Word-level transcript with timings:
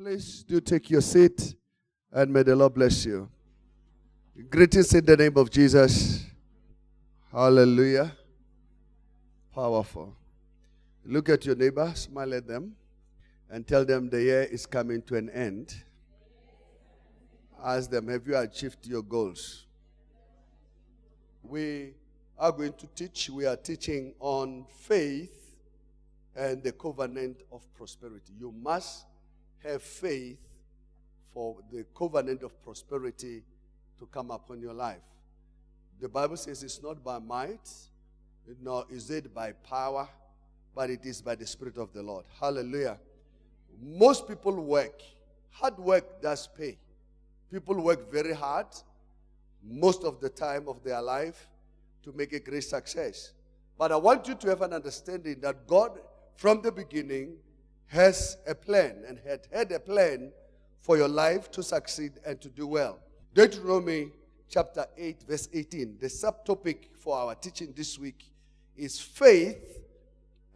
Please 0.00 0.44
do 0.44 0.60
take 0.60 0.90
your 0.90 1.00
seat 1.00 1.56
and 2.12 2.32
may 2.32 2.44
the 2.44 2.54
Lord 2.54 2.72
bless 2.72 3.04
you. 3.04 3.28
Greetings 4.48 4.94
in 4.94 5.04
the 5.04 5.16
name 5.16 5.36
of 5.36 5.50
Jesus. 5.50 6.24
Hallelujah. 7.32 8.12
Powerful. 9.52 10.14
Look 11.04 11.28
at 11.30 11.44
your 11.46 11.56
neighbor, 11.56 11.90
smile 11.96 12.32
at 12.34 12.46
them, 12.46 12.76
and 13.50 13.66
tell 13.66 13.84
them 13.84 14.08
the 14.08 14.22
year 14.22 14.42
is 14.44 14.66
coming 14.66 15.02
to 15.02 15.16
an 15.16 15.30
end. 15.30 15.74
Ask 17.60 17.90
them, 17.90 18.06
have 18.06 18.24
you 18.24 18.36
achieved 18.36 18.86
your 18.86 19.02
goals? 19.02 19.66
We 21.42 21.94
are 22.38 22.52
going 22.52 22.74
to 22.74 22.86
teach, 22.94 23.30
we 23.30 23.46
are 23.46 23.56
teaching 23.56 24.14
on 24.20 24.64
faith 24.78 25.56
and 26.36 26.62
the 26.62 26.70
covenant 26.70 27.42
of 27.50 27.66
prosperity. 27.74 28.34
You 28.38 28.54
must 28.62 29.07
have 29.64 29.82
faith 29.82 30.38
for 31.32 31.56
the 31.72 31.84
covenant 31.96 32.42
of 32.42 32.62
prosperity 32.62 33.42
to 33.98 34.06
come 34.06 34.30
upon 34.30 34.60
your 34.60 34.74
life. 34.74 35.02
The 36.00 36.08
Bible 36.08 36.36
says 36.36 36.62
it's 36.62 36.82
not 36.82 37.02
by 37.02 37.18
might, 37.18 37.68
nor 38.62 38.84
is 38.90 39.10
it 39.10 39.34
by 39.34 39.52
power, 39.52 40.08
but 40.74 40.90
it 40.90 41.04
is 41.04 41.20
by 41.20 41.34
the 41.34 41.46
Spirit 41.46 41.76
of 41.76 41.92
the 41.92 42.02
Lord. 42.02 42.24
Hallelujah. 42.40 42.98
Most 43.80 44.28
people 44.28 44.52
work. 44.52 45.00
Hard 45.50 45.78
work 45.78 46.22
does 46.22 46.46
pay. 46.46 46.78
People 47.50 47.82
work 47.82 48.10
very 48.12 48.32
hard 48.32 48.66
most 49.62 50.04
of 50.04 50.20
the 50.20 50.28
time 50.28 50.68
of 50.68 50.82
their 50.84 51.02
life 51.02 51.48
to 52.04 52.12
make 52.12 52.32
a 52.32 52.40
great 52.40 52.64
success. 52.64 53.32
But 53.76 53.92
I 53.92 53.96
want 53.96 54.28
you 54.28 54.34
to 54.34 54.48
have 54.48 54.62
an 54.62 54.72
understanding 54.72 55.40
that 55.40 55.66
God, 55.66 55.98
from 56.36 56.62
the 56.62 56.70
beginning, 56.70 57.36
has 57.88 58.36
a 58.46 58.54
plan 58.54 59.02
and 59.06 59.18
had 59.18 59.46
had 59.52 59.72
a 59.72 59.80
plan 59.80 60.30
for 60.80 60.96
your 60.96 61.08
life 61.08 61.50
to 61.50 61.62
succeed 61.62 62.12
and 62.24 62.40
to 62.40 62.48
do 62.48 62.66
well. 62.66 62.98
Deuteronomy 63.34 64.10
chapter 64.48 64.86
8, 64.96 65.24
verse 65.28 65.48
18. 65.52 65.98
The 66.00 66.06
subtopic 66.06 66.96
for 66.96 67.16
our 67.16 67.34
teaching 67.34 67.72
this 67.76 67.98
week 67.98 68.30
is 68.76 69.00
faith 69.00 69.80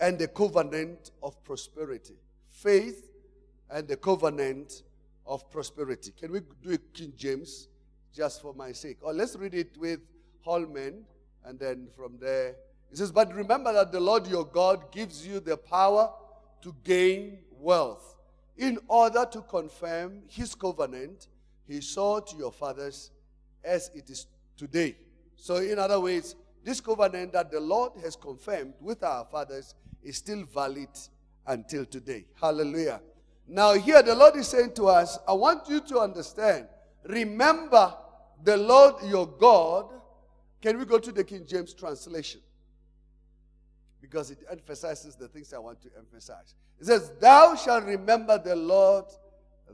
and 0.01 0.19
the 0.19 0.29
covenant 0.29 1.11
of 1.23 1.43
prosperity. 1.45 2.15
Faith 2.49 3.11
and 3.71 3.89
the 3.89 3.97
covenant 3.97 4.83
of 5.27 5.51
prosperity. 5.51 6.13
Can 6.19 6.33
we 6.33 6.41
do 6.63 6.71
it 6.71 6.93
King 6.93 7.13
James 7.17 7.69
just 8.15 8.43
for 8.43 8.55
my 8.55 8.73
sake? 8.73 8.99
Or 9.03 9.13
let's 9.13 9.37
read 9.37 9.55
it 9.55 9.77
with 9.79 10.01
Holman 10.45 11.05
and 11.45 11.59
then 11.59 11.89
from 11.97 12.19
there 12.21 12.57
it 12.93 12.99
says, 12.99 13.11
But 13.11 13.35
remember 13.35 13.73
that 13.73 13.91
the 13.91 14.01
Lord 14.01 14.27
your 14.27 14.45
God 14.45 14.93
gives 14.93 15.27
you 15.27 15.41
the 15.41 15.57
power 15.57 16.13
to 16.63 16.75
gain 16.85 17.39
wealth 17.53 18.17
in 18.57 18.79
order 18.89 19.27
to 19.31 19.43
confirm 19.43 20.23
his 20.29 20.55
covenant 20.55 21.29
he 21.67 21.81
saw 21.81 22.21
to 22.21 22.37
your 22.37 22.53
fathers 22.53 23.11
as 23.65 23.91
it 23.95 24.11
is 24.11 24.27
today. 24.57 24.97
So, 25.37 25.57
in 25.57 25.79
other 25.79 26.01
words, 26.01 26.35
this 26.65 26.81
covenant 26.81 27.33
that 27.33 27.51
the 27.51 27.61
Lord 27.61 27.93
has 28.03 28.17
confirmed 28.17 28.75
with 28.81 29.03
our 29.03 29.25
fathers 29.25 29.75
is 30.03 30.17
still 30.17 30.45
valid 30.45 30.89
until 31.47 31.85
today. 31.85 32.27
Hallelujah. 32.41 33.01
Now, 33.49 33.73
here 33.75 34.03
the 34.03 34.15
Lord 34.15 34.37
is 34.37 34.49
saying 34.49 34.75
to 34.75 34.89
us, 34.89 35.19
I 35.27 35.33
want 35.33 35.69
you 35.69 35.81
to 35.81 35.99
understand. 36.01 36.69
Remember 37.05 37.95
the 38.45 38.57
Lord 38.57 38.97
your 39.05 39.27
God. 39.27 39.87
Can 40.61 40.79
we 40.79 40.85
go 40.85 40.99
to 40.99 41.11
the 41.11 41.25
King 41.25 41.45
James 41.47 41.75
translation? 41.75 42.41
Because 44.03 44.33
it 44.33 44.39
emphasizes 44.51 45.15
the 45.15 45.29
things 45.29 45.55
I 45.55 45.59
want 45.59 45.81
to 45.83 45.89
emphasize. 45.97 46.55
It 46.81 46.87
says, 46.87 47.13
Thou 47.21 47.55
shalt 47.55 47.85
remember 47.85 48.37
the 48.37 48.57
Lord 48.57 49.05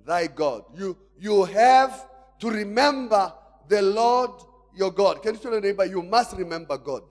thy 0.07 0.27
God. 0.27 0.65
You, 0.77 0.97
you 1.19 1.45
have 1.45 2.07
to 2.41 2.51
remember 2.51 3.33
the 3.67 3.83
Lord 3.83 4.31
your 4.77 4.93
God. 4.93 5.23
Can 5.23 5.35
you 5.35 5.41
tell 5.41 5.53
your 5.53 5.61
neighbor, 5.63 5.87
you 5.87 6.03
must 6.03 6.37
remember 6.37 6.77
God? 6.77 7.03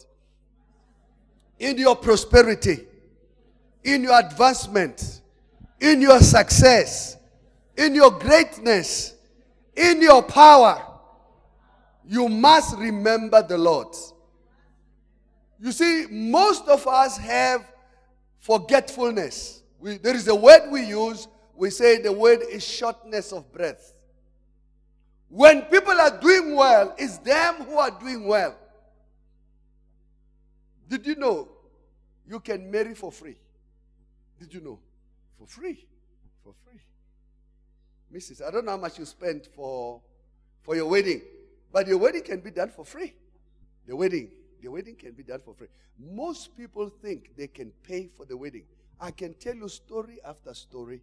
In 1.59 1.77
your 1.77 1.95
prosperity, 1.95 2.87
in 3.83 4.03
your 4.03 4.17
advancement, 4.19 5.21
in 5.81 6.01
your 6.01 6.19
success, 6.19 7.17
in 7.75 7.95
your 7.95 8.11
greatness, 8.11 9.15
in 9.75 10.01
your 10.01 10.21
power, 10.21 10.83
you 12.05 12.29
must 12.29 12.77
remember 12.77 13.41
the 13.41 13.57
Lord. 13.57 13.95
You 15.59 15.71
see, 15.71 16.05
most 16.09 16.67
of 16.67 16.85
us 16.87 17.17
have 17.17 17.65
forgetfulness. 18.39 19.63
We, 19.79 19.97
there 19.97 20.15
is 20.15 20.27
a 20.27 20.35
word 20.35 20.69
we 20.71 20.85
use. 20.85 21.27
We 21.55 21.69
say 21.69 22.01
the 22.01 22.13
word 22.13 22.41
is 22.49 22.63
shortness 22.65 23.31
of 23.31 23.51
breath. 23.51 23.93
When 25.29 25.63
people 25.63 25.93
are 25.93 26.19
doing 26.19 26.55
well, 26.55 26.95
it's 26.97 27.17
them 27.17 27.55
who 27.55 27.77
are 27.77 27.91
doing 27.91 28.25
well. 28.25 28.55
Did 30.87 31.05
you 31.05 31.15
know 31.15 31.49
you 32.27 32.39
can 32.39 32.71
marry 32.71 32.93
for 32.93 33.11
free? 33.11 33.35
Did 34.39 34.53
you 34.53 34.61
know? 34.61 34.79
For 35.37 35.47
free. 35.47 35.85
For 36.43 36.53
free. 36.63 36.79
Mrs. 38.13 38.47
I 38.47 38.51
don't 38.51 38.63
know 38.63 38.71
how 38.71 38.77
much 38.77 38.97
you 38.97 39.05
spent 39.05 39.47
for, 39.47 40.01
for 40.61 40.75
your 40.75 40.87
wedding, 40.87 41.21
but 41.73 41.87
your 41.87 41.97
wedding 41.97 42.23
can 42.23 42.39
be 42.39 42.51
done 42.51 42.69
for 42.69 42.85
free. 42.85 43.13
The 43.85 43.95
wedding 43.95 44.29
the 44.61 44.69
wedding 44.69 44.95
can 44.95 45.11
be 45.11 45.23
done 45.23 45.41
for 45.43 45.53
free. 45.53 45.67
Most 45.99 46.55
people 46.57 46.89
think 46.89 47.31
they 47.37 47.47
can 47.47 47.71
pay 47.83 48.07
for 48.15 48.25
the 48.25 48.35
wedding. 48.35 48.63
I 48.99 49.11
can 49.11 49.33
tell 49.35 49.55
you 49.55 49.67
story 49.69 50.19
after 50.25 50.53
story. 50.53 51.01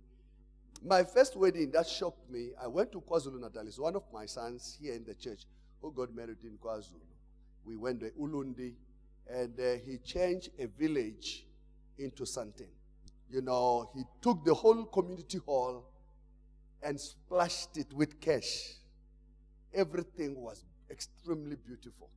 My 0.85 1.05
first 1.05 1.37
wedding 1.37 1.71
that 1.73 1.87
shocked 1.87 2.31
me, 2.31 2.51
I 2.63 2.67
went 2.67 2.93
to 2.93 3.01
KwaZulu 3.01 3.41
Natal. 3.41 3.67
It's 3.67 3.79
one 3.79 3.97
of 3.97 4.03
my 4.13 4.27
sons 4.27 4.77
here 4.81 4.95
in 4.95 5.05
the 5.05 5.15
church 5.15 5.45
who 5.81 5.93
got 5.93 6.15
married 6.15 6.39
in 6.43 6.59
KwaZulu. 6.63 7.01
We 7.65 7.77
went 7.77 8.01
to 8.01 8.11
Ulundi, 8.11 8.75
and 9.31 9.59
uh, 9.59 9.75
he 9.85 9.99
changed 9.99 10.51
a 10.59 10.67
village 10.67 11.47
into 11.99 12.27
something. 12.27 12.69
You 13.31 13.41
know, 13.43 13.91
he 13.95 14.03
took 14.21 14.45
the 14.45 14.55
whole 14.55 14.85
community 14.85 15.39
hall 15.39 15.85
and 16.83 17.01
splashed 17.01 17.77
it 17.77 17.93
with 17.93 18.21
cash. 18.21 18.75
Everything 19.73 20.37
was 20.41 20.65
extremely 20.91 21.57
beautiful. 21.57 22.11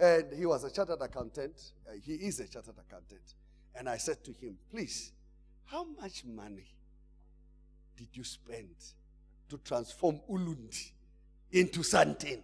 And 0.00 0.32
he 0.32 0.46
was 0.46 0.64
a 0.64 0.70
chartered 0.70 1.02
accountant. 1.02 1.60
Uh, 1.86 1.92
he 2.02 2.14
is 2.14 2.40
a 2.40 2.48
chartered 2.48 2.76
accountant. 2.78 3.34
And 3.74 3.88
I 3.88 3.98
said 3.98 4.24
to 4.24 4.32
him, 4.32 4.56
please, 4.70 5.12
how 5.66 5.84
much 6.00 6.24
money 6.24 6.66
did 7.96 8.08
you 8.14 8.24
spend 8.24 8.74
to 9.50 9.58
transform 9.58 10.20
Ulundi 10.28 10.92
into 11.52 11.82
something? 11.82 12.42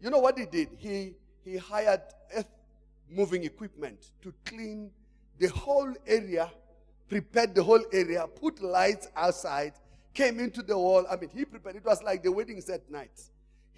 You 0.00 0.10
know 0.10 0.18
what 0.18 0.38
he 0.38 0.44
did? 0.44 0.68
He, 0.76 1.14
he 1.42 1.56
hired 1.56 2.02
earth 2.36 2.50
moving 3.10 3.44
equipment 3.44 4.10
to 4.22 4.34
clean 4.44 4.90
the 5.38 5.48
whole 5.48 5.94
area, 6.06 6.50
prepared 7.08 7.54
the 7.54 7.62
whole 7.62 7.82
area, 7.92 8.26
put 8.26 8.62
lights 8.62 9.08
outside, 9.16 9.72
came 10.12 10.40
into 10.40 10.62
the 10.62 10.76
wall. 10.76 11.06
I 11.10 11.16
mean, 11.16 11.30
he 11.34 11.44
prepared. 11.44 11.76
It 11.76 11.84
was 11.84 12.02
like 12.02 12.22
the 12.22 12.30
wedding 12.30 12.60
set 12.60 12.90
night. 12.90 13.18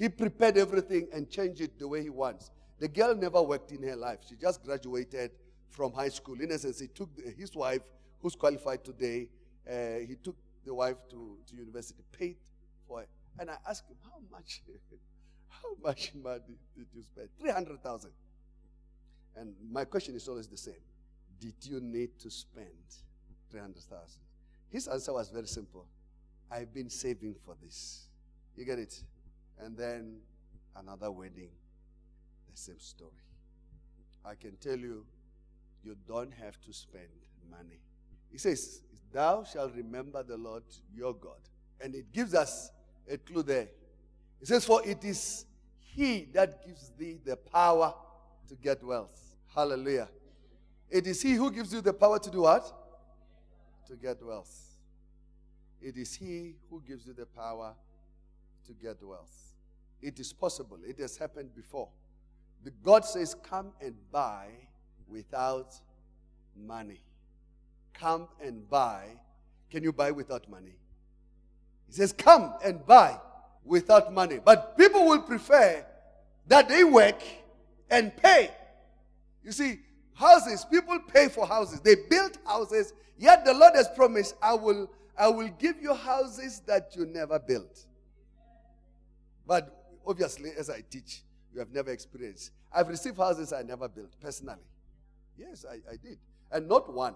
He 0.01 0.09
prepared 0.09 0.57
everything 0.57 1.09
and 1.13 1.29
changed 1.29 1.61
it 1.61 1.79
the 1.79 1.87
way 1.87 2.03
he 2.03 2.09
wants. 2.09 2.51
The 2.79 2.89
girl 2.89 3.15
never 3.15 3.43
worked 3.43 3.71
in 3.71 3.83
her 3.83 3.97
life. 3.97 4.21
She 4.27 4.35
just 4.35 4.65
graduated 4.65 5.31
from 5.69 5.93
high 5.93 6.09
school. 6.09 6.41
In 6.41 6.51
essence, 6.51 6.81
he 6.81 6.87
took 6.87 7.11
his 7.37 7.55
wife, 7.55 7.83
who's 8.23 8.35
qualified 8.35 8.83
today, 8.83 9.29
uh, 9.71 9.99
he 10.09 10.17
took 10.25 10.37
the 10.65 10.73
wife 10.73 10.97
to, 11.11 11.37
to 11.47 11.55
university, 11.55 12.03
paid 12.13 12.37
for 12.89 13.03
it. 13.03 13.11
And 13.39 13.51
I 13.51 13.57
asked 13.69 13.91
him, 13.91 13.97
how 14.03 14.23
much, 14.33 14.63
how 15.51 15.77
much 15.85 16.13
money 16.15 16.57
did 16.75 16.87
you 16.95 17.03
spend? 17.03 17.29
300,000. 17.39 18.11
And 19.37 19.53
my 19.71 19.85
question 19.85 20.15
is 20.15 20.27
always 20.29 20.49
the 20.49 20.57
same. 20.57 20.83
Did 21.39 21.57
you 21.61 21.79
need 21.79 22.19
to 22.21 22.31
spend 22.31 22.67
300,000? 23.51 24.19
His 24.71 24.89
answer 24.89 25.13
was 25.13 25.29
very 25.29 25.47
simple. 25.47 25.85
I've 26.51 26.73
been 26.73 26.89
saving 26.89 27.35
for 27.45 27.55
this. 27.63 28.07
You 28.57 28.65
get 28.65 28.79
it? 28.79 29.03
And 29.65 29.77
then 29.77 30.17
another 30.77 31.11
wedding. 31.11 31.51
The 32.51 32.57
same 32.57 32.79
story. 32.79 33.11
I 34.25 34.35
can 34.35 34.57
tell 34.57 34.77
you, 34.77 35.05
you 35.85 35.97
don't 36.07 36.33
have 36.33 36.61
to 36.63 36.73
spend 36.73 37.09
money. 37.51 37.81
He 38.31 38.39
says, 38.39 38.83
Thou 39.13 39.45
shalt 39.45 39.75
remember 39.75 40.23
the 40.23 40.37
Lord 40.37 40.63
your 40.95 41.15
God. 41.15 41.41
And 41.81 41.95
it 41.95 42.13
gives 42.13 42.35
us 42.35 42.71
a 43.11 43.17
clue 43.19 43.43
there. 43.43 43.69
He 44.39 44.47
says, 44.47 44.65
For 44.65 44.87
it 44.87 45.05
is 45.05 45.47
He 45.79 46.29
that 46.33 46.65
gives 46.65 46.91
thee 46.99 47.19
the 47.25 47.37
power 47.37 47.95
to 48.49 48.55
get 48.57 48.83
wealth. 48.85 49.19
Hallelujah. 49.55 50.09
It 50.91 51.07
is 51.07 51.23
He 51.23 51.33
who 51.33 51.51
gives 51.51 51.73
you 51.73 51.81
the 51.81 51.93
power 51.93 52.19
to 52.19 52.31
do 52.31 52.43
what? 52.43 52.73
To 53.89 53.97
get 53.97 54.23
wealth. 54.23 54.55
It 55.81 55.97
is 55.97 56.15
He 56.15 56.57
who 56.69 56.83
gives 56.87 57.07
you 57.07 57.15
the 57.15 57.27
power 57.27 57.75
to 58.67 58.73
get 58.73 59.03
wealth. 59.03 59.50
It 60.03 60.19
is 60.19 60.33
possible. 60.33 60.79
It 60.87 60.99
has 60.99 61.17
happened 61.17 61.55
before. 61.55 61.89
The 62.65 62.71
God 62.83 63.05
says, 63.05 63.35
Come 63.35 63.73
and 63.81 63.95
buy 64.11 64.49
without 65.09 65.75
money. 66.57 67.01
Come 67.95 68.29
and 68.43 68.69
buy. 68.69 69.05
Can 69.71 69.83
you 69.83 69.93
buy 69.93 70.11
without 70.11 70.49
money? 70.49 70.77
He 71.87 71.93
says, 71.93 72.13
Come 72.13 72.55
and 72.65 72.85
buy 72.87 73.19
without 73.65 74.13
money. 74.13 74.41
But 74.43 74.77
people 74.77 75.07
will 75.07 75.23
prefer 75.23 75.85
that 76.47 76.69
they 76.69 76.85
work 76.85 77.23
and 77.91 78.17
pay. 78.17 78.51
You 79.45 79.53
see, 79.53 79.81
houses, 80.15 80.65
people 80.65 80.99
pay 81.13 81.29
for 81.29 81.47
houses. 81.47 81.81
They 81.81 81.97
build 82.09 82.39
houses, 82.47 82.93
yet 83.19 83.45
the 83.45 83.55
Lord 83.55 83.75
has 83.75 83.89
promised, 83.97 84.35
I 84.43 84.55
will, 84.55 84.91
I 85.17 85.29
will 85.29 85.49
give 85.59 85.81
you 85.81 85.95
houses 85.95 86.61
that 86.67 86.95
you 86.97 87.07
never 87.07 87.39
built. 87.39 87.87
But 89.47 89.80
obviously, 90.11 90.51
as 90.59 90.69
I 90.69 90.83
teach, 90.83 91.23
you 91.53 91.61
have 91.61 91.73
never 91.73 91.91
experienced. 91.91 92.51
I've 92.73 92.89
received 92.89 93.17
houses 93.17 93.53
I 93.53 93.63
never 93.63 93.89
built 93.89 94.13
personally. 94.21 94.67
Yes, 95.39 95.65
I, 95.69 95.77
I 95.91 95.97
did. 95.97 96.19
And 96.53 96.69
not 96.69 96.93
one, 96.93 97.15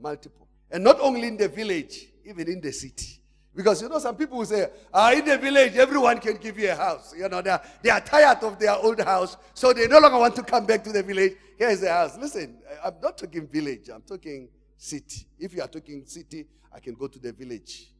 multiple. 0.00 0.48
And 0.70 0.82
not 0.82 0.98
only 1.00 1.28
in 1.28 1.36
the 1.36 1.48
village, 1.48 2.06
even 2.24 2.48
in 2.48 2.60
the 2.60 2.72
city. 2.72 3.20
Because 3.54 3.82
you 3.82 3.88
know, 3.90 3.98
some 3.98 4.16
people 4.16 4.38
will 4.38 4.46
say, 4.46 4.66
ah, 4.92 5.12
in 5.12 5.26
the 5.26 5.36
village, 5.36 5.76
everyone 5.76 6.18
can 6.18 6.36
give 6.38 6.58
you 6.58 6.70
a 6.70 6.74
house. 6.74 7.14
You 7.16 7.28
know, 7.28 7.42
they 7.42 7.50
are, 7.50 7.62
they 7.82 7.90
are 7.90 8.00
tired 8.00 8.42
of 8.42 8.58
their 8.58 8.74
old 8.74 9.00
house, 9.00 9.36
so 9.52 9.74
they 9.74 9.86
no 9.86 9.98
longer 9.98 10.18
want 10.18 10.34
to 10.36 10.42
come 10.42 10.64
back 10.64 10.82
to 10.84 10.92
the 10.92 11.02
village. 11.02 11.34
Here's 11.58 11.80
the 11.80 11.90
house. 11.90 12.16
Listen, 12.16 12.56
I'm 12.82 12.94
not 13.02 13.18
talking 13.18 13.46
village, 13.46 13.90
I'm 13.90 14.02
talking 14.02 14.48
city. 14.78 15.26
If 15.38 15.54
you 15.54 15.60
are 15.60 15.68
talking 15.68 16.04
city, 16.06 16.46
I 16.74 16.80
can 16.80 16.94
go 16.94 17.08
to 17.08 17.18
the 17.18 17.32
village. 17.32 17.90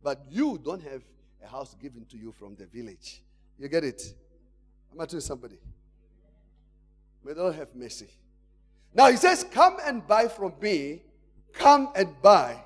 But 0.00 0.24
you 0.30 0.60
don't 0.62 0.82
have 0.82 1.02
a 1.44 1.48
house 1.48 1.74
given 1.74 2.04
to 2.06 2.16
you 2.16 2.30
from 2.30 2.54
the 2.54 2.66
village. 2.66 3.22
You 3.60 3.68
get 3.68 3.84
it? 3.84 4.02
I'm 4.98 5.06
to 5.06 5.20
somebody. 5.20 5.58
May 7.22 7.34
the 7.34 7.42
Lord 7.42 7.54
have 7.56 7.68
mercy. 7.74 8.08
Now 8.94 9.10
he 9.10 9.18
says, 9.18 9.44
Come 9.44 9.76
and 9.84 10.04
buy 10.06 10.28
from 10.28 10.54
me. 10.60 11.02
Come 11.52 11.92
and 11.94 12.08
buy 12.22 12.56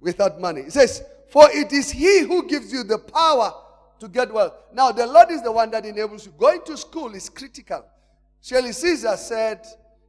without 0.00 0.40
money. 0.40 0.62
He 0.62 0.70
says, 0.70 1.02
For 1.28 1.50
it 1.50 1.72
is 1.72 1.90
he 1.90 2.20
who 2.20 2.46
gives 2.46 2.72
you 2.72 2.84
the 2.84 2.98
power 2.98 3.52
to 3.98 4.08
get 4.08 4.32
wealth. 4.32 4.54
Now, 4.72 4.92
the 4.92 5.06
Lord 5.06 5.30
is 5.30 5.42
the 5.42 5.50
one 5.50 5.70
that 5.72 5.84
enables 5.84 6.26
you. 6.26 6.32
Going 6.38 6.62
to 6.66 6.76
school 6.76 7.14
is 7.14 7.28
critical. 7.28 7.84
Shirley 8.42 8.72
Caesar 8.72 9.16
said, 9.16 9.66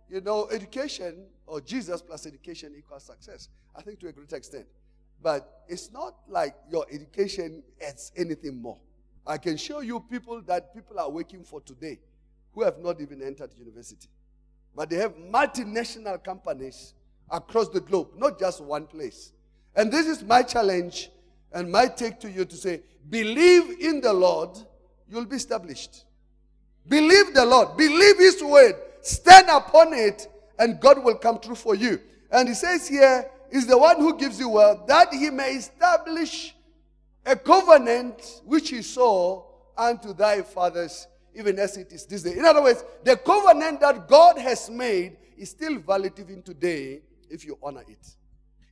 you 0.09 0.21
know, 0.21 0.47
education 0.51 1.25
or 1.47 1.61
Jesus 1.61 2.01
plus 2.01 2.25
education 2.25 2.73
equals 2.77 3.03
success. 3.03 3.49
I 3.75 3.81
think 3.81 3.99
to 4.01 4.09
a 4.09 4.11
great 4.11 4.33
extent. 4.33 4.65
But 5.23 5.63
it's 5.67 5.91
not 5.91 6.15
like 6.27 6.55
your 6.69 6.85
education 6.91 7.63
adds 7.85 8.11
anything 8.15 8.61
more. 8.61 8.77
I 9.25 9.37
can 9.37 9.57
show 9.57 9.81
you 9.81 9.99
people 9.99 10.41
that 10.43 10.73
people 10.73 10.99
are 10.99 11.09
working 11.09 11.43
for 11.43 11.61
today 11.61 11.99
who 12.53 12.63
have 12.63 12.79
not 12.79 13.01
even 13.01 13.21
entered 13.21 13.51
university. 13.57 14.07
But 14.75 14.89
they 14.89 14.97
have 14.97 15.15
multinational 15.15 16.23
companies 16.23 16.93
across 17.29 17.69
the 17.69 17.81
globe, 17.81 18.09
not 18.15 18.39
just 18.39 18.61
one 18.61 18.85
place. 18.85 19.31
And 19.75 19.91
this 19.91 20.07
is 20.07 20.23
my 20.23 20.43
challenge 20.43 21.09
and 21.51 21.71
my 21.71 21.87
take 21.87 22.19
to 22.21 22.31
you 22.31 22.45
to 22.45 22.55
say, 22.55 22.81
believe 23.09 23.79
in 23.79 24.01
the 24.01 24.13
Lord, 24.13 24.49
you'll 25.09 25.25
be 25.25 25.37
established. 25.37 26.05
Believe 26.87 27.33
the 27.33 27.45
Lord, 27.45 27.77
believe 27.77 28.17
His 28.17 28.43
word, 28.43 28.75
stand 29.01 29.49
upon 29.49 29.93
it, 29.93 30.27
and 30.59 30.79
God 30.79 31.03
will 31.03 31.15
come 31.15 31.39
true 31.39 31.55
for 31.55 31.75
you. 31.75 31.99
And 32.31 32.47
He 32.47 32.53
says 32.53 32.87
here, 32.87 33.29
is 33.49 33.67
the 33.67 33.77
one 33.77 33.97
who 33.97 34.17
gives 34.17 34.39
you 34.39 34.49
wealth, 34.49 34.87
that 34.87 35.13
He 35.13 35.29
may 35.29 35.55
establish 35.55 36.54
a 37.25 37.35
covenant 37.35 38.41
which 38.45 38.69
He 38.69 38.81
saw 38.81 39.43
unto 39.77 40.13
thy 40.13 40.41
fathers, 40.41 41.07
even 41.33 41.59
as 41.59 41.77
it 41.77 41.91
is 41.91 42.05
this 42.05 42.23
day. 42.23 42.37
In 42.37 42.45
other 42.45 42.61
words, 42.61 42.83
the 43.03 43.17
covenant 43.17 43.81
that 43.81 44.07
God 44.07 44.37
has 44.37 44.69
made 44.69 45.17
is 45.37 45.49
still 45.49 45.79
valid 45.79 46.13
even 46.19 46.41
today 46.41 47.01
if 47.29 47.45
you 47.45 47.57
honor 47.61 47.83
it. 47.87 48.15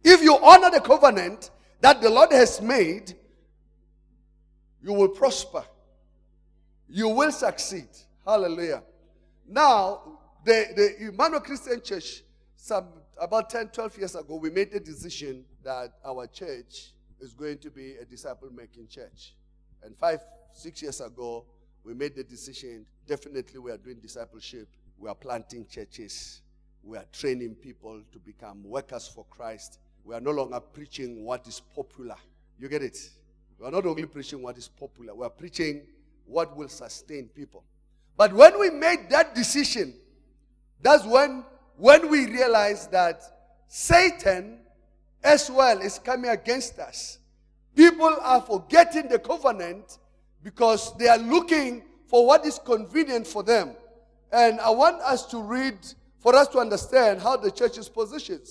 If 0.04 0.22
you 0.22 0.38
honor 0.38 0.70
the 0.70 0.82
covenant 0.82 1.52
that 1.82 2.02
the 2.02 2.10
Lord 2.10 2.32
has 2.32 2.62
made, 2.62 3.16
you 4.82 4.94
will 4.94 5.10
prosper. 5.10 5.64
You 6.90 7.10
will 7.10 7.32
succeed. 7.32 7.88
Hallelujah. 8.26 8.84
Now, 9.48 10.20
the, 10.46 10.68
the 10.76 11.08
Emmanuel 11.08 11.42
Christian 11.42 11.82
Church, 11.82 12.24
some 12.56 12.88
about 13.20 13.50
10, 13.50 13.70
12 13.70 13.98
years 13.98 14.16
ago, 14.16 14.36
we 14.36 14.50
made 14.50 14.74
a 14.74 14.80
decision 14.80 15.46
that 15.64 15.94
our 16.06 16.28
church 16.28 16.92
is 17.24 17.34
going 17.34 17.58
to 17.60 17.72
be 17.72 17.96
a 17.96 18.06
disciple 18.06 18.50
making 18.54 18.88
church. 18.88 19.34
And 19.82 19.98
five, 19.98 20.20
six 20.52 20.82
years 20.82 21.00
ago, 21.00 21.46
we 21.84 21.94
made 21.94 22.16
the 22.16 22.24
decision 22.24 22.86
definitely 23.08 23.60
we 23.60 23.72
are 23.72 23.78
doing 23.78 23.98
discipleship. 24.00 24.68
We 24.98 25.10
are 25.10 25.16
planting 25.16 25.66
churches. 25.66 26.42
We 26.84 26.98
are 26.98 27.06
training 27.14 27.56
people 27.56 28.02
to 28.12 28.20
become 28.20 28.64
workers 28.64 29.08
for 29.08 29.26
Christ. 29.30 29.80
We 30.04 30.14
are 30.16 30.22
no 30.22 30.32
longer 30.32 30.60
preaching 30.60 31.24
what 31.24 31.48
is 31.48 31.62
popular. 31.62 32.18
You 32.60 32.68
get 32.68 32.84
it? 32.84 32.98
We 33.58 33.68
are 33.68 33.72
not 33.72 33.86
only 33.86 34.06
preaching 34.06 34.42
what 34.42 34.58
is 34.58 34.68
popular, 34.68 35.16
we 35.16 35.26
are 35.26 35.30
preaching 35.30 35.84
what 36.26 36.56
will 36.56 36.68
sustain 36.68 37.30
people. 37.30 37.64
But 38.18 38.34
when 38.34 38.60
we 38.60 38.70
made 38.70 39.10
that 39.10 39.34
decision, 39.34 39.94
that's 40.82 41.06
when, 41.06 41.46
when 41.78 42.10
we 42.10 42.26
realized 42.26 42.92
that 42.92 43.22
Satan 43.68 44.60
as 45.24 45.50
well 45.50 45.80
is 45.80 46.00
coming 46.00 46.30
against 46.30 46.80
us. 46.80 47.20
People 47.76 48.18
are 48.22 48.42
forgetting 48.42 49.08
the 49.08 49.20
covenant 49.20 49.98
because 50.44 50.96
they 50.98 51.08
are 51.08 51.18
looking 51.18 51.84
for 52.08 52.28
what 52.28 52.46
is 52.46 52.60
convenient 52.64 53.26
for 53.26 53.42
them. 53.42 53.72
And 54.32 54.60
I 54.60 54.70
want 54.70 55.02
us 55.02 55.26
to 55.28 55.42
read 55.42 55.78
for 56.20 56.36
us 56.36 56.48
to 56.50 56.60
understand 56.60 57.22
how 57.22 57.38
the 57.38 57.52
church 57.52 57.78
is 57.78 57.90
positioned. 57.90 58.48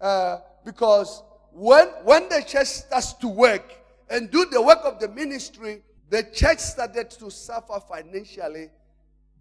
Uh, 0.00 0.38
because 0.64 1.22
when, 1.52 1.88
when 2.04 2.28
the 2.28 2.42
church 2.46 2.66
starts 2.66 3.12
to 3.14 3.28
work 3.28 3.72
and 4.08 4.30
do 4.30 4.46
the 4.46 4.60
work 4.60 4.80
of 4.84 4.98
the 4.98 5.08
ministry, 5.08 5.82
the 6.08 6.22
church 6.24 6.58
started 6.58 7.10
to 7.10 7.30
suffer 7.30 7.80
financially 7.80 8.70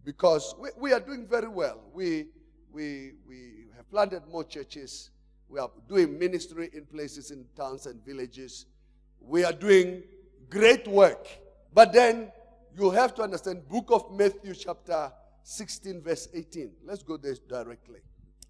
because 0.06 0.56
we, 0.60 0.70
we 0.78 0.94
are 0.94 1.00
doing 1.00 1.28
very 1.28 1.48
well. 1.48 1.82
We, 1.94 2.28
we, 2.72 3.14
we 3.28 3.66
have 3.76 3.90
planted 3.90 4.24
more 4.32 4.44
churches. 4.44 5.10
We 5.50 5.60
are 5.60 5.72
doing 5.88 6.18
ministry 6.18 6.70
in 6.74 6.86
places 6.86 7.32
in 7.32 7.46
towns 7.56 7.88
and 7.88 8.04
villages. 8.06 8.68
We 9.20 9.44
are 9.44 9.52
doing 9.52 10.04
great 10.50 10.88
work. 10.88 11.28
But 11.74 11.92
then 11.92 12.32
you 12.78 12.92
have 12.92 13.16
to 13.16 13.24
understand 13.24 13.68
book 13.68 13.88
of 13.90 14.12
Matthew 14.12 14.54
chapter 14.54 15.12
16 15.44 16.02
verse 16.02 16.30
18. 16.34 16.72
Let's 16.86 17.02
go 17.02 17.18
there 17.18 17.36
directly. 17.48 18.00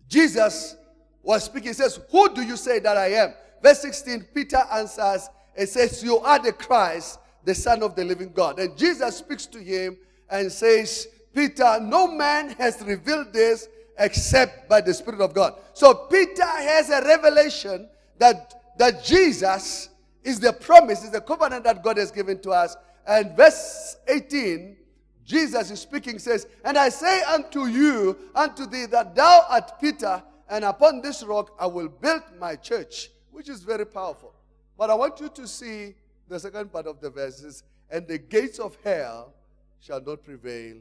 Jesus 0.08 0.76
was 1.24 1.46
speaking. 1.46 1.70
He 1.70 1.74
says, 1.74 2.00
Who 2.12 2.34
do 2.34 2.42
you 2.42 2.58
say 2.58 2.80
that 2.80 2.98
I 2.98 3.14
am? 3.14 3.34
Verse 3.64 3.82
16, 3.82 4.28
Peter 4.34 4.62
answers 4.72 5.30
and 5.56 5.68
says, 5.68 6.04
You 6.04 6.18
are 6.18 6.40
the 6.40 6.52
Christ, 6.54 7.20
the 7.46 7.56
Son 7.56 7.82
of 7.84 7.96
the 7.96 8.04
living 8.04 8.32
God. 8.34 8.60
And 8.60 8.78
Jesus 8.78 9.18
speaks 9.18 9.46
to 9.48 9.60
him 9.60 9.98
and 10.30 10.52
says, 10.52 11.08
Peter, 11.34 11.80
no 11.82 12.08
man 12.08 12.50
has 12.52 12.82
revealed 12.82 13.32
this 13.32 13.68
except 14.00 14.70
by 14.70 14.82
the 14.82 14.94
Spirit 14.94 15.22
of 15.22 15.34
God. 15.34 15.56
So 15.74 15.94
Peter 15.94 16.46
has 16.46 16.90
a 16.90 17.02
revelation 17.06 17.88
that, 18.18 18.78
that 18.78 19.04
Jesus 19.04 19.90
is 20.24 20.40
the 20.40 20.54
promise, 20.54 21.04
is 21.04 21.12
the 21.12 21.22
covenant 21.22 21.66
that 21.66 21.84
God 21.84 21.98
has 21.98 22.12
given 22.12 22.40
to 22.42 22.52
us. 22.52 22.76
And 23.06 23.36
verse 23.36 23.98
18, 24.08 24.78
Jesus 25.26 25.70
is 25.70 25.82
speaking, 25.82 26.18
says, 26.18 26.48
And 26.64 26.78
I 26.78 26.90
say 26.90 27.22
unto 27.24 27.66
you, 27.66 28.18
unto 28.34 28.66
thee, 28.66 28.86
that 28.88 29.16
thou 29.16 29.46
art 29.50 29.80
Peter, 29.80 30.24
and 30.50 30.64
upon 30.66 31.02
this 31.02 31.24
rock 31.24 31.56
I 31.60 31.68
will 31.68 31.90
build 31.90 32.24
my 32.40 32.56
church, 32.56 33.10
which 33.32 33.50
is 33.50 33.62
very 33.62 33.86
powerful. 33.86 34.34
But 34.78 34.90
I 34.90 34.96
want 34.96 35.20
you 35.20 35.30
to 35.30 35.48
see 35.48 35.94
the 36.28 36.40
second 36.40 36.72
part 36.72 36.88
of 36.88 37.02
the 37.02 37.10
verses, 37.10 37.64
and 37.90 38.08
the 38.08 38.18
gates 38.18 38.60
of 38.60 38.78
hell 38.84 39.34
shall 39.80 40.02
not 40.02 40.24
prevail 40.24 40.78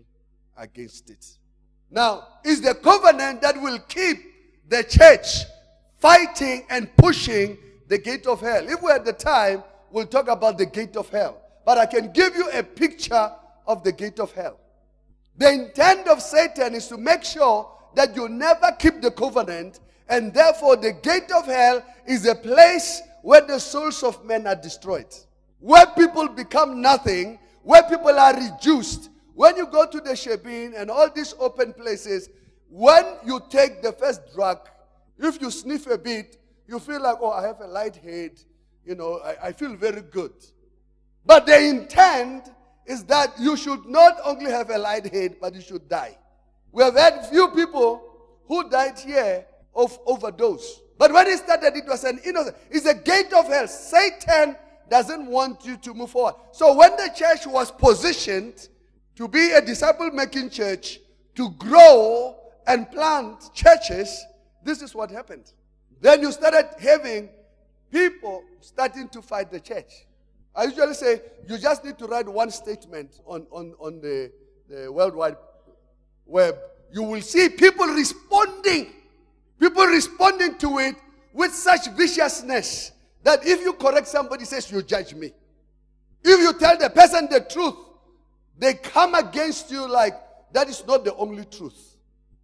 against 0.56 1.10
it. 1.10 1.37
Now, 1.90 2.28
is 2.44 2.60
the 2.60 2.74
covenant 2.74 3.42
that 3.42 3.60
will 3.60 3.78
keep 3.80 4.18
the 4.68 4.82
church 4.84 5.44
fighting 5.98 6.66
and 6.70 6.94
pushing 6.96 7.58
the 7.88 7.98
gate 7.98 8.26
of 8.26 8.40
hell. 8.40 8.68
If 8.68 8.82
we're 8.82 8.94
at 8.94 9.04
the 9.04 9.12
time, 9.12 9.64
we'll 9.90 10.06
talk 10.06 10.28
about 10.28 10.58
the 10.58 10.66
gate 10.66 10.96
of 10.96 11.08
hell. 11.08 11.40
But 11.64 11.78
I 11.78 11.86
can 11.86 12.12
give 12.12 12.36
you 12.36 12.50
a 12.50 12.62
picture 12.62 13.30
of 13.66 13.82
the 13.82 13.92
gate 13.92 14.20
of 14.20 14.32
hell. 14.32 14.58
The 15.36 15.50
intent 15.50 16.08
of 16.08 16.20
Satan 16.20 16.74
is 16.74 16.88
to 16.88 16.96
make 16.96 17.24
sure 17.24 17.70
that 17.94 18.14
you 18.14 18.28
never 18.28 18.72
keep 18.78 19.00
the 19.00 19.10
covenant, 19.10 19.80
and 20.08 20.32
therefore 20.32 20.76
the 20.76 20.92
gate 20.92 21.30
of 21.30 21.46
hell 21.46 21.84
is 22.06 22.26
a 22.26 22.34
place 22.34 23.02
where 23.22 23.40
the 23.40 23.58
souls 23.58 24.02
of 24.02 24.24
men 24.24 24.46
are 24.46 24.54
destroyed, 24.54 25.06
where 25.60 25.86
people 25.86 26.28
become 26.28 26.80
nothing, 26.80 27.38
where 27.62 27.82
people 27.82 28.18
are 28.18 28.34
reduced. 28.34 29.10
When 29.38 29.56
you 29.56 29.68
go 29.68 29.86
to 29.86 30.00
the 30.00 30.14
Shebeen 30.14 30.72
and 30.76 30.90
all 30.90 31.08
these 31.14 31.32
open 31.38 31.72
places, 31.72 32.28
when 32.68 33.04
you 33.24 33.40
take 33.48 33.82
the 33.82 33.92
first 33.92 34.34
drug, 34.34 34.68
if 35.16 35.40
you 35.40 35.52
sniff 35.52 35.86
a 35.86 35.96
bit, 35.96 36.38
you 36.66 36.80
feel 36.80 37.00
like, 37.00 37.18
oh, 37.20 37.30
I 37.30 37.46
have 37.46 37.60
a 37.60 37.68
light 37.68 37.94
head, 37.94 38.32
you 38.84 38.96
know, 38.96 39.20
I, 39.24 39.36
I 39.46 39.52
feel 39.52 39.76
very 39.76 40.00
good. 40.00 40.32
But 41.24 41.46
the 41.46 41.56
intent 41.56 42.50
is 42.84 43.04
that 43.04 43.38
you 43.38 43.56
should 43.56 43.86
not 43.86 44.16
only 44.24 44.50
have 44.50 44.70
a 44.70 44.78
light 44.78 45.06
head, 45.06 45.36
but 45.40 45.54
you 45.54 45.60
should 45.60 45.88
die. 45.88 46.18
We 46.72 46.82
have 46.82 46.96
had 46.96 47.24
few 47.26 47.46
people 47.50 48.02
who 48.48 48.68
died 48.68 48.98
here 48.98 49.46
of 49.72 49.96
overdose. 50.04 50.80
But 50.98 51.12
when 51.12 51.28
it 51.28 51.38
started, 51.38 51.76
it 51.76 51.86
was 51.86 52.02
an 52.02 52.18
innocent. 52.24 52.56
It's 52.72 52.86
a 52.86 52.94
gate 52.94 53.32
of 53.32 53.46
hell. 53.46 53.68
Satan 53.68 54.56
doesn't 54.90 55.26
want 55.26 55.64
you 55.64 55.76
to 55.76 55.94
move 55.94 56.10
forward. 56.10 56.34
So 56.50 56.74
when 56.74 56.96
the 56.96 57.12
church 57.14 57.46
was 57.46 57.70
positioned 57.70 58.68
to 59.18 59.26
be 59.26 59.50
a 59.50 59.60
disciple 59.60 60.12
making 60.12 60.48
church, 60.48 61.00
to 61.34 61.50
grow 61.58 62.36
and 62.68 62.88
plant 62.88 63.52
churches, 63.52 64.24
this 64.62 64.80
is 64.80 64.94
what 64.94 65.10
happened. 65.10 65.52
Then 66.00 66.22
you 66.22 66.30
started 66.30 66.68
having 66.78 67.28
people 67.90 68.44
starting 68.60 69.08
to 69.08 69.20
fight 69.20 69.50
the 69.50 69.58
church. 69.58 70.06
I 70.54 70.64
usually 70.66 70.94
say 70.94 71.20
you 71.48 71.58
just 71.58 71.84
need 71.84 71.98
to 71.98 72.06
write 72.06 72.28
one 72.28 72.52
statement 72.52 73.20
on, 73.26 73.48
on, 73.50 73.74
on 73.80 74.00
the, 74.00 74.30
the 74.68 74.92
World 74.92 75.16
Wide 75.16 75.36
Web. 76.24 76.56
You 76.92 77.02
will 77.02 77.20
see 77.20 77.48
people 77.48 77.86
responding, 77.86 78.92
people 79.58 79.84
responding 79.86 80.58
to 80.58 80.78
it 80.78 80.94
with 81.32 81.52
such 81.52 81.90
viciousness 81.90 82.92
that 83.24 83.44
if 83.44 83.62
you 83.62 83.72
correct 83.72 84.06
somebody, 84.06 84.44
says 84.44 84.70
you 84.70 84.80
judge 84.80 85.12
me. 85.12 85.32
If 86.22 86.40
you 86.40 86.56
tell 86.56 86.78
the 86.78 86.90
person 86.90 87.26
the 87.28 87.40
truth, 87.40 87.74
they 88.58 88.74
come 88.74 89.14
against 89.14 89.70
you 89.70 89.88
like 89.88 90.14
that 90.52 90.68
is 90.68 90.84
not 90.86 91.04
the 91.04 91.14
only 91.14 91.44
truth. 91.44 91.96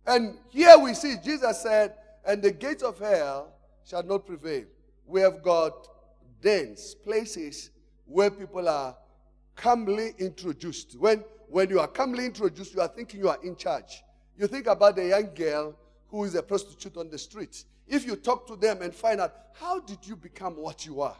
And 0.06 0.36
here 0.50 0.78
we 0.78 0.94
see 0.94 1.16
Jesus 1.22 1.62
said, 1.62 1.94
and 2.26 2.42
the 2.42 2.52
gates 2.52 2.82
of 2.82 2.98
hell 2.98 3.52
shall 3.84 4.02
not 4.02 4.26
prevail. 4.26 4.64
We 5.06 5.20
have 5.20 5.42
got 5.42 5.88
dens, 6.40 6.94
places 6.94 7.70
where 8.06 8.30
people 8.30 8.68
are 8.68 8.96
calmly 9.56 10.12
introduced. 10.18 10.98
When, 10.98 11.24
when 11.48 11.70
you 11.70 11.80
are 11.80 11.88
calmly 11.88 12.26
introduced, 12.26 12.74
you 12.74 12.80
are 12.80 12.88
thinking 12.88 13.20
you 13.20 13.28
are 13.28 13.38
in 13.42 13.56
charge. 13.56 14.02
You 14.36 14.46
think 14.46 14.66
about 14.66 14.98
a 14.98 15.08
young 15.08 15.34
girl 15.34 15.74
who 16.08 16.24
is 16.24 16.34
a 16.34 16.42
prostitute 16.42 16.96
on 16.96 17.10
the 17.10 17.18
street. 17.18 17.64
If 17.86 18.06
you 18.06 18.16
talk 18.16 18.46
to 18.48 18.56
them 18.56 18.82
and 18.82 18.94
find 18.94 19.20
out, 19.20 19.34
how 19.54 19.80
did 19.80 19.98
you 20.02 20.16
become 20.16 20.56
what 20.56 20.86
you 20.86 21.00
are? 21.00 21.16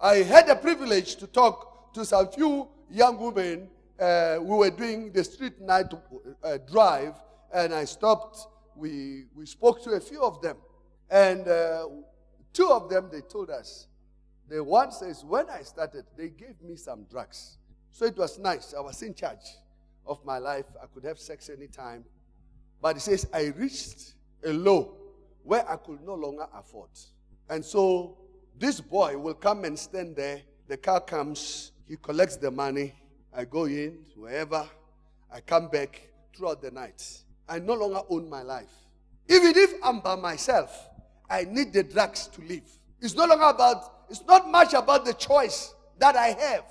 I 0.00 0.16
had 0.16 0.46
the 0.46 0.54
privilege 0.54 1.16
to 1.16 1.26
talk 1.26 1.92
to 1.94 2.04
some 2.04 2.28
few 2.28 2.68
young 2.90 3.18
women. 3.18 3.68
Uh, 3.98 4.38
we 4.40 4.56
were 4.56 4.70
doing 4.70 5.10
the 5.12 5.24
street 5.24 5.60
night 5.60 5.86
uh, 6.44 6.58
drive, 6.70 7.14
and 7.52 7.74
I 7.74 7.84
stopped. 7.84 8.38
We, 8.76 9.24
we 9.34 9.44
spoke 9.44 9.82
to 9.84 9.90
a 9.90 10.00
few 10.00 10.22
of 10.22 10.40
them. 10.40 10.56
And 11.10 11.48
uh, 11.48 11.88
two 12.52 12.68
of 12.70 12.88
them, 12.88 13.08
they 13.10 13.22
told 13.22 13.50
us. 13.50 13.88
The 14.48 14.62
one 14.62 14.92
says, 14.92 15.24
when 15.24 15.50
I 15.50 15.62
started, 15.62 16.04
they 16.16 16.28
gave 16.28 16.62
me 16.62 16.76
some 16.76 17.06
drugs. 17.10 17.58
So 17.90 18.06
it 18.06 18.16
was 18.16 18.38
nice. 18.38 18.72
I 18.76 18.80
was 18.80 19.02
in 19.02 19.14
charge 19.14 19.56
of 20.06 20.24
my 20.24 20.38
life. 20.38 20.66
I 20.82 20.86
could 20.86 21.04
have 21.04 21.18
sex 21.18 21.50
anytime. 21.50 22.04
But 22.80 22.96
he 22.96 23.00
says, 23.00 23.26
I 23.32 23.46
reached 23.56 24.14
a 24.44 24.52
low 24.52 24.94
where 25.42 25.68
I 25.68 25.76
could 25.76 26.02
no 26.02 26.14
longer 26.14 26.46
afford. 26.54 26.90
And 27.50 27.64
so 27.64 28.16
this 28.58 28.80
boy 28.80 29.18
will 29.18 29.34
come 29.34 29.64
and 29.64 29.78
stand 29.78 30.14
there. 30.14 30.42
The 30.68 30.76
car 30.76 31.00
comes, 31.00 31.72
he 31.88 31.96
collects 31.96 32.36
the 32.36 32.50
money. 32.50 32.94
I 33.38 33.44
go 33.44 33.66
in, 33.66 33.98
wherever. 34.16 34.68
I 35.32 35.40
come 35.40 35.68
back 35.68 36.08
throughout 36.36 36.60
the 36.60 36.72
night. 36.72 37.22
I 37.48 37.60
no 37.60 37.74
longer 37.74 38.00
own 38.10 38.28
my 38.28 38.42
life. 38.42 38.72
Even 39.28 39.52
if 39.54 39.74
I'm 39.84 40.00
by 40.00 40.16
myself, 40.16 40.88
I 41.30 41.44
need 41.44 41.72
the 41.72 41.84
drugs 41.84 42.26
to 42.32 42.40
live. 42.40 42.68
It's 43.00 43.14
no 43.14 43.26
longer 43.26 43.44
about, 43.44 44.06
it's 44.10 44.24
not 44.26 44.50
much 44.50 44.74
about 44.74 45.04
the 45.04 45.14
choice 45.14 45.72
that 46.00 46.16
I 46.16 46.30
have, 46.30 46.64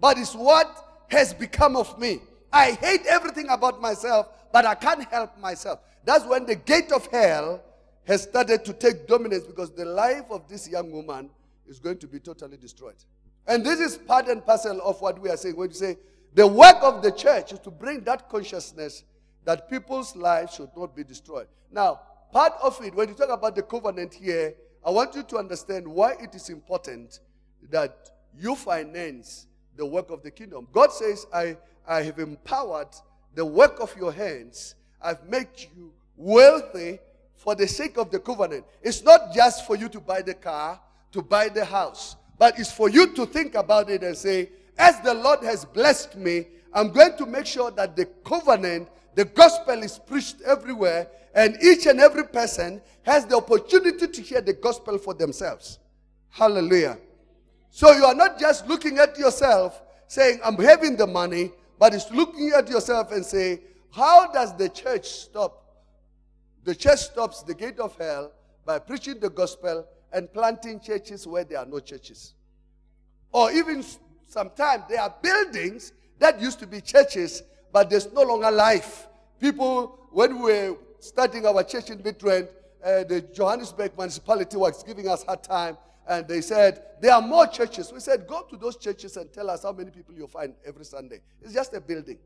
but 0.00 0.16
it's 0.16 0.32
what 0.32 1.04
has 1.08 1.34
become 1.34 1.74
of 1.74 1.98
me. 1.98 2.20
I 2.52 2.72
hate 2.72 3.04
everything 3.06 3.48
about 3.48 3.80
myself, 3.82 4.28
but 4.52 4.64
I 4.64 4.76
can't 4.76 5.02
help 5.10 5.36
myself. 5.40 5.80
That's 6.04 6.24
when 6.26 6.46
the 6.46 6.54
gate 6.54 6.92
of 6.92 7.04
hell 7.08 7.64
has 8.04 8.22
started 8.22 8.64
to 8.66 8.72
take 8.74 9.08
dominance 9.08 9.42
because 9.42 9.72
the 9.72 9.86
life 9.86 10.26
of 10.30 10.46
this 10.48 10.68
young 10.68 10.92
woman 10.92 11.30
is 11.66 11.80
going 11.80 11.98
to 11.98 12.06
be 12.06 12.20
totally 12.20 12.58
destroyed. 12.58 12.94
And 13.48 13.66
this 13.66 13.80
is 13.80 13.96
part 13.96 14.28
and 14.28 14.44
parcel 14.44 14.80
of 14.82 15.00
what 15.00 15.20
we 15.20 15.28
are 15.28 15.36
saying 15.36 15.56
when 15.56 15.68
we 15.68 15.74
say 15.74 15.96
the 16.34 16.46
work 16.46 16.76
of 16.82 17.02
the 17.02 17.12
church 17.12 17.52
is 17.52 17.58
to 17.60 17.70
bring 17.70 18.00
that 18.04 18.28
consciousness 18.28 19.04
that 19.44 19.68
people's 19.68 20.16
lives 20.16 20.54
should 20.54 20.70
not 20.76 20.94
be 20.94 21.04
destroyed. 21.04 21.46
Now, 21.70 22.00
part 22.32 22.54
of 22.62 22.82
it, 22.82 22.94
when 22.94 23.08
you 23.08 23.14
talk 23.14 23.28
about 23.30 23.54
the 23.56 23.62
covenant 23.62 24.14
here, 24.14 24.54
I 24.84 24.90
want 24.90 25.14
you 25.14 25.22
to 25.22 25.36
understand 25.36 25.86
why 25.86 26.12
it 26.20 26.34
is 26.34 26.48
important 26.48 27.20
that 27.70 28.10
you 28.38 28.56
finance 28.56 29.46
the 29.76 29.86
work 29.86 30.10
of 30.10 30.22
the 30.22 30.30
kingdom. 30.30 30.68
God 30.72 30.92
says, 30.92 31.26
I, 31.32 31.56
I 31.86 32.02
have 32.02 32.18
empowered 32.18 32.88
the 33.34 33.44
work 33.44 33.80
of 33.80 33.94
your 33.96 34.12
hands, 34.12 34.74
I've 35.00 35.28
made 35.28 35.48
you 35.56 35.92
wealthy 36.16 36.98
for 37.36 37.54
the 37.54 37.66
sake 37.66 37.96
of 37.96 38.10
the 38.10 38.20
covenant. 38.20 38.64
It's 38.82 39.02
not 39.02 39.32
just 39.34 39.66
for 39.66 39.76
you 39.76 39.88
to 39.88 40.00
buy 40.00 40.22
the 40.22 40.34
car, 40.34 40.80
to 41.12 41.22
buy 41.22 41.48
the 41.48 41.64
house, 41.64 42.16
but 42.38 42.58
it's 42.58 42.70
for 42.70 42.88
you 42.88 43.12
to 43.14 43.26
think 43.26 43.54
about 43.54 43.90
it 43.90 44.02
and 44.02 44.16
say, 44.16 44.50
as 44.78 45.00
the 45.00 45.14
Lord 45.14 45.42
has 45.42 45.64
blessed 45.64 46.16
me, 46.16 46.46
I'm 46.72 46.90
going 46.90 47.16
to 47.18 47.26
make 47.26 47.46
sure 47.46 47.70
that 47.72 47.96
the 47.96 48.06
covenant, 48.24 48.88
the 49.14 49.24
gospel 49.24 49.82
is 49.82 49.98
preached 49.98 50.40
everywhere, 50.42 51.08
and 51.34 51.56
each 51.62 51.86
and 51.86 52.00
every 52.00 52.24
person 52.24 52.80
has 53.02 53.26
the 53.26 53.36
opportunity 53.36 54.06
to 54.06 54.22
hear 54.22 54.40
the 54.40 54.52
gospel 54.52 54.98
for 54.98 55.14
themselves. 55.14 55.78
Hallelujah. 56.30 56.98
So 57.70 57.92
you 57.92 58.04
are 58.04 58.14
not 58.14 58.38
just 58.38 58.66
looking 58.66 58.98
at 58.98 59.18
yourself 59.18 59.82
saying, 60.08 60.40
I'm 60.44 60.56
having 60.56 60.96
the 60.96 61.06
money, 61.06 61.52
but 61.78 61.94
it's 61.94 62.10
looking 62.10 62.52
at 62.56 62.68
yourself 62.68 63.12
and 63.12 63.24
say, 63.24 63.60
how 63.90 64.30
does 64.32 64.56
the 64.56 64.68
church 64.68 65.06
stop 65.06 65.62
the 66.64 66.74
church 66.74 67.00
stops 67.00 67.42
the 67.42 67.54
gate 67.54 67.80
of 67.80 67.96
hell 67.96 68.32
by 68.64 68.78
preaching 68.78 69.18
the 69.18 69.30
gospel 69.30 69.86
and 70.12 70.32
planting 70.32 70.78
churches 70.78 71.26
where 71.26 71.44
there 71.44 71.58
are 71.58 71.66
no 71.66 71.80
churches. 71.80 72.34
Or 73.32 73.50
even 73.50 73.82
sometimes 74.32 74.84
there 74.88 75.00
are 75.00 75.14
buildings 75.22 75.92
that 76.18 76.40
used 76.40 76.58
to 76.60 76.66
be 76.66 76.80
churches, 76.80 77.42
but 77.72 77.90
there's 77.90 78.12
no 78.12 78.22
longer 78.22 78.50
life. 78.50 79.06
People, 79.40 79.98
when 80.10 80.36
we 80.36 80.52
were 80.52 80.76
starting 81.00 81.46
our 81.46 81.62
church 81.62 81.90
in 81.90 81.98
Midrand, 81.98 82.48
uh, 82.84 83.04
the 83.04 83.20
Johannesburg 83.34 83.92
municipality 83.96 84.56
was 84.56 84.82
giving 84.82 85.08
us 85.08 85.22
hard 85.24 85.42
time, 85.42 85.76
and 86.08 86.26
they 86.26 86.40
said, 86.40 86.82
There 87.00 87.12
are 87.12 87.22
more 87.22 87.46
churches. 87.46 87.92
We 87.92 88.00
said, 88.00 88.26
Go 88.26 88.42
to 88.42 88.56
those 88.56 88.76
churches 88.76 89.16
and 89.16 89.32
tell 89.32 89.50
us 89.50 89.62
how 89.62 89.72
many 89.72 89.90
people 89.90 90.14
you 90.14 90.26
find 90.26 90.54
every 90.64 90.84
Sunday. 90.84 91.20
It's 91.40 91.54
just 91.54 91.74
a 91.74 91.80
building. 91.80 92.18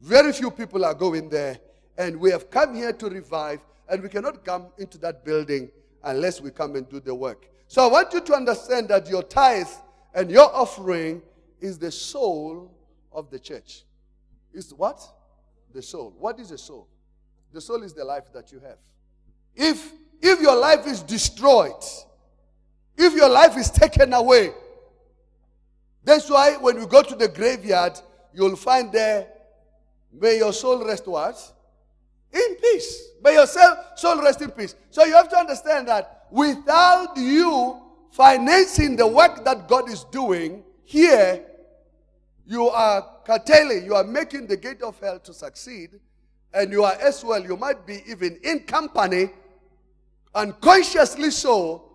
Very 0.00 0.32
few 0.32 0.50
people 0.50 0.84
are 0.84 0.94
going 0.94 1.28
there, 1.28 1.58
and 1.96 2.16
we 2.18 2.30
have 2.30 2.50
come 2.50 2.74
here 2.74 2.92
to 2.92 3.08
revive 3.08 3.60
and 3.88 4.02
we 4.02 4.08
cannot 4.08 4.44
come 4.44 4.68
into 4.78 4.96
that 4.98 5.24
building 5.24 5.70
unless 6.04 6.40
we 6.40 6.50
come 6.50 6.76
and 6.76 6.88
do 6.88 6.98
the 6.98 7.14
work. 7.14 7.48
So 7.68 7.86
I 7.86 7.90
want 7.90 8.12
you 8.12 8.20
to 8.22 8.34
understand 8.34 8.88
that 8.88 9.06
your 9.08 9.22
tithe 9.22 9.68
and 10.14 10.30
your 10.30 10.54
offering 10.54 11.22
is 11.62 11.78
the 11.78 11.90
soul 11.90 12.74
of 13.12 13.30
the 13.30 13.38
church. 13.38 13.84
Is 14.52 14.74
what? 14.74 15.00
The 15.72 15.80
soul. 15.80 16.12
What 16.18 16.38
is 16.40 16.50
the 16.50 16.58
soul? 16.58 16.88
The 17.52 17.60
soul 17.60 17.82
is 17.82 17.94
the 17.94 18.04
life 18.04 18.32
that 18.34 18.52
you 18.52 18.60
have. 18.60 18.78
If 19.54 19.92
if 20.20 20.40
your 20.40 20.56
life 20.56 20.86
is 20.86 21.02
destroyed, 21.02 21.82
if 22.96 23.14
your 23.14 23.28
life 23.28 23.56
is 23.56 23.70
taken 23.70 24.12
away, 24.12 24.52
that's 26.04 26.28
why 26.28 26.56
when 26.56 26.78
we 26.78 26.86
go 26.86 27.02
to 27.02 27.14
the 27.14 27.28
graveyard, 27.28 27.98
you'll 28.32 28.56
find 28.56 28.92
there, 28.92 29.28
may 30.12 30.38
your 30.38 30.52
soul 30.52 30.84
rest 30.84 31.06
what? 31.06 31.36
In 32.32 32.56
peace. 32.56 33.08
May 33.22 33.34
your 33.34 33.46
soul 33.46 34.22
rest 34.22 34.42
in 34.42 34.50
peace. 34.50 34.74
So 34.90 35.04
you 35.04 35.14
have 35.14 35.28
to 35.30 35.36
understand 35.36 35.88
that 35.88 36.26
without 36.30 37.16
you 37.16 37.80
financing 38.10 38.96
the 38.96 39.06
work 39.06 39.44
that 39.44 39.68
God 39.68 39.90
is 39.90 40.04
doing 40.04 40.62
here, 40.84 41.44
you 42.46 42.68
are 42.68 43.06
curtailing, 43.24 43.84
you 43.84 43.94
are 43.94 44.04
making 44.04 44.46
the 44.46 44.56
gate 44.56 44.82
of 44.82 44.98
hell 45.00 45.18
to 45.20 45.32
succeed, 45.32 45.90
and 46.54 46.70
you 46.70 46.84
are 46.84 46.94
as 47.00 47.24
well, 47.24 47.42
you 47.42 47.56
might 47.56 47.86
be 47.86 48.02
even 48.06 48.38
in 48.42 48.60
company, 48.60 49.30
unconsciously 50.34 51.30
so, 51.30 51.88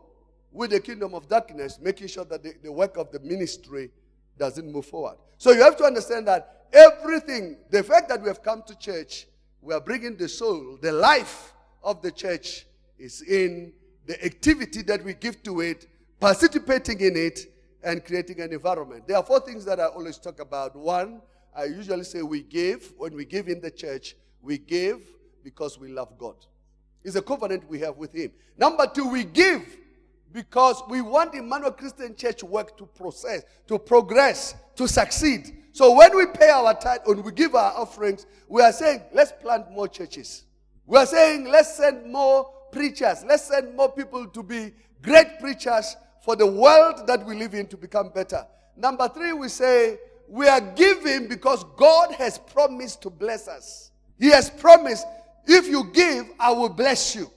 with 0.51 0.72
the 0.72 0.80
kingdom 0.80 1.13
of 1.13 1.27
darkness, 1.27 1.77
making 1.82 2.08
sure 2.08 2.25
that 2.25 2.42
the, 2.42 2.54
the 2.63 2.72
work 2.72 2.98
of 2.98 3.12
the 3.12 3.20
ministry 3.20 3.92
doesn't 4.38 4.72
move 4.72 4.86
forward. 4.86 5.18
So 5.38 5.51
you 5.51 5.62
have 5.62 5.77
to 5.77 5.84
understand 5.84 6.27
that 6.27 6.66
everything, 6.74 7.58
the 7.70 7.84
fact 7.84 8.10
that 8.10 8.22
we 8.22 8.27
have 8.27 8.42
come 8.42 8.63
to 8.68 8.75
church, 8.77 9.27
we 9.62 9.74
are 9.74 9.82
bringing 9.82 10.18
the 10.18 10.27
soul, 10.27 10.77
the 10.82 10.92
life 10.92 11.54
of 11.84 12.01
the 12.01 12.12
church 12.12 12.66
is 12.98 13.22
in 13.22 13.74
the 14.06 14.24
activity 14.25 14.82
that 14.84 15.04
we 15.04 15.13
give 15.13 15.44
to 15.44 15.62
it, 15.62 15.86
participating 16.20 17.00
in 17.01 17.16
it, 17.16 17.46
and 17.84 18.04
creating 18.04 18.42
an 18.42 18.52
environment. 18.52 19.08
There 19.08 19.18
are 19.18 19.24
four 19.24 19.40
things 19.40 19.66
that 19.66 19.80
I 19.80 19.86
always 19.86 20.18
talk 20.18 20.40
about. 20.40 20.76
One, 20.76 21.22
I 21.56 21.66
usually 21.66 22.04
say 22.04 22.22
we 22.22 22.44
give. 22.44 22.94
When 22.98 23.14
we 23.16 23.26
give 23.26 23.48
in 23.48 23.62
the 23.62 23.72
church, 23.72 24.16
we 24.42 24.58
give 24.58 25.02
because 25.44 25.80
we 25.80 25.90
love 25.90 26.18
God. 26.18 26.36
It's 27.04 27.16
a 27.16 27.22
covenant 27.22 27.70
we 27.70 27.80
have 27.80 27.98
with 27.98 28.14
Him. 28.14 28.32
Number 28.58 28.86
two, 28.88 29.08
we 29.08 29.24
give 29.24 29.78
because 30.34 30.82
we 30.90 31.02
want 31.02 31.34
Emmanuel 31.36 31.72
Christian 31.72 32.16
Church 32.16 32.44
work 32.44 32.78
to 32.78 32.86
process, 32.86 33.44
to 33.68 33.80
progress, 33.80 34.56
to 34.76 34.88
succeed. 34.88 35.64
So 35.72 35.96
when 35.96 36.16
we 36.16 36.26
pay 36.28 36.50
our 36.50 36.74
tithe, 36.74 37.02
and 37.08 37.24
we 37.24 37.32
give 37.32 37.56
our 37.56 37.72
offerings, 37.74 38.26
we 38.48 38.62
are 38.62 38.74
saying, 38.74 39.04
let's 39.14 39.32
plant 39.32 39.72
more 39.72 39.88
churches. 39.88 40.44
We 40.86 40.98
are 40.98 41.06
saying, 41.06 41.46
let's 41.46 41.78
send 41.78 42.12
more 42.12 42.52
preachers. 42.72 43.24
Let's 43.26 43.46
send 43.46 43.76
more 43.76 43.92
people 43.92 44.28
to 44.28 44.44
be 44.44 44.74
great 45.02 45.40
preachers 45.40 45.96
for 46.28 46.36
the 46.36 46.46
world 46.46 47.08
that 47.08 47.26
we 47.26 47.38
live 47.38 47.54
in 47.54 47.66
to 47.68 47.78
become 47.78 48.10
better. 48.10 48.46
Number 48.76 49.08
three, 49.08 49.32
we 49.32 49.48
say 49.48 49.98
we 50.28 50.46
are 50.50 50.60
giving 50.60 51.30
because 51.30 51.64
God 51.78 52.12
has 52.16 52.38
promised 52.38 53.02
to 53.04 53.10
bless 53.10 53.48
us. 53.48 53.92
He 54.20 54.28
has 54.32 54.50
promised, 54.50 55.08
if 55.46 55.68
you 55.68 55.86
give, 55.94 56.26
I 56.38 56.52
will 56.52 56.68
bless 56.68 57.16
you. 57.16 57.32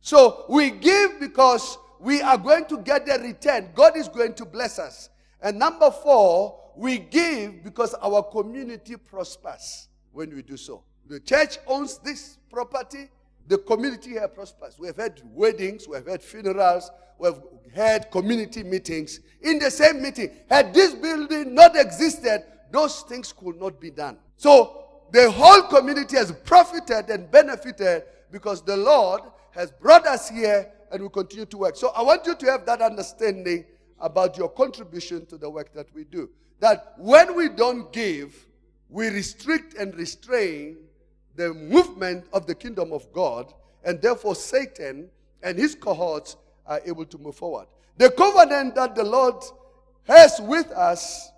So 0.00 0.44
we 0.48 0.72
give 0.72 1.20
because 1.20 1.78
we 2.00 2.20
are 2.20 2.36
going 2.36 2.64
to 2.64 2.78
get 2.78 3.06
the 3.06 3.16
return. 3.20 3.68
God 3.76 3.96
is 3.96 4.08
going 4.08 4.34
to 4.34 4.44
bless 4.44 4.80
us. 4.80 5.08
And 5.40 5.56
number 5.56 5.92
four, 5.92 6.58
we 6.74 6.98
give 6.98 7.62
because 7.62 7.94
our 7.94 8.24
community 8.24 8.96
prospers 8.96 9.86
when 10.10 10.34
we 10.34 10.42
do 10.42 10.56
so. 10.56 10.82
The 11.06 11.20
church 11.20 11.58
owns 11.68 11.98
this 11.98 12.38
property, 12.50 13.08
the 13.48 13.58
community 13.58 14.10
here 14.10 14.28
prospers. 14.28 14.78
We 14.78 14.86
have 14.88 14.96
had 14.96 15.20
weddings, 15.32 15.86
we 15.88 15.96
have 15.96 16.06
had 16.06 16.22
funerals, 16.22 16.90
we 17.18 17.28
have 17.28 17.42
had 17.74 18.10
community 18.10 18.62
meetings. 18.62 19.20
In 19.42 19.58
the 19.58 19.70
same 19.70 20.02
meeting, 20.02 20.30
had 20.48 20.74
this 20.74 20.94
building 20.94 21.54
not 21.54 21.76
existed, 21.76 22.44
those 22.70 23.02
things 23.02 23.32
could 23.32 23.60
not 23.60 23.80
be 23.80 23.90
done. 23.90 24.18
So 24.36 24.86
the 25.12 25.30
whole 25.30 25.62
community 25.62 26.16
has 26.16 26.32
profited 26.32 27.10
and 27.10 27.30
benefited 27.30 28.04
because 28.30 28.62
the 28.62 28.76
Lord 28.76 29.22
has 29.52 29.70
brought 29.70 30.06
us 30.06 30.28
here 30.28 30.70
and 30.90 31.02
we 31.02 31.08
continue 31.08 31.46
to 31.46 31.58
work. 31.58 31.76
So 31.76 31.88
I 31.88 32.02
want 32.02 32.26
you 32.26 32.34
to 32.34 32.46
have 32.46 32.66
that 32.66 32.82
understanding 32.82 33.64
about 34.00 34.36
your 34.36 34.48
contribution 34.48 35.24
to 35.26 35.38
the 35.38 35.48
work 35.48 35.72
that 35.74 35.86
we 35.94 36.04
do. 36.04 36.28
That 36.60 36.94
when 36.98 37.34
we 37.36 37.48
don't 37.48 37.92
give, 37.92 38.46
we 38.88 39.08
restrict 39.08 39.74
and 39.74 39.94
restrain 39.94 40.76
the 41.36 41.52
movement 41.54 42.26
of 42.32 42.46
the 42.46 42.54
kingdom 42.54 42.92
of 42.92 43.12
God, 43.12 43.52
and 43.84 44.00
therefore 44.00 44.34
Satan 44.34 45.08
and 45.42 45.58
his 45.58 45.74
cohorts 45.74 46.36
are 46.66 46.80
able 46.84 47.04
to 47.04 47.18
move 47.18 47.36
forward. 47.36 47.66
The 47.98 48.10
covenant 48.10 48.74
that 48.74 48.94
the 48.94 49.04
Lord 49.04 49.42
has 50.04 50.40
with 50.40 50.70
us 50.72 51.30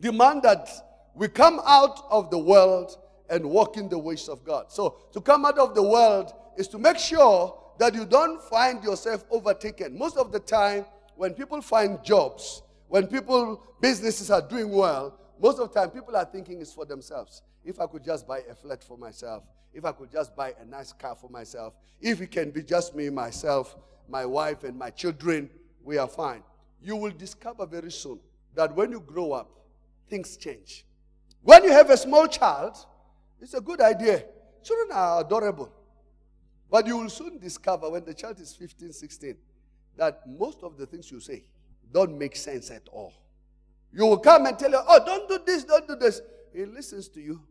demand 0.00 0.42
that 0.42 0.68
we 1.14 1.28
come 1.28 1.60
out 1.64 2.04
of 2.10 2.30
the 2.30 2.38
world 2.38 2.96
and 3.30 3.44
walk 3.44 3.76
in 3.76 3.88
the 3.88 3.98
ways 3.98 4.28
of 4.28 4.44
God. 4.44 4.66
So 4.70 4.96
to 5.12 5.20
come 5.20 5.44
out 5.44 5.58
of 5.58 5.74
the 5.74 5.82
world 5.82 6.32
is 6.56 6.68
to 6.68 6.78
make 6.78 6.98
sure 6.98 7.58
that 7.78 7.94
you 7.94 8.04
don't 8.04 8.42
find 8.42 8.82
yourself 8.82 9.24
overtaken. 9.30 9.96
Most 9.96 10.16
of 10.16 10.32
the 10.32 10.40
time, 10.40 10.84
when 11.16 11.34
people 11.34 11.60
find 11.60 12.02
jobs, 12.04 12.62
when 12.88 13.06
people 13.06 13.62
businesses 13.80 14.30
are 14.30 14.42
doing 14.42 14.70
well, 14.70 15.18
most 15.40 15.58
of 15.58 15.72
the 15.72 15.80
time 15.80 15.90
people 15.90 16.16
are 16.16 16.24
thinking 16.24 16.60
it's 16.60 16.72
for 16.72 16.84
themselves. 16.84 17.42
If 17.64 17.80
I 17.80 17.86
could 17.86 18.04
just 18.04 18.26
buy 18.26 18.40
a 18.50 18.54
flat 18.54 18.82
for 18.82 18.96
myself, 18.96 19.44
if 19.72 19.84
I 19.84 19.92
could 19.92 20.10
just 20.10 20.34
buy 20.34 20.54
a 20.60 20.64
nice 20.64 20.92
car 20.92 21.14
for 21.14 21.28
myself, 21.28 21.74
if 22.00 22.20
it 22.20 22.30
can 22.30 22.50
be 22.50 22.62
just 22.62 22.94
me, 22.94 23.10
myself, 23.10 23.76
my 24.08 24.24
wife, 24.24 24.64
and 24.64 24.78
my 24.78 24.90
children, 24.90 25.50
we 25.84 25.98
are 25.98 26.08
fine. 26.08 26.42
You 26.82 26.96
will 26.96 27.10
discover 27.10 27.66
very 27.66 27.90
soon 27.90 28.20
that 28.54 28.74
when 28.74 28.90
you 28.90 29.00
grow 29.00 29.32
up, 29.32 29.50
things 30.08 30.36
change. 30.36 30.84
When 31.42 31.64
you 31.64 31.72
have 31.72 31.90
a 31.90 31.96
small 31.96 32.26
child, 32.26 32.76
it's 33.40 33.54
a 33.54 33.60
good 33.60 33.80
idea. 33.80 34.24
Children 34.62 34.88
are 34.92 35.20
adorable. 35.20 35.72
But 36.70 36.86
you 36.86 36.98
will 36.98 37.08
soon 37.08 37.38
discover 37.38 37.88
when 37.90 38.04
the 38.04 38.14
child 38.14 38.40
is 38.40 38.54
15, 38.54 38.92
16, 38.92 39.36
that 39.96 40.22
most 40.28 40.62
of 40.62 40.76
the 40.76 40.86
things 40.86 41.10
you 41.10 41.20
say 41.20 41.44
don't 41.92 42.18
make 42.18 42.36
sense 42.36 42.70
at 42.70 42.86
all. 42.92 43.12
You 43.92 44.06
will 44.06 44.18
come 44.18 44.46
and 44.46 44.58
tell 44.58 44.70
you, 44.70 44.80
oh, 44.86 45.04
don't 45.04 45.28
do 45.28 45.38
this, 45.44 45.64
don't 45.64 45.86
do 45.86 45.96
this. 45.96 46.20
He 46.54 46.64
listens 46.64 47.08
to 47.10 47.20
you. 47.20 47.42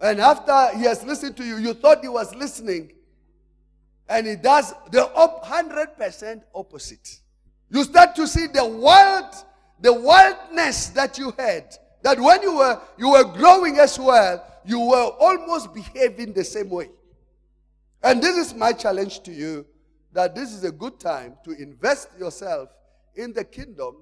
And 0.00 0.20
after 0.20 0.76
he 0.76 0.84
has 0.84 1.02
listened 1.04 1.36
to 1.36 1.44
you, 1.44 1.58
you 1.58 1.74
thought 1.74 2.00
he 2.00 2.08
was 2.08 2.34
listening. 2.34 2.92
And 4.08 4.26
he 4.26 4.36
does 4.36 4.72
the 4.90 5.06
op- 5.14 5.44
100% 5.44 6.42
opposite. 6.54 7.20
You 7.70 7.84
start 7.84 8.14
to 8.16 8.26
see 8.26 8.46
the 8.46 8.64
wild, 8.64 9.34
the 9.80 9.92
wildness 9.92 10.88
that 10.88 11.18
you 11.18 11.32
had. 11.38 11.76
That 12.02 12.18
when 12.18 12.42
you 12.42 12.56
were 12.56 12.80
you 12.96 13.10
were 13.10 13.24
growing 13.24 13.78
as 13.78 13.98
well, 13.98 14.44
you 14.64 14.80
were 14.80 15.10
almost 15.20 15.72
behaving 15.74 16.32
the 16.32 16.44
same 16.44 16.70
way. 16.70 16.88
And 18.02 18.22
this 18.22 18.36
is 18.36 18.54
my 18.54 18.72
challenge 18.72 19.22
to 19.24 19.32
you 19.32 19.66
that 20.12 20.34
this 20.34 20.52
is 20.52 20.64
a 20.64 20.72
good 20.72 20.98
time 20.98 21.36
to 21.44 21.52
invest 21.52 22.08
yourself 22.18 22.70
in 23.14 23.32
the 23.32 23.44
kingdom 23.44 23.96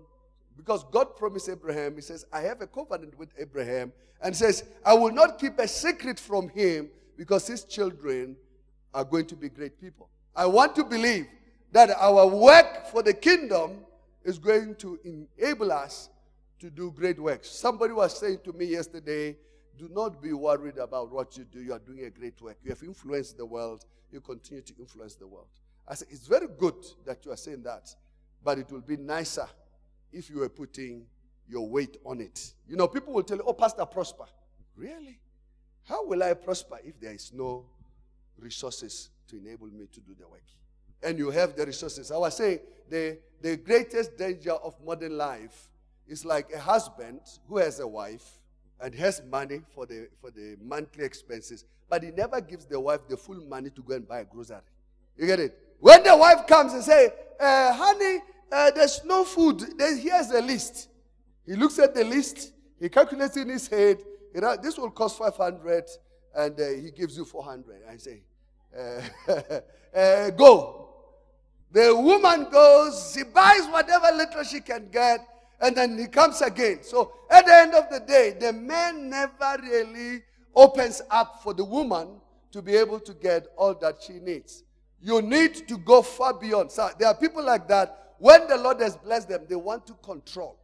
because 0.59 0.85
God 0.91 1.17
promised 1.17 1.49
Abraham, 1.49 1.95
He 1.95 2.03
says, 2.03 2.27
I 2.31 2.41
have 2.41 2.61
a 2.61 2.67
covenant 2.67 3.17
with 3.17 3.33
Abraham, 3.39 3.93
and 4.21 4.37
says, 4.37 4.65
I 4.85 4.93
will 4.95 5.13
not 5.13 5.39
keep 5.39 5.59
a 5.59 5.69
secret 5.69 6.19
from 6.19 6.49
him 6.49 6.91
because 7.17 7.47
his 7.47 7.65
children 7.65 8.37
are 8.93 9.05
going 9.05 9.27
to 9.27 9.37
be 9.37 9.49
great 9.49 9.81
people. 9.81 10.09
I 10.35 10.47
want 10.47 10.75
to 10.77 10.85
believe 10.85 11.27
that 11.73 11.91
our 11.91 12.27
work 12.27 12.87
for 12.91 13.03
the 13.03 13.15
kingdom 13.15 13.79
is 14.25 14.39
going 14.39 14.75
to 14.77 14.99
enable 15.05 15.71
us 15.71 16.09
to 16.59 16.71
do 16.71 16.91
great 16.91 17.21
works. 17.21 17.49
Somebody 17.49 17.93
was 17.93 18.19
saying 18.19 18.41
to 18.45 18.53
me 18.53 18.65
yesterday, 18.67 19.37
do 19.79 19.89
not 19.93 20.21
be 20.21 20.33
worried 20.33 20.79
about 20.79 21.13
what 21.13 21.39
you 21.39 21.45
do. 21.45 21.61
You 21.61 21.75
are 21.75 21.79
doing 21.79 22.05
a 22.05 22.11
great 22.11 22.41
work. 22.43 22.57
You 22.65 22.71
have 22.71 22.83
influenced 22.83 23.37
the 23.37 23.47
world. 23.47 23.85
You 24.11 24.21
continue 24.21 24.63
to 24.63 24.75
influence 24.81 25.15
the 25.15 25.27
world. 25.29 25.47
I 25.87 25.95
said, 25.95 26.09
it's 26.11 26.27
very 26.27 26.49
good 26.59 26.85
that 27.07 27.25
you 27.25 27.31
are 27.31 27.37
saying 27.37 27.63
that, 27.63 27.95
but 28.43 28.59
it 28.59 28.71
will 28.73 28.81
be 28.81 28.97
nicer 28.97 29.47
if 30.13 30.31
you 30.31 30.39
were 30.39 30.49
putting 30.49 31.07
your 31.49 31.69
weight 31.69 31.97
on 32.05 32.21
it. 32.21 32.53
You 32.69 32.77
know, 32.77 32.89
people 32.89 33.13
will 33.13 33.23
tell 33.23 33.39
you, 33.39 33.45
oh, 33.47 33.53
Pastor, 33.53 33.85
prosper. 33.87 34.27
Really? 34.77 35.19
How 35.85 36.05
will 36.07 36.23
I 36.23 36.35
prosper 36.35 36.79
if 36.85 37.01
there 37.01 37.13
is 37.13 37.33
no 37.35 37.65
resources 38.39 39.11
to 39.29 39.37
enable 39.37 39.69
me 39.69 39.87
to 39.93 40.01
do 40.01 40.15
the 40.19 40.29
work? 40.29 40.43
And 41.03 41.19
you 41.19 41.31
have 41.31 41.57
the 41.57 41.65
resources. 41.65 42.11
I 42.11 42.17
was 42.17 42.37
saying 42.37 42.59
the, 42.91 43.19
the 43.41 43.57
greatest 43.57 44.17
danger 44.19 44.53
of 44.53 44.75
modern 44.85 45.17
life 45.17 45.71
is 46.07 46.25
like 46.25 46.53
a 46.53 46.59
husband 46.59 47.21
who 47.49 47.59
has 47.59 47.81
a 47.81 47.87
wife 47.87 48.39
and 48.81 48.95
has 48.95 49.23
money 49.31 49.61
for 49.75 49.87
the, 49.87 50.09
for 50.21 50.31
the 50.31 50.57
monthly 50.63 51.05
expenses, 51.05 51.65
but 51.89 52.03
he 52.03 52.11
never 52.11 52.41
gives 52.41 52.67
the 52.67 52.79
wife 52.79 53.01
the 53.09 53.17
full 53.17 53.41
money 53.47 53.71
to 53.71 53.83
go 53.83 53.95
and 53.95 54.07
buy 54.07 54.21
a 54.21 54.25
grocery. 54.25 54.57
You 55.17 55.27
get 55.27 55.41
it? 55.41 55.59
When 55.81 56.03
the 56.03 56.17
wife 56.17 56.47
comes 56.47 56.73
and 56.73 56.83
say, 56.83 57.11
uh, 57.41 57.73
honey, 57.73 58.19
uh, 58.51 58.71
there's 58.71 59.05
no 59.05 59.25
food. 59.25 59.63
here's 59.79 60.31
a 60.31 60.41
list. 60.41 60.89
He 61.47 61.55
looks 61.55 61.79
at 61.79 61.95
the 61.95 62.05
list. 62.05 62.53
He 62.81 62.89
calculates 62.89 63.37
in 63.37 63.49
his 63.49 63.69
head. 63.69 63.99
You 64.35 64.41
know, 64.41 64.57
this 64.57 64.79
will 64.79 64.91
cost 64.91 65.19
500 65.19 65.85
and 66.35 66.61
uh, 66.61 66.69
he 66.69 66.91
gives 66.91 67.17
you 67.17 67.25
400. 67.25 67.83
I 67.91 67.97
say, 67.97 68.23
uh, 68.77 69.01
uh, 69.99 70.31
go. 70.31 70.89
The 71.71 71.95
woman 71.95 72.49
goes, 72.51 73.13
she 73.15 73.25
buys 73.25 73.67
whatever 73.67 74.15
little 74.17 74.43
she 74.43 74.61
can 74.61 74.89
get, 74.91 75.27
and 75.61 75.77
then 75.77 75.99
he 75.99 76.07
comes 76.07 76.41
again. 76.41 76.79
So 76.83 77.13
at 77.31 77.45
the 77.45 77.55
end 77.55 77.75
of 77.75 77.91
the 77.91 78.01
day, 78.01 78.37
the 78.39 78.53
man 78.53 79.11
never 79.11 79.57
really 79.63 80.23
opens 80.55 81.03
up 81.11 81.43
for 81.43 81.53
the 81.53 81.65
woman 81.65 82.21
to 82.53 82.63
be 82.63 82.75
able 82.75 83.01
to 83.01 83.13
get 83.15 83.49
all 83.57 83.75
that 83.75 84.03
she 84.03 84.15
needs. 84.15 84.63
You 85.01 85.21
need 85.21 85.69
to 85.69 85.77
go 85.79 86.03
far 86.03 86.35
beyond. 86.35 86.71
So 86.73 86.89
there 86.99 87.09
are 87.09 87.15
people 87.15 87.45
like 87.45 87.69
that. 87.69 88.08
When 88.19 88.49
the 88.49 88.57
Lord 88.57 88.81
has 88.81 88.97
blessed 88.97 89.29
them, 89.29 89.47
they 89.49 89.57
want 89.57 89.87
to 89.87 89.95
control. 89.95 90.59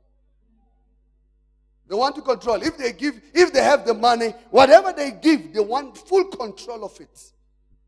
They 1.87 1.95
want 1.95 2.17
to 2.17 2.23
control. 2.23 2.63
If 2.63 2.77
they 2.79 2.93
give, 2.93 3.21
if 3.33 3.53
they 3.53 3.63
have 3.63 3.87
the 3.87 3.95
money, 3.95 4.35
whatever 4.51 4.93
they 4.93 5.13
give, 5.13 5.53
they 5.53 5.61
want 5.61 5.97
full 5.97 6.25
control 6.25 6.85
of 6.85 6.99
it. 7.01 7.33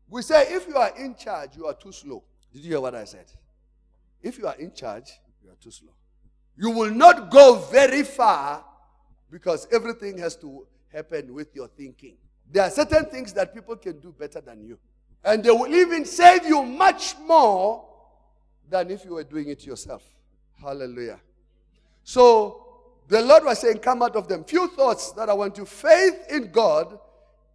We 0.09 0.21
say 0.21 0.53
if 0.53 0.67
you 0.67 0.75
are 0.77 0.95
in 0.97 1.15
charge, 1.15 1.57
you 1.57 1.65
are 1.65 1.73
too 1.73 1.91
slow. 1.91 2.23
Did 2.53 2.63
you 2.63 2.71
hear 2.71 2.81
what 2.81 2.95
I 2.95 3.05
said? 3.05 3.25
If 4.21 4.37
you 4.37 4.47
are 4.47 4.55
in 4.55 4.71
charge, 4.73 5.11
you 5.43 5.49
are 5.49 5.55
too 5.61 5.71
slow. 5.71 5.91
You 6.57 6.69
will 6.71 6.91
not 6.91 7.29
go 7.29 7.55
very 7.55 8.03
far 8.03 8.63
because 9.29 9.67
everything 9.71 10.17
has 10.19 10.35
to 10.37 10.65
happen 10.93 11.33
with 11.33 11.53
your 11.55 11.67
thinking. 11.67 12.15
There 12.51 12.63
are 12.63 12.69
certain 12.69 13.05
things 13.05 13.33
that 13.33 13.53
people 13.53 13.75
can 13.75 13.99
do 13.99 14.13
better 14.17 14.41
than 14.41 14.63
you. 14.63 14.79
And 15.23 15.43
they 15.43 15.51
will 15.51 15.67
even 15.67 16.05
save 16.05 16.45
you 16.45 16.63
much 16.63 17.17
more 17.19 17.86
than 18.69 18.91
if 18.91 19.05
you 19.05 19.13
were 19.13 19.23
doing 19.23 19.49
it 19.49 19.65
yourself. 19.65 20.03
Hallelujah. 20.61 21.19
So 22.03 22.67
the 23.07 23.21
Lord 23.21 23.45
was 23.45 23.59
saying, 23.59 23.79
Come 23.79 24.01
out 24.01 24.15
of 24.15 24.27
them. 24.27 24.43
Few 24.43 24.67
thoughts 24.69 25.11
that 25.13 25.29
I 25.29 25.33
want 25.33 25.57
you. 25.57 25.65
Faith 25.65 26.25
in 26.29 26.51
God 26.51 26.99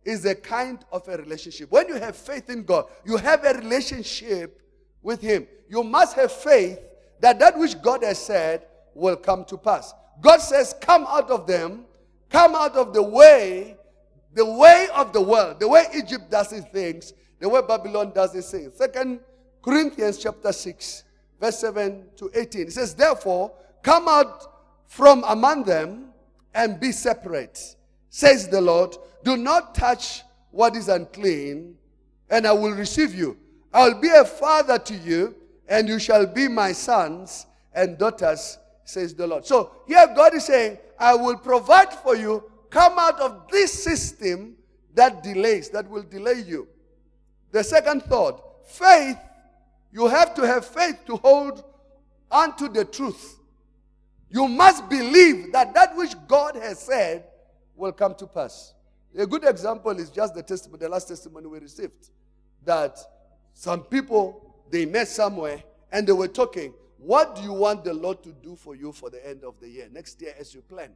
is 0.04 0.24
a 0.24 0.34
kind 0.34 0.84
of 0.90 1.06
a 1.08 1.16
relationship. 1.16 1.70
When 1.70 1.88
you 1.88 1.94
have 1.94 2.16
faith 2.16 2.50
in 2.50 2.64
God, 2.64 2.86
you 3.04 3.16
have 3.16 3.44
a 3.44 3.54
relationship 3.54 4.60
with 5.02 5.20
Him. 5.20 5.46
You 5.68 5.82
must 5.82 6.16
have 6.16 6.32
faith 6.32 6.78
that 7.20 7.38
that 7.38 7.58
which 7.58 7.80
God 7.80 8.02
has 8.02 8.18
said 8.18 8.66
will 8.94 9.16
come 9.16 9.44
to 9.46 9.56
pass. 9.56 9.94
God 10.20 10.38
says, 10.38 10.74
Come 10.80 11.06
out 11.08 11.30
of 11.30 11.46
them, 11.46 11.84
come 12.30 12.54
out 12.54 12.76
of 12.76 12.92
the 12.92 13.02
way, 13.02 13.76
the 14.34 14.44
way 14.44 14.88
of 14.94 15.12
the 15.12 15.20
world, 15.20 15.60
the 15.60 15.68
way 15.68 15.86
Egypt 15.94 16.30
does 16.30 16.52
its 16.52 16.66
things, 16.68 17.12
the 17.38 17.48
way 17.48 17.60
Babylon 17.66 18.12
does 18.14 18.34
its 18.34 18.50
things. 18.50 18.74
Second 18.76 19.20
Corinthians 19.62 20.18
chapter 20.18 20.52
6, 20.52 21.04
verse 21.40 21.58
7 21.58 22.04
to 22.16 22.30
18. 22.34 22.62
It 22.62 22.72
says, 22.72 22.94
Therefore, 22.94 23.52
come 23.82 24.08
out 24.08 24.52
from 24.86 25.24
among 25.26 25.64
them 25.64 26.08
and 26.52 26.80
be 26.80 26.92
separate, 26.92 27.76
says 28.10 28.48
the 28.48 28.60
Lord. 28.60 28.96
Do 29.24 29.36
not 29.36 29.74
touch 29.74 30.22
what 30.50 30.76
is 30.76 30.88
unclean, 30.88 31.76
and 32.28 32.46
I 32.46 32.52
will 32.52 32.72
receive 32.72 33.14
you. 33.14 33.38
I'll 33.72 34.00
be 34.00 34.08
a 34.08 34.24
father 34.24 34.78
to 34.78 34.94
you, 34.94 35.34
and 35.68 35.88
you 35.88 35.98
shall 35.98 36.26
be 36.26 36.48
my 36.48 36.72
sons 36.72 37.46
and 37.72 37.96
daughters, 37.96 38.58
says 38.84 39.14
the 39.14 39.26
Lord. 39.26 39.46
So 39.46 39.70
here 39.86 40.06
God 40.14 40.34
is 40.34 40.44
saying, 40.44 40.78
I 40.98 41.14
will 41.14 41.36
provide 41.36 41.92
for 41.92 42.16
you. 42.16 42.50
Come 42.68 42.98
out 42.98 43.20
of 43.20 43.48
this 43.50 43.72
system 43.72 44.56
that 44.94 45.22
delays, 45.22 45.70
that 45.70 45.88
will 45.88 46.02
delay 46.02 46.44
you. 46.46 46.68
The 47.50 47.62
second 47.64 48.02
thought, 48.04 48.66
faith, 48.66 49.18
you 49.92 50.08
have 50.08 50.34
to 50.34 50.46
have 50.46 50.64
faith 50.64 51.04
to 51.06 51.16
hold 51.16 51.62
onto 52.30 52.68
the 52.68 52.84
truth. 52.84 53.38
You 54.30 54.48
must 54.48 54.88
believe 54.88 55.52
that 55.52 55.74
that 55.74 55.94
which 55.94 56.14
God 56.26 56.56
has 56.56 56.80
said 56.80 57.24
will 57.76 57.92
come 57.92 58.14
to 58.14 58.26
pass. 58.26 58.72
A 59.16 59.26
good 59.26 59.44
example 59.44 59.90
is 59.98 60.08
just 60.08 60.34
the 60.34 60.42
testimony, 60.42 60.80
the 60.80 60.88
last 60.88 61.08
testimony 61.08 61.46
we 61.46 61.58
received. 61.58 62.08
That 62.64 62.98
some 63.52 63.82
people, 63.82 64.64
they 64.70 64.86
met 64.86 65.08
somewhere 65.08 65.62
and 65.90 66.06
they 66.06 66.12
were 66.12 66.28
talking. 66.28 66.72
What 66.96 67.36
do 67.36 67.42
you 67.42 67.52
want 67.52 67.84
the 67.84 67.92
Lord 67.92 68.22
to 68.22 68.32
do 68.32 68.56
for 68.56 68.74
you 68.74 68.92
for 68.92 69.10
the 69.10 69.26
end 69.28 69.44
of 69.44 69.60
the 69.60 69.68
year, 69.68 69.88
next 69.92 70.22
year 70.22 70.34
as 70.38 70.54
you 70.54 70.62
plan? 70.62 70.92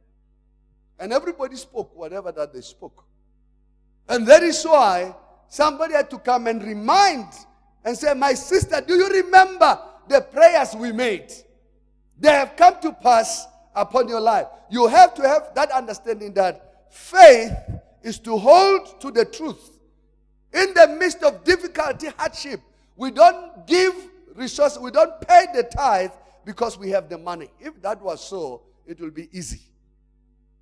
And 0.99 1.13
everybody 1.13 1.55
spoke 1.57 1.95
whatever 1.95 2.31
that 2.31 2.53
they 2.53 2.61
spoke. 2.61 3.03
And 4.09 4.25
that 4.25 4.41
is 4.41 4.63
why 4.63 5.13
somebody 5.47 5.93
had 5.93 6.09
to 6.09 6.17
come 6.17 6.47
and 6.47 6.63
remind 6.63 7.27
and 7.87 7.97
say, 7.97 8.13
My 8.13 8.33
sister, 8.33 8.81
do 8.85 8.95
you 8.95 9.07
remember 9.07 9.79
the 10.09 10.19
prayers 10.19 10.75
we 10.75 10.91
made? 10.91 11.31
They 12.19 12.27
have 12.29 12.57
come 12.57 12.75
to 12.81 12.91
pass 12.91 13.47
upon 13.73 14.09
your 14.09 14.19
life. 14.19 14.47
You 14.69 14.87
have 14.87 15.13
to 15.13 15.21
have 15.25 15.51
that 15.55 15.71
understanding 15.71 16.33
that 16.33 16.91
faith 16.91 17.53
is 18.03 18.19
to 18.19 18.37
hold 18.37 18.99
to 18.99 19.09
the 19.09 19.23
truth. 19.23 19.79
In 20.53 20.73
the 20.73 20.97
midst 20.99 21.23
of 21.23 21.45
difficulty, 21.45 22.07
hardship, 22.17 22.59
we 22.97 23.09
don't 23.09 23.65
give 23.65 23.95
resources, 24.35 24.79
we 24.79 24.91
don't 24.91 25.21
pay 25.21 25.45
the 25.55 25.63
tithe 25.63 26.11
because 26.43 26.77
we 26.77 26.89
have 26.89 27.07
the 27.07 27.17
money. 27.17 27.47
If 27.57 27.81
that 27.83 28.01
was 28.01 28.21
so, 28.21 28.63
it 28.85 28.99
will 28.99 29.11
be 29.11 29.29
easy. 29.31 29.61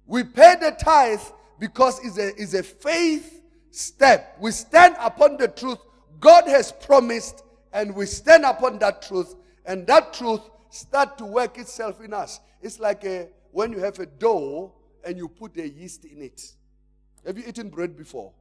We 0.05 0.23
pay 0.25 0.57
the 0.61 0.77
tithe 0.79 1.21
because 1.59 2.05
it's 2.05 2.19
a, 2.19 2.39
it's 2.39 2.53
a 2.53 2.61
faith 2.61 3.41
step. 3.71 4.37
We 4.39 4.51
stand 4.51 4.95
upon 4.99 5.37
the 5.37 5.47
truth 5.47 5.79
God 6.25 6.47
has 6.47 6.71
promised, 6.71 7.43
and 7.71 7.93
we 7.93 8.07
stand 8.07 8.45
upon 8.45 8.79
that 8.79 9.03
truth, 9.03 9.35
and 9.63 9.85
that 9.85 10.11
truth 10.11 10.41
start 10.71 11.19
to 11.19 11.25
work 11.25 11.59
itself 11.59 12.01
in 12.01 12.15
us. 12.15 12.39
It's 12.63 12.79
like 12.79 13.05
a, 13.05 13.27
when 13.51 13.71
you 13.71 13.77
have 13.77 13.99
a 13.99 14.07
dough 14.07 14.73
and 15.05 15.17
you 15.19 15.27
put 15.27 15.55
a 15.57 15.69
yeast 15.69 16.03
in 16.03 16.23
it. 16.23 16.41
Have 17.27 17.37
you 17.37 17.43
eaten 17.47 17.69
bread 17.69 17.95
before? 17.95 18.31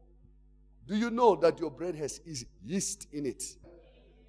Do 0.88 0.96
you 0.96 1.10
know 1.10 1.36
that 1.36 1.60
your 1.60 1.70
bread 1.70 1.94
has 1.96 2.22
yeast 2.64 3.06
in 3.12 3.26
it? 3.26 3.44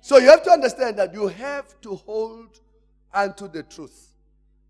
So 0.01 0.17
you 0.17 0.27
have 0.27 0.43
to 0.43 0.51
understand 0.51 0.99
that 0.99 1.13
you 1.13 1.29
have 1.29 1.79
to 1.79 1.95
hold 1.95 2.59
unto 3.13 3.47
the 3.47 3.63
truth. 3.63 4.11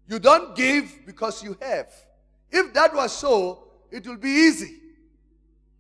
You 0.08 0.20
don't 0.20 0.56
give 0.56 1.08
because 1.08 1.44
you 1.44 1.58
have. 1.60 1.92
If 2.52 2.72
that 2.76 2.94
was 2.94 3.18
so, 3.18 3.64
it 3.90 4.06
will 4.06 4.18
be 4.18 4.30
easy. 4.30 4.76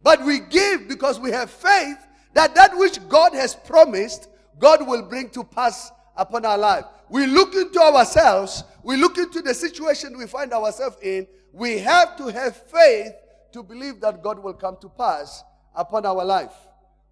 But 0.01 0.25
we 0.25 0.39
give 0.39 0.87
because 0.87 1.19
we 1.19 1.29
have 1.29 1.51
faith 1.51 1.99
that 2.35 2.53
that 2.53 2.77
which 2.77 2.99
God 3.07 3.33
has 3.33 3.55
promised, 3.55 4.27
God 4.59 4.85
will 4.85 5.01
bring 5.01 5.29
to 5.31 5.43
pass 5.43 5.91
upon 6.17 6.45
our 6.45 6.57
life. 6.57 6.85
We 7.09 7.25
look 7.25 7.55
into 7.55 7.79
ourselves, 7.79 8.63
we 8.83 8.97
look 8.97 9.17
into 9.17 9.41
the 9.41 9.53
situation 9.53 10.17
we 10.17 10.27
find 10.27 10.51
ourselves 10.53 10.97
in. 11.01 11.27
We 11.53 11.79
have 11.79 12.17
to 12.17 12.27
have 12.27 12.55
faith 12.55 13.13
to 13.53 13.63
believe 13.63 14.01
that 14.01 14.21
God 14.21 14.39
will 14.39 14.53
come 14.53 14.75
to 14.81 14.89
pass 14.89 15.43
upon 15.73 16.05
our 16.05 16.25
life. 16.25 16.51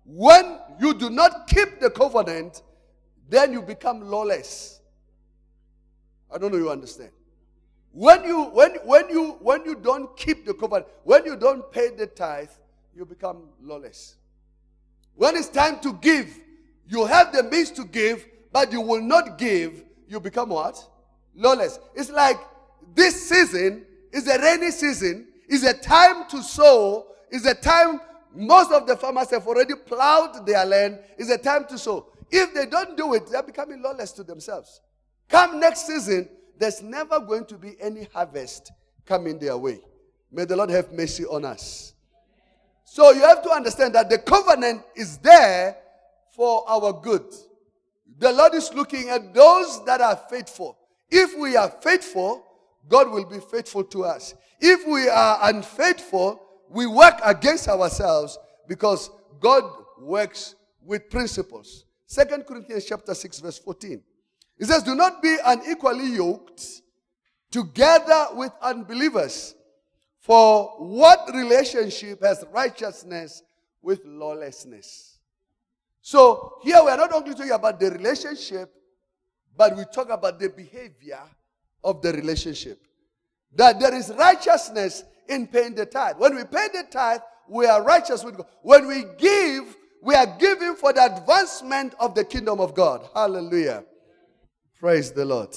When 0.05 0.59
you 0.81 0.93
do 0.93 1.09
not 1.09 1.47
keep 1.47 1.79
the 1.79 1.89
covenant, 1.89 2.61
then 3.29 3.53
you 3.53 3.61
become 3.61 4.01
lawless. 4.01 4.81
I 6.29 6.37
don't 6.37 6.51
know 6.51 6.57
you 6.57 6.69
understand. 6.69 7.11
When 7.93 8.25
you 8.25 8.43
when 8.45 8.75
when 8.83 9.07
you 9.07 9.37
when 9.39 9.63
you 9.63 9.75
don't 9.75 10.17
keep 10.17 10.45
the 10.45 10.53
covenant, 10.53 10.87
when 11.03 11.23
you 11.23 11.37
don't 11.37 11.71
pay 11.71 11.89
the 11.91 12.07
tithe, 12.07 12.49
you 12.93 13.05
become 13.05 13.43
lawless. 13.61 14.17
When 15.15 15.35
it's 15.35 15.49
time 15.49 15.79
to 15.81 15.93
give, 15.93 16.37
you 16.87 17.05
have 17.05 17.33
the 17.33 17.43
means 17.43 17.71
to 17.71 17.85
give, 17.85 18.25
but 18.51 18.71
you 18.71 18.81
will 18.81 19.01
not 19.01 19.37
give, 19.37 19.83
you 20.07 20.19
become 20.19 20.49
what? 20.49 20.77
Lawless. 21.35 21.79
It's 21.95 22.11
like 22.11 22.37
this 22.93 23.29
season 23.29 23.85
is 24.11 24.27
a 24.27 24.39
rainy 24.39 24.71
season, 24.71 25.27
is 25.47 25.63
a 25.63 25.73
time 25.73 26.27
to 26.29 26.41
sow, 26.43 27.07
is 27.31 27.45
a 27.45 27.55
time 27.55 27.99
most 28.35 28.71
of 28.71 28.87
the 28.87 28.95
farmers 28.95 29.29
have 29.29 29.47
already 29.47 29.75
plowed 29.75 30.45
their 30.45 30.65
land, 30.65 30.99
is 31.17 31.29
a 31.29 31.37
time 31.37 31.65
to 31.67 31.77
sow. 31.77 32.07
If 32.31 32.53
they 32.53 32.65
don't 32.65 32.97
do 32.97 33.13
it, 33.13 33.27
they're 33.27 33.43
becoming 33.43 33.81
lawless 33.81 34.11
to 34.13 34.23
themselves. 34.23 34.81
Come 35.29 35.59
next 35.59 35.87
season, 35.87 36.29
there's 36.57 36.81
never 36.81 37.19
going 37.19 37.45
to 37.45 37.57
be 37.57 37.75
any 37.79 38.07
harvest 38.13 38.71
coming 39.05 39.39
their 39.39 39.57
way. 39.57 39.81
May 40.31 40.45
the 40.45 40.55
Lord 40.55 40.69
have 40.71 40.91
mercy 40.91 41.25
on 41.25 41.45
us. 41.45 41.92
So 42.93 43.09
you 43.09 43.21
have 43.21 43.41
to 43.41 43.49
understand 43.49 43.95
that 43.95 44.07
the 44.07 44.19
covenant 44.19 44.83
is 44.95 45.17
there 45.17 45.77
for 46.29 46.63
our 46.69 46.93
good. 46.93 47.25
The 48.19 48.31
Lord 48.31 48.53
is 48.53 48.71
looking 48.71 49.09
at 49.09 49.33
those 49.33 49.83
that 49.85 49.99
are 49.99 50.15
faithful. 50.29 50.77
If 51.09 51.35
we 51.35 51.55
are 51.55 51.71
faithful, 51.81 52.45
God 52.87 53.09
will 53.09 53.25
be 53.25 53.39
faithful 53.39 53.83
to 53.85 54.03
us. 54.03 54.35
If 54.59 54.85
we 54.87 55.09
are 55.09 55.39
unfaithful, 55.41 56.39
we 56.69 56.85
work 56.85 57.15
against 57.25 57.67
ourselves 57.67 58.37
because 58.67 59.09
God 59.39 59.63
works 59.99 60.53
with 60.85 61.09
principles. 61.09 61.85
Second 62.05 62.45
Corinthians 62.45 62.85
chapter 62.85 63.15
6 63.15 63.39
verse 63.39 63.57
14. 63.57 64.03
It 64.59 64.65
says, 64.67 64.83
"Do 64.83 64.93
not 64.93 65.19
be 65.19 65.35
unequally 65.43 66.09
yoked 66.09 66.83
together 67.49 68.27
with 68.33 68.51
unbelievers." 68.61 69.55
For 70.23 70.67
what 70.77 71.29
relationship 71.33 72.23
has 72.23 72.45
righteousness 72.53 73.43
with 73.81 73.99
lawlessness? 74.05 75.17
So 76.01 76.59
here 76.63 76.81
we 76.81 76.91
are 76.91 76.97
not 76.97 77.11
only 77.11 77.33
talking 77.33 77.51
about 77.51 77.77
the 77.77 77.91
relationship, 77.91 78.73
but 79.57 79.75
we 79.75 79.83
talk 79.93 80.09
about 80.09 80.39
the 80.39 80.47
behavior 80.47 81.19
of 81.83 82.01
the 82.01 82.13
relationship. 82.13 82.79
That 83.53 83.81
there 83.81 83.93
is 83.93 84.13
righteousness 84.17 85.03
in 85.27 85.45
paying 85.45 85.75
the 85.75 85.85
tithe. 85.85 86.15
When 86.17 86.37
we 86.37 86.45
pay 86.45 86.69
the 86.71 86.85
tithe, 86.89 87.19
we 87.49 87.65
are 87.65 87.83
righteous 87.83 88.23
with 88.23 88.37
God. 88.37 88.47
When 88.61 88.87
we 88.87 89.03
give, 89.17 89.75
we 90.01 90.15
are 90.15 90.37
giving 90.39 90.75
for 90.75 90.93
the 90.93 91.03
advancement 91.03 91.95
of 91.99 92.15
the 92.15 92.23
kingdom 92.23 92.61
of 92.61 92.73
God. 92.73 93.09
Hallelujah. 93.13 93.83
Praise 94.79 95.11
the 95.11 95.25
Lord. 95.25 95.53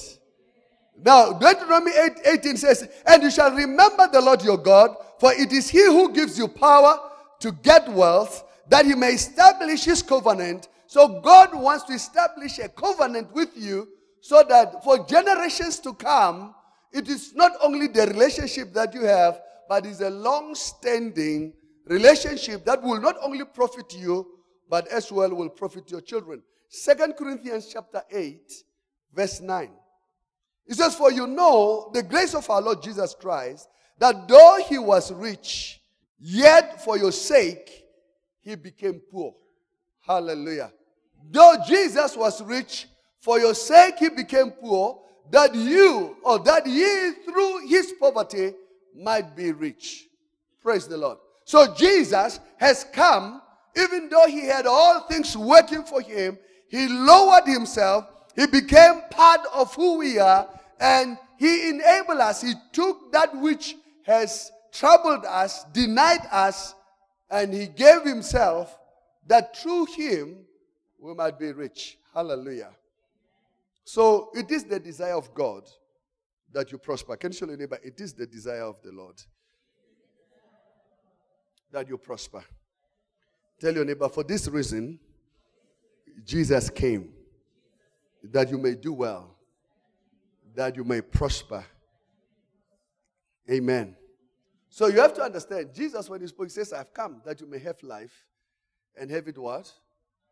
Now, 1.05 1.33
Deuteronomy 1.33 1.93
8, 1.93 2.13
18 2.25 2.57
says, 2.57 2.89
And 3.07 3.23
you 3.23 3.31
shall 3.31 3.53
remember 3.53 4.09
the 4.13 4.21
Lord 4.21 4.43
your 4.43 4.57
God, 4.57 4.97
for 5.21 5.33
it 5.33 5.53
is 5.53 5.69
he 5.69 5.85
who 5.85 6.13
gives 6.13 6.39
you 6.39 6.49
power 6.49 6.99
to 7.41 7.53
get 7.53 7.89
wealth, 7.91 8.45
that 8.69 8.87
he 8.87 8.95
may 8.95 9.13
establish 9.13 9.85
his 9.85 10.03
covenant. 10.03 10.69
So 10.87 11.21
God 11.21 11.55
wants 11.55 11.85
to 11.85 11.93
establish 11.93 12.59
a 12.59 12.69
covenant 12.69 13.33
with 13.33 13.51
you 13.57 13.89
so 14.21 14.43
that 14.49 14.83
for 14.83 15.05
generations 15.07 15.79
to 15.81 15.93
come, 15.95 16.55
it 16.93 17.09
is 17.09 17.35
not 17.35 17.53
only 17.63 17.89
the 17.89 18.07
relationship 18.07 18.73
that 18.73 18.95
you 18.95 19.05
have, 19.05 19.41
but 19.69 19.85
is 19.85 20.01
a 20.01 20.11
long 20.11 20.55
standing 20.55 21.53
relationship 21.87 22.65
that 22.65 22.83
will 22.83 23.01
not 23.01 23.17
only 23.23 23.45
profit 23.45 23.95
you, 23.95 24.27
but 24.69 24.89
as 24.89 25.13
well 25.13 25.35
will 25.35 25.49
profit 25.49 25.91
your 25.91 26.01
children. 26.01 26.43
Second 26.69 27.15
Corinthians 27.17 27.69
chapter 27.73 28.03
8, 28.11 28.41
verse 29.15 29.41
9. 29.41 29.71
He 30.66 30.74
says, 30.74 30.94
For 30.94 31.12
you 31.12 31.26
know 31.26 31.90
the 31.92 32.02
grace 32.02 32.35
of 32.35 32.48
our 32.50 32.61
Lord 32.61 32.83
Jesus 32.83 33.14
Christ, 33.18 33.68
that 33.98 34.29
though 34.29 34.59
he 34.68 34.79
was 34.79 35.12
rich, 35.12 35.81
yet 36.18 36.83
for 36.85 36.98
your 36.98 37.12
sake 37.12 37.85
he 38.40 38.55
became 38.55 39.00
poor. 39.11 39.35
Hallelujah. 40.00 40.72
Though 41.31 41.57
Jesus 41.66 42.16
was 42.16 42.42
rich, 42.42 42.87
for 43.20 43.38
your 43.38 43.55
sake 43.55 43.96
he 43.98 44.09
became 44.09 44.50
poor, 44.50 45.00
that 45.31 45.55
you, 45.55 46.16
or 46.22 46.38
that 46.40 46.66
ye 46.66 47.12
through 47.24 47.66
his 47.66 47.92
poverty 47.98 48.55
might 48.94 49.35
be 49.35 49.52
rich. 49.52 50.07
Praise 50.62 50.87
the 50.87 50.96
Lord. 50.96 51.18
So 51.44 51.74
Jesus 51.74 52.40
has 52.57 52.85
come, 52.92 53.42
even 53.76 54.09
though 54.09 54.26
he 54.26 54.46
had 54.46 54.66
all 54.66 55.00
things 55.02 55.37
working 55.37 55.83
for 55.83 56.00
him, 56.00 56.38
he 56.68 56.88
lowered 56.88 57.46
himself, 57.46 58.07
he 58.35 58.46
became 58.46 59.02
part 59.11 59.40
of 59.52 59.74
who 59.74 59.98
we 59.98 60.18
are, 60.18 60.48
and 60.81 61.19
he 61.39 61.69
enabled 61.71 62.19
us. 62.19 62.43
He 62.43 62.55
took 62.73 63.12
that 63.12 63.37
which 63.37 63.77
has 64.05 64.51
troubled 64.73 65.25
us, 65.25 65.65
denied 65.73 66.27
us, 66.31 66.75
and 67.31 67.53
he 67.53 67.67
gave 67.67 68.03
himself 68.03 68.79
that 69.27 69.57
through 69.57 69.87
him 69.87 70.45
we 70.99 71.15
might 71.15 71.39
be 71.39 71.53
rich. 71.53 71.99
Hallelujah. 72.15 72.71
So 73.85 74.31
it 74.35 74.51
is 74.51 74.65
the 74.65 74.81
desire 74.81 75.15
of 75.15 75.33
God 75.35 75.65
that 76.53 76.73
you 76.73 76.79
prosper. 76.79 77.17
Can 77.17 77.33
you 77.33 77.39
show 77.39 77.47
your 77.47 77.57
neighbor? 77.57 77.79
It 77.83 78.01
is 78.01 78.15
the 78.15 78.27
desire 78.27 78.65
of 78.65 78.77
the 78.83 78.93
Lord 78.93 79.21
that 81.73 81.89
you 81.89 81.99
prosper. 81.99 82.45
Tell 83.61 83.75
your 83.75 83.85
neighbor, 83.85 84.09
for 84.09 84.23
this 84.23 84.49
reason, 84.49 84.99
Jesus 86.25 86.71
came 86.71 87.12
that 88.23 88.51
you 88.51 88.59
may 88.59 88.75
do 88.75 88.93
well, 88.93 89.36
that 90.57 90.75
you 90.75 90.85
may 90.85 91.03
prosper. 91.03 91.64
Amen. 93.49 93.95
So 94.69 94.88
you 94.88 94.99
have 95.01 95.14
to 95.14 95.23
understand, 95.23 95.71
Jesus, 95.75 96.09
when 96.11 96.21
he 96.21 96.27
spoke, 96.27 96.47
he 96.47 96.51
says, 96.51 96.73
I've 96.73 96.92
come 96.92 97.23
that 97.25 97.40
you 97.40 97.47
may 97.47 97.59
have 97.61 97.81
life 97.83 98.25
and 98.99 99.11
have 99.11 99.29
it 99.29 99.38
what? 99.38 99.71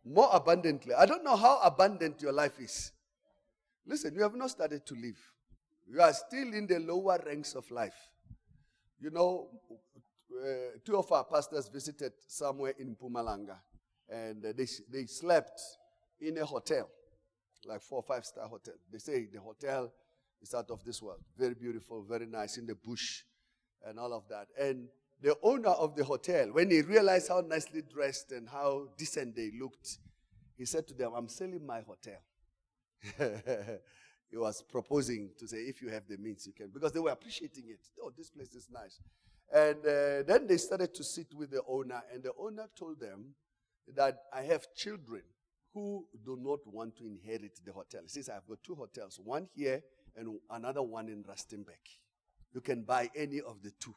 More 0.05 0.29
abundantly. 0.33 0.95
I 0.95 1.07
don't 1.07 1.23
know 1.23 1.37
how 1.37 1.61
abundant 1.63 2.21
your 2.21 2.33
life 2.33 2.59
is. 2.59 2.93
Listen, 3.87 4.15
you 4.15 4.23
have 4.23 4.35
not 4.35 4.51
started 4.51 4.85
to 4.87 4.95
live. 4.95 5.19
You 5.87 6.01
are 6.01 6.13
still 6.13 6.53
in 6.55 6.67
the 6.67 6.81
lower 6.81 7.23
ranks 7.25 7.55
of 7.55 7.71
life. 7.71 7.97
You 9.01 9.11
know, 9.11 9.49
uh, 9.71 10.79
two 10.85 10.97
of 10.97 11.13
our 11.13 11.25
pastors 11.25 11.69
visited 11.69 12.13
somewhere 12.27 12.73
in 12.79 12.97
Mpumalanga 12.97 13.57
and 14.09 14.43
they, 14.43 14.67
they 14.91 15.07
slept 15.07 15.61
in 16.21 16.39
a 16.39 16.45
hotel, 16.45 16.89
like 17.67 17.83
four 17.83 17.99
or 17.99 18.03
five 18.03 18.25
star 18.25 18.49
hotel. 18.49 18.75
They 18.91 18.99
say 18.99 19.27
the 19.33 19.41
hotel 19.41 19.93
is 20.45 20.55
out 20.55 20.71
of 20.71 20.85
this 20.85 21.01
world. 21.03 21.21
Very 21.37 21.55
beautiful, 21.55 22.05
very 22.05 22.27
nice 22.27 22.59
in 22.59 22.67
the 22.67 22.75
bush 22.75 23.23
and 23.87 23.99
all 23.99 24.13
of 24.13 24.29
that. 24.29 24.49
And 24.61 24.89
the 25.21 25.37
owner 25.43 25.71
of 25.71 25.97
the 25.97 26.05
hotel, 26.05 26.49
when 26.53 26.71
he 26.71 26.83
realized 26.83 27.29
how 27.29 27.41
nicely 27.41 27.83
dressed 27.83 28.31
and 28.33 28.49
how 28.49 28.89
decent 28.99 29.35
they 29.35 29.51
looked, 29.59 29.99
he 30.57 30.67
said 30.67 30.87
to 30.89 30.95
them, 30.95 31.13
I'm 31.17 31.29
selling 31.29 31.67
my 31.67 31.81
hotel. 31.81 32.21
he 34.31 34.37
was 34.37 34.63
proposing 34.63 35.31
to 35.39 35.49
say, 35.49 35.57
if 35.57 35.81
you 35.81 35.89
have 35.89 36.03
the 36.09 36.19
means, 36.19 36.47
you 36.47 36.53
can, 36.53 36.71
because 36.73 36.93
they 36.93 37.01
were 37.01 37.11
appreciating 37.11 37.65
it. 37.69 37.81
Oh, 38.03 38.13
this 38.17 38.31
place 38.31 38.55
is 38.55 38.69
nice. 38.71 39.01
And 39.53 39.79
uh, 39.79 40.23
then 40.27 40.47
they 40.47 40.59
started 40.59 40.95
to 40.95 41.05
sit 41.05 41.29
with 41.35 41.51
the 41.51 41.63
owner, 41.67 42.03
and 42.13 42.23
the 42.23 42.33
owner 42.39 42.69
told 42.79 43.01
them 43.01 43.35
that 43.95 44.19
I 44.33 44.43
have 44.43 44.67
children 44.75 45.23
who 45.73 46.07
do 46.25 46.39
not 46.41 46.61
want 46.67 46.97
to 46.99 47.07
inherit 47.07 47.61
the 47.65 47.73
hotel. 47.73 48.01
He 48.03 48.09
says, 48.09 48.29
I've 48.29 48.47
got 48.47 48.63
two 48.63 48.75
hotels, 48.75 49.21
one 49.23 49.49
here 49.55 49.83
and 50.17 50.39
another 50.51 50.83
one 50.83 51.09
in 51.09 51.25
Rustenburg. 51.25 51.83
You 52.53 52.61
can 52.61 52.83
buy 52.83 53.11
any 53.17 53.41
of 53.41 53.63
the 53.63 53.73
two, 53.81 53.95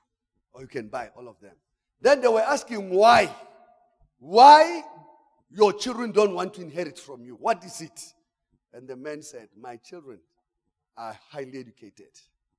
or 0.54 0.62
you 0.62 0.68
can 0.68 0.88
buy 0.88 1.10
all 1.16 1.28
of 1.28 1.40
them. 1.40 1.56
Then 2.02 2.22
they 2.22 2.28
were 2.28 2.42
asking 2.42 2.90
why. 2.90 3.34
Why 4.20 4.84
your 5.50 5.74
children 5.74 6.12
don't 6.12 6.34
want 6.34 6.56
to 6.56 6.62
inherit 6.62 6.98
from 6.98 7.24
you? 7.24 7.36
What 7.36 7.64
is 7.64 7.82
it? 7.82 8.14
And 8.74 8.88
the 8.88 8.96
man 8.96 9.22
said, 9.22 9.50
My 9.60 9.78
children 9.78 10.20
are 10.98 11.18
highly 11.30 11.60
educated. 11.60 12.10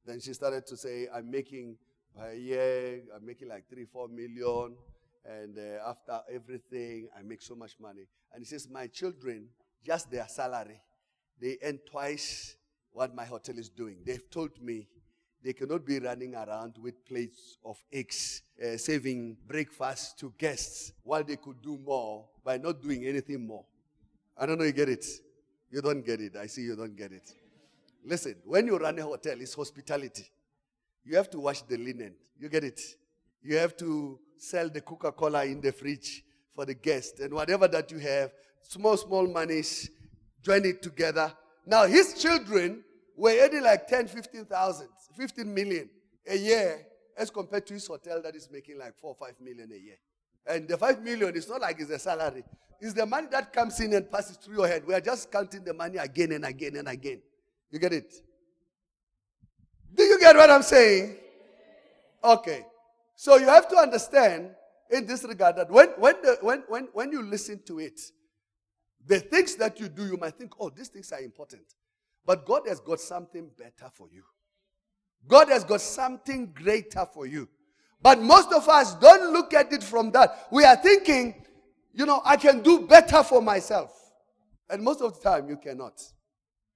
Then 0.05 0.21
she 0.21 0.33
started 0.33 0.67
to 0.67 0.77
say, 0.77 1.09
I'm 1.13 1.31
making 1.31 1.77
per 2.17 2.33
year, 2.33 3.03
I'm 3.15 3.27
making 3.27 3.49
like 3.49 3.69
three, 3.69 3.85
four 3.85 4.09
million. 4.09 4.77
And 5.25 5.59
uh, 5.59 5.91
after 5.91 6.21
everything, 6.33 7.09
I 7.17 7.23
make 7.23 7.43
so 7.43 7.55
much 7.55 7.73
money. 7.81 8.09
And 8.33 8.41
he 8.41 8.47
says, 8.47 8.69
My 8.71 8.87
children, 8.87 9.49
just 9.85 10.11
their 10.11 10.27
salary, 10.29 10.81
they 11.41 11.59
earn 11.63 11.81
twice 11.91 12.57
what 12.93 13.15
my 13.15 13.25
hotel 13.25 13.59
is 13.59 13.69
doing. 13.69 13.99
They've 14.05 14.31
told 14.31 14.61
me 14.61 14.89
they 15.45 15.53
cannot 15.53 15.87
be 15.87 15.99
running 16.01 16.35
around 16.35 16.75
with 16.83 17.05
plates 17.07 17.59
of 17.65 17.77
eggs, 17.93 18.43
uh, 18.63 18.77
serving 18.77 19.37
breakfast 19.47 20.19
to 20.19 20.33
guests, 20.37 20.93
while 21.03 21.23
they 21.23 21.37
could 21.37 21.63
do 21.63 21.79
more 21.79 22.27
by 22.45 22.59
not 22.59 22.83
doing 22.83 23.07
anything 23.07 23.47
more. 23.47 23.65
I 24.37 24.47
don't 24.47 24.59
know 24.59 24.65
you 24.65 24.73
get 24.73 24.89
it. 24.89 25.07
You 25.71 25.81
don't 25.81 26.05
get 26.05 26.21
it. 26.21 26.37
I 26.37 26.47
see 26.47 26.63
you 26.63 26.77
don't 26.77 26.97
get 26.97 27.13
it. 27.13 27.33
Listen, 28.05 28.37
when 28.45 28.67
you 28.67 28.79
run 28.79 28.99
a 28.99 29.03
hotel, 29.03 29.41
it's 29.41 29.55
hospitality. 29.55 30.25
You 31.05 31.17
have 31.17 31.31
to 31.31 31.41
wash 31.41 31.63
the 31.63 31.77
linen. 31.77 32.15
You 32.39 32.49
get 32.49 32.65
it? 32.65 32.81
You 33.43 33.57
have 33.57 33.77
to 33.79 34.19
sell 34.37 34.69
the 34.69 34.81
Coca 34.81 35.13
Cola 35.13 35.45
in 35.45 35.61
the 35.61 35.73
fridge 35.73 36.25
for 36.55 36.65
the 36.65 36.75
guest 36.75 37.21
and 37.21 37.33
whatever 37.35 37.69
that 37.69 37.91
you 37.91 37.99
have, 37.99 38.33
small, 38.63 38.97
small 38.97 39.27
monies, 39.27 39.91
join 40.43 40.65
it 40.65 40.83
together. 40.83 41.33
Now, 41.69 41.87
his 41.87 42.15
children 42.15 42.83
were 43.15 43.35
earning 43.39 43.63
like 43.63 43.87
10, 43.87 44.09
15,000, 44.09 44.89
15 45.15 45.55
million 45.55 45.91
a 46.27 46.35
year 46.35 46.87
as 47.15 47.29
compared 47.29 47.67
to 47.67 47.75
his 47.75 47.87
hotel 47.87 48.23
that 48.23 48.35
is 48.35 48.49
making 48.51 48.79
like 48.79 48.97
4, 48.99 49.11
or 49.11 49.27
5 49.27 49.35
million 49.39 49.71
a 49.71 49.77
year. 49.77 49.97
And 50.47 50.67
the 50.67 50.79
5 50.79 51.03
million 51.03 51.37
is 51.37 51.47
not 51.47 51.61
like 51.61 51.79
it's 51.79 51.91
a 51.91 51.99
salary. 51.99 52.43
It's 52.81 52.95
the 52.95 53.05
money 53.05 53.27
that 53.33 53.53
comes 53.53 53.79
in 53.81 53.93
and 53.93 54.11
passes 54.11 54.39
through 54.39 54.57
your 54.57 54.67
head. 54.67 54.85
We 54.87 54.95
are 54.95 55.01
just 55.01 55.31
counting 55.31 55.63
the 55.63 55.75
money 55.75 55.99
again 55.99 56.33
and 56.33 56.47
again 56.47 56.77
and 56.77 56.89
again. 56.89 57.21
You 57.71 57.79
get 57.79 57.93
it? 57.93 58.15
Do 59.95 60.05
you 60.05 60.19
get 60.19 60.37
what 60.37 60.49
I'm 60.49 60.63
saying? 60.63 61.17
Okay. 62.25 62.65
So 63.15 63.37
you 63.37 63.47
have 63.47 63.69
to 63.69 63.77
understand 63.77 64.53
in 64.91 65.05
this 65.05 65.23
regard 65.23 65.57
that 65.57 65.71
when, 65.71 65.89
when, 65.99 66.15
the, 66.23 66.39
when, 66.41 66.65
when, 66.69 66.89
when 66.95 67.13
you 67.13 67.23
listen 67.23 67.61
to 67.67 67.79
it, 67.79 68.01
the 69.09 69.19
things 69.19 69.57
that 69.57 69.81
you 69.81 69.89
do, 69.89 70.07
you 70.07 70.17
might 70.17 70.35
think, 70.35 70.53
oh, 70.61 70.71
these 70.71 70.89
things 70.89 71.11
are 71.13 71.21
important. 71.21 71.63
But 72.25 72.45
God 72.45 72.63
has 72.69 72.79
got 72.79 73.01
something 73.01 73.51
better 73.59 73.91
for 73.93 74.09
you. 74.13 74.23
God 75.27 75.49
has 75.49 75.65
got 75.65 75.81
something 75.81 76.53
greater 76.55 77.07
for 77.13 77.27
you. 77.27 77.49
But 78.01 78.21
most 78.21 78.53
of 78.53 78.69
us 78.69 78.95
don't 78.95 79.33
look 79.33 79.53
at 79.55 79.73
it 79.73 79.83
from 79.83 80.13
that. 80.13 80.47
We 80.53 80.65
are 80.65 80.77
thinking, 80.77 81.45
you 81.93 82.07
know, 82.07 82.23
I 82.25 82.37
can 82.37 82.63
do 82.63 82.87
better 82.87 83.25
for 83.25 83.43
myself. 83.43 83.93
And 84.71 84.83
most 84.83 85.01
of 85.01 85.15
the 85.15 85.21
time, 85.21 85.49
you 85.49 85.57
cannot. 85.57 86.01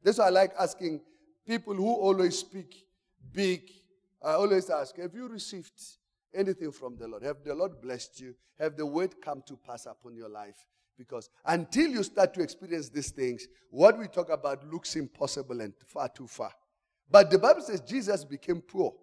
That's 0.03 0.19
why 0.19 0.27
I 0.27 0.31
like 0.31 0.53
asking 0.59 1.01
people 1.47 1.75
who 1.75 1.93
always 1.93 2.39
speak 2.39 2.87
big. 3.33 3.71
I 4.23 4.33
always 4.33 4.71
ask, 4.71 4.97
have 4.97 5.15
you 5.15 5.29
received 5.29 5.81
anything 6.35 6.73
from 6.73 6.97
the 6.97 7.07
Lord. 7.07 7.23
Have 7.23 7.45
the 7.45 7.55
Lord 7.55 7.81
blessed 7.81 8.21
you? 8.21 8.35
Have 8.59 8.77
the 8.77 8.87
word 8.87 9.21
come 9.21 9.43
to 9.47 9.57
pass 9.57 9.87
upon 9.87 10.15
your 10.15 10.29
life? 10.29 10.67
Because 10.97 11.31
until 11.45 11.89
you 11.89 12.03
start 12.03 12.35
to 12.35 12.43
experience 12.43 12.89
these 12.89 13.11
things, 13.11 13.47
what 13.71 13.99
we 13.99 14.07
talk 14.07 14.31
about 14.31 14.67
looks 14.71 14.95
impossible 14.97 15.61
and 15.61 15.73
far 15.87 16.09
too 16.09 16.27
far. 16.27 16.53
But 17.11 17.31
the 17.31 17.39
Bible 17.39 17.63
says 17.63 17.81
Jesus 17.81 18.25
became 18.25 18.61
poor 18.61 18.95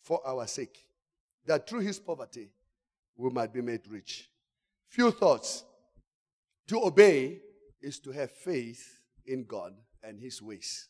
for 0.00 0.26
our 0.26 0.46
sake, 0.46 0.86
that 1.46 1.68
through 1.68 1.80
his 1.80 1.98
poverty 1.98 2.50
we 3.16 3.30
might 3.30 3.52
be 3.52 3.60
made 3.60 3.86
rich. 3.88 4.30
Few 4.88 5.10
thoughts. 5.10 5.64
To 6.68 6.84
obey 6.84 7.40
is 7.80 7.98
to 8.00 8.12
have 8.12 8.30
faith 8.30 9.00
in 9.26 9.44
God 9.44 9.74
and 10.02 10.20
his 10.20 10.40
ways. 10.42 10.88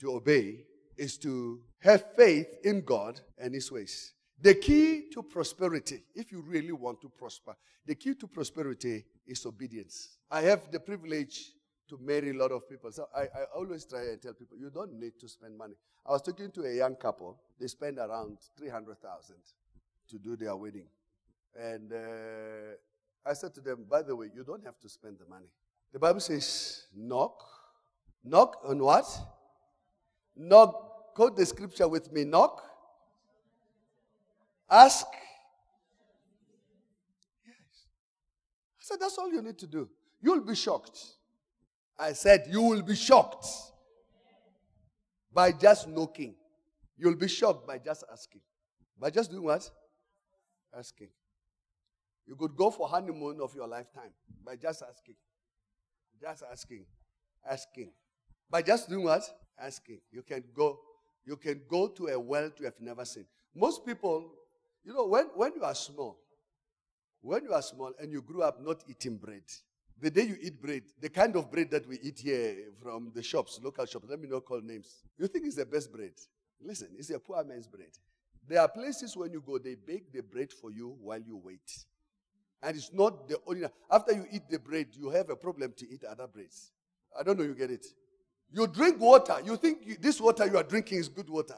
To 0.00 0.14
obey 0.14 0.64
is 0.96 1.16
to 1.18 1.60
have 1.80 2.04
faith 2.16 2.58
in 2.64 2.82
God 2.82 3.20
and 3.38 3.54
his 3.54 3.70
ways. 3.70 4.12
The 4.40 4.54
key 4.54 5.08
to 5.12 5.22
prosperity, 5.22 6.02
if 6.14 6.32
you 6.32 6.42
really 6.42 6.72
want 6.72 7.00
to 7.02 7.08
prosper, 7.08 7.56
the 7.86 7.94
key 7.94 8.14
to 8.14 8.26
prosperity 8.26 9.04
is 9.26 9.44
obedience. 9.46 10.18
I 10.30 10.42
have 10.42 10.70
the 10.70 10.80
privilege 10.80 11.52
to 11.88 11.98
marry 12.02 12.30
a 12.30 12.34
lot 12.34 12.50
of 12.50 12.68
people. 12.68 12.90
So 12.90 13.06
I, 13.14 13.22
I 13.22 13.44
always 13.54 13.84
try 13.84 14.00
and 14.00 14.20
tell 14.20 14.32
people, 14.32 14.56
you 14.58 14.70
don't 14.70 14.94
need 14.98 15.18
to 15.20 15.28
spend 15.28 15.56
money. 15.56 15.74
I 16.06 16.12
was 16.12 16.22
talking 16.22 16.50
to 16.52 16.62
a 16.62 16.74
young 16.74 16.96
couple. 16.96 17.38
They 17.60 17.66
spend 17.66 17.98
around 17.98 18.38
300,000 18.58 19.36
to 20.10 20.18
do 20.18 20.36
their 20.36 20.56
wedding. 20.56 20.86
And 21.58 21.92
uh, 21.92 22.76
I 23.26 23.32
said 23.34 23.54
to 23.54 23.60
them, 23.60 23.86
by 23.88 24.02
the 24.02 24.16
way, 24.16 24.30
you 24.34 24.44
don't 24.44 24.64
have 24.64 24.78
to 24.80 24.88
spend 24.88 25.18
the 25.18 25.26
money. 25.26 25.46
The 25.92 25.98
Bible 25.98 26.20
says, 26.20 26.86
knock. 26.94 27.42
Knock 28.24 28.60
on 28.66 28.78
what? 28.78 29.06
Knock. 30.36 31.14
Quote 31.14 31.36
the 31.36 31.46
scripture 31.46 31.86
with 31.86 32.12
me. 32.12 32.24
Knock 32.24 32.62
Ask. 34.70 35.06
Yes. 37.46 37.56
I 38.78 38.80
said, 38.80 38.96
that's 39.00 39.18
all 39.18 39.32
you 39.32 39.42
need 39.42 39.58
to 39.58 39.66
do. 39.66 39.88
You'll 40.20 40.44
be 40.44 40.54
shocked. 40.54 40.98
I 41.98 42.12
said, 42.12 42.46
you 42.50 42.62
will 42.62 42.82
be 42.82 42.96
shocked 42.96 43.46
by 45.32 45.52
just 45.52 45.88
knocking. 45.88 46.34
You'll 46.96 47.16
be 47.16 47.28
shocked 47.28 47.66
by 47.66 47.78
just 47.78 48.04
asking. 48.10 48.40
By 48.98 49.10
just 49.10 49.30
doing 49.30 49.44
what? 49.44 49.68
Asking. 50.76 51.10
You 52.26 52.36
could 52.36 52.56
go 52.56 52.70
for 52.70 52.88
honeymoon 52.88 53.40
of 53.40 53.54
your 53.54 53.66
lifetime 53.66 54.10
by 54.44 54.56
just 54.56 54.82
asking. 54.82 55.16
Just 56.20 56.42
asking. 56.50 56.86
Asking. 57.48 57.90
By 58.50 58.62
just 58.62 58.88
doing 58.88 59.04
what? 59.04 59.22
Asking. 59.58 60.00
You 60.10 60.22
can 60.22 60.44
go. 60.56 60.78
You 61.26 61.36
can 61.36 61.62
go 61.68 61.88
to 61.88 62.06
a 62.08 62.18
world 62.18 62.52
you 62.58 62.64
have 62.66 62.80
never 62.80 63.04
seen. 63.04 63.26
Most 63.54 63.84
people 63.84 64.30
you 64.84 64.92
know, 64.92 65.06
when, 65.06 65.26
when 65.34 65.52
you 65.54 65.62
are 65.62 65.74
small, 65.74 66.18
when 67.22 67.44
you 67.44 67.52
are 67.52 67.62
small 67.62 67.92
and 67.98 68.12
you 68.12 68.22
grew 68.22 68.42
up 68.42 68.62
not 68.62 68.82
eating 68.88 69.16
bread, 69.16 69.42
the 70.00 70.10
day 70.10 70.24
you 70.24 70.36
eat 70.42 70.60
bread, 70.60 70.82
the 71.00 71.08
kind 71.08 71.36
of 71.36 71.50
bread 71.50 71.70
that 71.70 71.86
we 71.88 71.98
eat 72.02 72.20
here 72.20 72.56
from 72.82 73.10
the 73.14 73.22
shops, 73.22 73.58
local 73.62 73.86
shops, 73.86 74.06
let 74.08 74.20
me 74.20 74.28
not 74.28 74.44
call 74.44 74.60
names, 74.60 75.02
you 75.16 75.26
think 75.26 75.46
it's 75.46 75.56
the 75.56 75.64
best 75.64 75.92
bread. 75.92 76.12
Listen, 76.60 76.88
it's 76.98 77.10
a 77.10 77.18
poor 77.18 77.42
man's 77.44 77.66
bread. 77.66 77.88
There 78.46 78.60
are 78.60 78.68
places 78.68 79.16
when 79.16 79.32
you 79.32 79.42
go, 79.44 79.58
they 79.58 79.74
bake 79.74 80.12
the 80.12 80.22
bread 80.22 80.52
for 80.52 80.70
you 80.70 80.96
while 81.00 81.20
you 81.20 81.40
wait. 81.42 81.86
And 82.62 82.76
it's 82.76 82.92
not 82.92 83.28
the 83.28 83.38
only. 83.46 83.66
After 83.90 84.12
you 84.12 84.26
eat 84.30 84.48
the 84.50 84.58
bread, 84.58 84.88
you 84.92 85.10
have 85.10 85.30
a 85.30 85.36
problem 85.36 85.72
to 85.76 85.88
eat 85.90 86.04
other 86.04 86.26
breads. 86.26 86.72
I 87.18 87.22
don't 87.22 87.38
know, 87.38 87.44
you 87.44 87.54
get 87.54 87.70
it. 87.70 87.86
You 88.50 88.66
drink 88.66 89.00
water. 89.00 89.36
You 89.44 89.56
think 89.56 89.78
you, 89.84 89.96
this 90.00 90.20
water 90.20 90.46
you 90.46 90.56
are 90.56 90.62
drinking 90.62 90.98
is 90.98 91.08
good 91.08 91.28
water. 91.28 91.56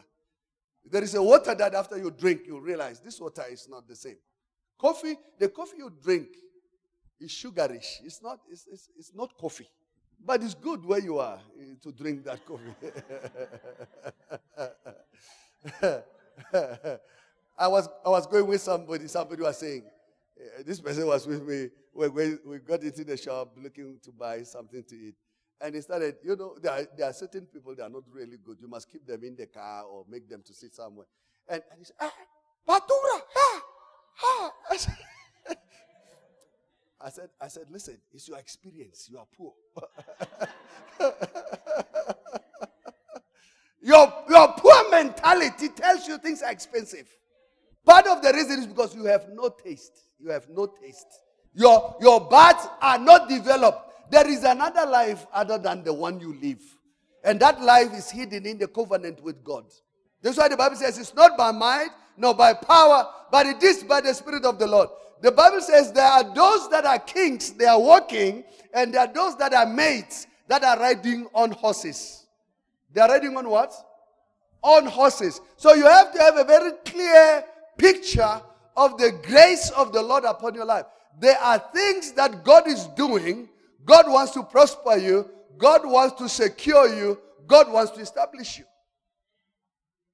There 0.90 1.02
is 1.02 1.14
a 1.14 1.22
water 1.22 1.54
that 1.54 1.74
after 1.74 1.98
you 1.98 2.10
drink, 2.10 2.42
you 2.46 2.60
realize 2.60 3.00
this 3.00 3.20
water 3.20 3.44
is 3.50 3.68
not 3.68 3.88
the 3.88 3.96
same. 3.96 4.16
Coffee, 4.78 5.16
the 5.38 5.48
coffee 5.48 5.78
you 5.78 5.90
drink 6.02 6.28
is 7.20 7.30
sugarish. 7.30 8.04
It's 8.04 8.22
not, 8.22 8.40
it's, 8.50 8.66
it's, 8.70 8.88
it's 8.98 9.12
not 9.14 9.36
coffee. 9.36 9.68
But 10.24 10.42
it's 10.42 10.54
good 10.54 10.84
where 10.84 11.00
you 11.00 11.18
are 11.18 11.38
eh, 11.60 11.74
to 11.82 11.92
drink 11.92 12.24
that 12.24 12.40
coffee. 12.44 12.74
I 17.58 17.68
was, 17.68 17.88
I 18.04 18.08
was 18.10 18.26
going 18.26 18.46
with 18.46 18.60
somebody, 18.60 19.08
somebody 19.08 19.42
was 19.42 19.58
saying, 19.58 19.84
uh, 20.38 20.62
this 20.64 20.80
person 20.80 21.06
was 21.06 21.26
with 21.26 21.46
me. 21.46 21.68
We, 21.94 22.36
we 22.44 22.58
got 22.58 22.82
into 22.82 23.04
the 23.04 23.16
shop 23.16 23.56
looking 23.56 23.98
to 24.02 24.12
buy 24.12 24.42
something 24.42 24.84
to 24.84 24.94
eat. 24.94 25.14
And 25.60 25.74
he 25.74 25.80
started, 25.80 26.16
you 26.22 26.36
know, 26.36 26.56
there 26.60 26.72
are, 26.72 26.86
there 26.96 27.08
are 27.08 27.12
certain 27.12 27.46
people 27.46 27.74
that 27.76 27.84
are 27.84 27.88
not 27.90 28.02
really 28.12 28.36
good. 28.44 28.58
You 28.60 28.68
must 28.68 28.90
keep 28.90 29.06
them 29.06 29.24
in 29.24 29.36
the 29.36 29.46
car 29.46 29.84
or 29.84 30.04
make 30.08 30.28
them 30.28 30.42
to 30.44 30.54
sit 30.54 30.74
somewhere. 30.74 31.06
And, 31.48 31.62
and 31.70 31.78
he 31.78 31.84
said, 31.84 31.96
ah, 32.00 32.12
Batura, 32.68 33.20
ah, 33.36 33.62
ah. 34.24 34.52
I 34.70 34.76
said, 34.76 34.96
I 37.00 37.08
said, 37.10 37.28
I 37.40 37.48
said, 37.48 37.64
listen, 37.70 37.98
it's 38.12 38.28
your 38.28 38.38
experience. 38.38 39.08
You 39.10 39.18
are 39.18 39.26
poor. 39.36 39.52
your, 43.82 44.12
your 44.28 44.48
poor 44.58 44.90
mentality 44.90 45.68
tells 45.68 46.06
you 46.08 46.18
things 46.18 46.42
are 46.42 46.50
expensive. 46.50 47.06
Part 47.84 48.06
of 48.08 48.20
the 48.22 48.32
reason 48.32 48.58
is 48.60 48.66
because 48.66 48.94
you 48.94 49.04
have 49.04 49.28
no 49.32 49.48
taste. 49.48 49.92
You 50.18 50.30
have 50.30 50.48
no 50.48 50.66
taste. 50.66 51.06
Your, 51.54 51.96
your 52.00 52.20
buds 52.20 52.66
are 52.82 52.98
not 52.98 53.28
developed. 53.28 53.92
There 54.10 54.28
is 54.28 54.44
another 54.44 54.86
life 54.86 55.26
other 55.32 55.58
than 55.58 55.82
the 55.84 55.92
one 55.92 56.20
you 56.20 56.34
live. 56.40 56.62
And 57.24 57.40
that 57.40 57.60
life 57.60 57.92
is 57.92 58.10
hidden 58.10 58.46
in 58.46 58.58
the 58.58 58.68
covenant 58.68 59.22
with 59.22 59.42
God. 59.42 59.64
That's 60.22 60.38
why 60.38 60.48
the 60.48 60.56
Bible 60.56 60.76
says 60.76 60.98
it's 60.98 61.14
not 61.14 61.36
by 61.36 61.50
might, 61.50 61.90
nor 62.16 62.34
by 62.34 62.54
power, 62.54 63.08
but 63.30 63.46
it 63.46 63.62
is 63.62 63.84
by 63.84 64.00
the 64.00 64.14
Spirit 64.14 64.44
of 64.44 64.58
the 64.58 64.66
Lord. 64.66 64.88
The 65.22 65.32
Bible 65.32 65.60
says 65.60 65.92
there 65.92 66.04
are 66.04 66.34
those 66.34 66.68
that 66.70 66.84
are 66.84 66.98
kings, 66.98 67.52
they 67.52 67.64
are 67.66 67.80
walking, 67.80 68.44
and 68.72 68.92
there 68.92 69.02
are 69.02 69.12
those 69.12 69.36
that 69.36 69.54
are 69.54 69.66
mates 69.66 70.26
that 70.48 70.62
are 70.62 70.78
riding 70.78 71.26
on 71.34 71.50
horses. 71.50 72.26
They 72.92 73.00
are 73.00 73.08
riding 73.08 73.36
on 73.36 73.48
what? 73.48 73.72
On 74.62 74.86
horses. 74.86 75.40
So 75.56 75.74
you 75.74 75.86
have 75.86 76.12
to 76.12 76.18
have 76.20 76.36
a 76.36 76.44
very 76.44 76.72
clear 76.84 77.44
picture 77.76 78.40
of 78.76 78.98
the 78.98 79.12
grace 79.22 79.70
of 79.70 79.92
the 79.92 80.02
Lord 80.02 80.24
upon 80.24 80.54
your 80.54 80.64
life. 80.64 80.86
There 81.18 81.38
are 81.38 81.58
things 81.74 82.12
that 82.12 82.44
God 82.44 82.68
is 82.68 82.86
doing. 82.88 83.48
God 83.86 84.10
wants 84.10 84.32
to 84.32 84.42
prosper 84.42 84.98
you. 84.98 85.30
God 85.56 85.86
wants 85.86 86.18
to 86.18 86.28
secure 86.28 86.94
you. 86.94 87.18
God 87.46 87.72
wants 87.72 87.92
to 87.92 88.00
establish 88.00 88.58
you. 88.58 88.64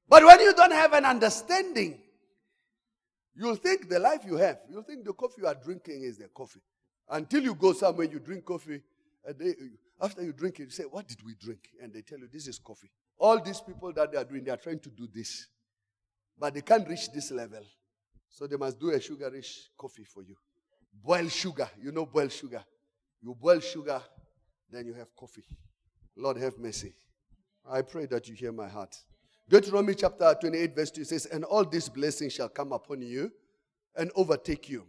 But 0.08 0.24
when 0.24 0.40
you 0.40 0.52
don't 0.52 0.72
have 0.72 0.92
an 0.92 1.06
understanding, 1.06 1.98
you'll 3.34 3.56
think 3.56 3.88
the 3.88 3.98
life 3.98 4.20
you 4.26 4.36
have, 4.36 4.58
you'll 4.70 4.82
think 4.82 5.04
the 5.04 5.14
coffee 5.14 5.40
you 5.40 5.46
are 5.46 5.54
drinking 5.54 6.02
is 6.02 6.18
the 6.18 6.28
coffee. 6.28 6.60
Until 7.08 7.42
you 7.42 7.54
go 7.54 7.72
somewhere, 7.72 8.06
you 8.06 8.20
drink 8.20 8.44
coffee, 8.44 8.82
they, 9.38 9.54
after 10.00 10.22
you 10.22 10.32
drink 10.32 10.60
it, 10.60 10.64
you 10.64 10.70
say, 10.70 10.84
What 10.84 11.08
did 11.08 11.24
we 11.24 11.34
drink? 11.40 11.60
And 11.82 11.92
they 11.92 12.02
tell 12.02 12.18
you, 12.18 12.28
This 12.30 12.46
is 12.46 12.58
coffee. 12.58 12.90
All 13.18 13.40
these 13.40 13.60
people 13.60 13.92
that 13.94 14.12
they 14.12 14.18
are 14.18 14.24
doing, 14.24 14.44
they 14.44 14.50
are 14.50 14.56
trying 14.56 14.80
to 14.80 14.90
do 14.90 15.08
this. 15.12 15.46
But 16.38 16.54
they 16.54 16.60
can't 16.60 16.86
reach 16.88 17.10
this 17.10 17.30
level. 17.30 17.62
So 18.28 18.46
they 18.46 18.56
must 18.56 18.78
do 18.80 18.90
a 18.90 18.98
sugarish 18.98 19.68
coffee 19.78 20.04
for 20.04 20.22
you. 20.22 20.34
Boil 20.92 21.28
sugar. 21.28 21.68
You 21.80 21.92
know, 21.92 22.04
boil 22.04 22.28
sugar. 22.28 22.64
You 23.22 23.36
boil 23.40 23.60
sugar, 23.60 24.02
then 24.70 24.86
you 24.86 24.94
have 24.94 25.14
coffee. 25.14 25.44
Lord, 26.16 26.36
have 26.38 26.58
mercy. 26.58 26.92
I 27.68 27.82
pray 27.82 28.06
that 28.06 28.28
you 28.28 28.34
hear 28.34 28.52
my 28.52 28.68
heart. 28.68 28.96
Deuteronomy 29.48 29.94
chapter 29.94 30.34
28, 30.40 30.74
verse 30.74 30.90
2 30.90 31.04
says, 31.04 31.26
And 31.26 31.44
all 31.44 31.64
these 31.64 31.88
blessings 31.88 32.32
shall 32.32 32.48
come 32.48 32.72
upon 32.72 33.02
you 33.02 33.30
and 33.96 34.10
overtake 34.16 34.68
you 34.68 34.84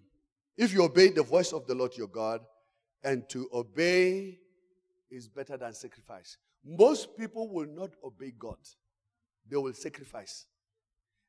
if 0.57 0.73
you 0.73 0.83
obey 0.83 1.09
the 1.09 1.23
voice 1.23 1.51
of 1.53 1.67
the 1.67 1.75
Lord 1.75 1.95
your 1.97 2.07
God. 2.07 2.41
And 3.03 3.27
to 3.29 3.49
obey 3.53 4.39
is 5.11 5.27
better 5.27 5.57
than 5.57 5.73
sacrifice. 5.73 6.37
Most 6.65 7.17
people 7.17 7.49
will 7.49 7.67
not 7.67 7.91
obey 8.03 8.33
God, 8.37 8.57
they 9.49 9.57
will 9.57 9.73
sacrifice. 9.73 10.45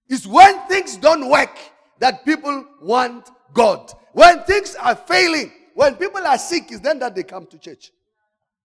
It's 0.09 0.27
when 0.27 0.61
things 0.69 0.97
don't 0.97 1.29
work 1.29 1.59
that 1.99 2.25
people 2.25 2.67
want 2.83 3.31
God. 3.53 3.91
When 4.13 4.41
things 4.45 4.77
are 4.77 4.95
failing, 4.95 5.51
when 5.75 5.97
people 5.97 6.25
are 6.27 6.39
sick, 6.39 6.73
is 6.73 6.81
then 6.81 6.99
that 7.01 7.15
they 7.15 7.25
come 7.25 7.47
to 7.47 7.59
church. 7.59 7.93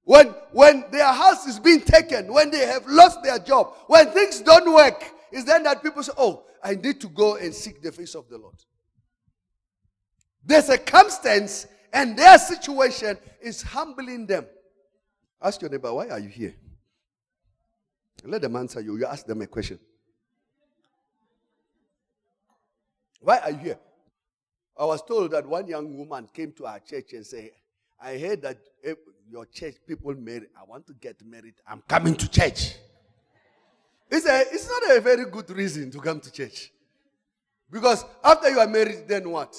When, 0.04 0.28
when 0.52 0.86
their 0.91 1.12
house 1.12 1.45
is 1.45 1.60
being 1.60 1.82
taken, 1.82 2.32
when 2.34 2.50
they 2.50 2.65
have 2.65 2.86
lost 2.88 3.22
their 3.24 3.39
job, 3.39 3.74
when 3.88 4.08
things 4.12 4.41
don't 4.41 4.74
work, 4.74 5.04
is 5.32 5.45
then 5.45 5.63
that 5.63 5.84
people 5.84 6.02
say, 6.02 6.13
Oh, 6.17 6.43
I 6.63 6.76
need 6.76 7.00
to 7.02 7.08
go 7.10 7.36
and 7.36 7.54
seek 7.54 7.82
the 7.82 7.91
face 7.91 8.15
of 8.15 8.28
the 8.30 8.38
Lord. 8.38 8.56
Their 10.45 10.62
circumstance 10.62 11.67
and 11.93 12.17
their 12.17 12.38
situation 12.38 13.17
is 13.41 13.62
humbling 13.62 14.26
them. 14.26 14.45
Ask 15.41 15.62
your 15.62 15.69
neighbor, 15.69 15.93
why 15.93 16.10
are 16.10 16.19
you 16.19 16.30
here? 16.30 16.56
Let 18.24 18.41
them 18.41 18.56
answer 18.56 18.82
you. 18.82 18.98
You 18.98 19.06
ask 19.06 19.26
them 19.26 19.41
a 19.41 19.48
question. 19.48 19.80
Why 23.22 23.38
are 23.39 23.52
you 23.52 23.58
here? 23.58 23.80
I 24.79 24.85
was 24.85 25.01
told 25.01 25.31
that 25.31 25.45
one 25.45 25.67
young 25.67 25.97
woman 25.97 26.29
came 26.33 26.53
to 26.53 26.65
our 26.65 26.79
church 26.79 27.11
and 27.11 27.25
said, 27.25 27.49
I 28.01 28.17
heard 28.17 28.41
that 28.43 28.57
your 29.29 29.45
church 29.45 29.75
people 29.85 30.15
marry. 30.15 30.47
I 30.57 30.63
want 30.63 30.87
to 30.87 30.93
get 30.93 31.17
married. 31.25 31.55
I'm 31.67 31.81
coming 31.85 32.15
to 32.15 32.29
church. 32.29 32.75
It's, 34.09 34.25
a, 34.25 34.39
it's 34.39 34.69
not 34.69 34.97
a 34.97 35.01
very 35.01 35.25
good 35.25 35.49
reason 35.51 35.91
to 35.91 35.99
come 35.99 36.21
to 36.21 36.31
church. 36.31 36.71
Because 37.69 38.05
after 38.23 38.49
you 38.49 38.59
are 38.59 38.67
married, 38.67 39.03
then 39.05 39.29
what? 39.29 39.53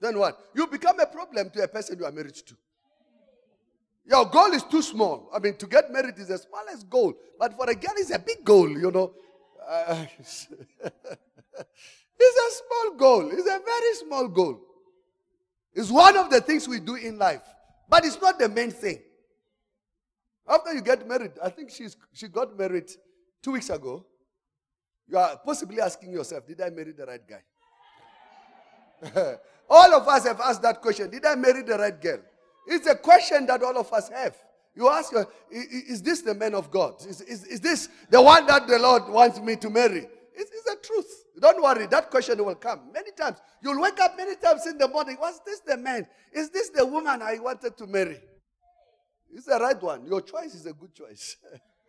Then 0.00 0.18
what? 0.18 0.40
You 0.54 0.66
become 0.66 0.98
a 0.98 1.06
problem 1.06 1.50
to 1.50 1.62
a 1.62 1.68
person 1.68 1.98
you 1.98 2.06
are 2.06 2.10
married 2.10 2.34
to. 2.34 2.56
Your 4.06 4.24
goal 4.24 4.50
is 4.52 4.64
too 4.64 4.82
small. 4.82 5.28
I 5.32 5.38
mean, 5.40 5.56
to 5.58 5.66
get 5.66 5.92
married 5.92 6.18
is 6.18 6.28
the 6.28 6.38
smallest 6.38 6.88
goal. 6.88 7.12
But 7.38 7.54
for 7.54 7.68
a 7.68 7.74
girl, 7.74 7.92
it's 7.98 8.10
a 8.10 8.18
big 8.18 8.42
goal, 8.42 8.70
you 8.70 8.90
know. 8.90 9.12
Uh, 9.64 10.06
it's 12.22 12.38
a 12.38 12.64
small 12.64 12.96
goal. 12.96 13.30
It's 13.30 13.48
a 13.48 13.60
very 13.64 13.94
small 13.94 14.28
goal. 14.28 14.60
It's 15.74 15.90
one 15.90 16.16
of 16.16 16.30
the 16.30 16.40
things 16.40 16.68
we 16.68 16.80
do 16.80 16.96
in 16.96 17.18
life, 17.18 17.42
but 17.88 18.04
it's 18.04 18.20
not 18.20 18.38
the 18.38 18.48
main 18.48 18.70
thing. 18.70 19.00
After 20.46 20.74
you 20.74 20.82
get 20.82 21.06
married, 21.08 21.32
I 21.42 21.48
think 21.48 21.70
she's, 21.70 21.96
she 22.12 22.28
got 22.28 22.56
married 22.58 22.90
two 23.42 23.52
weeks 23.52 23.70
ago. 23.70 24.04
You 25.08 25.18
are 25.18 25.38
possibly 25.44 25.80
asking 25.80 26.12
yourself, 26.12 26.46
Did 26.46 26.60
I 26.60 26.70
marry 26.70 26.92
the 26.92 27.06
right 27.06 27.22
guy? 27.26 27.42
all 29.70 29.94
of 29.94 30.06
us 30.06 30.24
have 30.26 30.40
asked 30.40 30.62
that 30.62 30.80
question 30.80 31.10
Did 31.10 31.24
I 31.24 31.34
marry 31.36 31.62
the 31.62 31.78
right 31.78 32.00
girl? 32.00 32.18
It's 32.66 32.86
a 32.86 32.94
question 32.94 33.46
that 33.46 33.62
all 33.62 33.76
of 33.76 33.92
us 33.92 34.08
have. 34.10 34.36
You 34.74 34.88
ask, 34.88 35.12
Is 35.50 36.02
this 36.02 36.22
the 36.22 36.34
man 36.34 36.54
of 36.54 36.70
God? 36.70 36.94
Is, 37.06 37.20
is, 37.22 37.44
is 37.44 37.60
this 37.60 37.88
the 38.10 38.20
one 38.20 38.46
that 38.46 38.66
the 38.66 38.78
Lord 38.78 39.08
wants 39.08 39.40
me 39.40 39.56
to 39.56 39.70
marry? 39.70 40.06
It's, 40.34 40.50
it's 40.50 40.64
the 40.64 40.76
truth. 40.82 41.21
Don't 41.40 41.62
worry, 41.62 41.86
that 41.86 42.10
question 42.10 42.44
will 42.44 42.54
come 42.56 42.92
many 42.92 43.10
times. 43.12 43.38
You'll 43.62 43.80
wake 43.80 43.98
up 44.00 44.16
many 44.16 44.36
times 44.36 44.66
in 44.66 44.76
the 44.76 44.88
morning. 44.88 45.16
Was 45.20 45.40
this 45.46 45.60
the 45.60 45.76
man? 45.76 46.06
Is 46.32 46.50
this 46.50 46.68
the 46.70 46.84
woman 46.84 47.22
I 47.22 47.38
wanted 47.38 47.76
to 47.78 47.86
marry? 47.86 48.18
It's 49.32 49.46
the 49.46 49.58
right 49.58 49.80
one. 49.82 50.04
Your 50.06 50.20
choice 50.20 50.54
is 50.54 50.66
a 50.66 50.74
good 50.74 50.94
choice. 50.94 51.36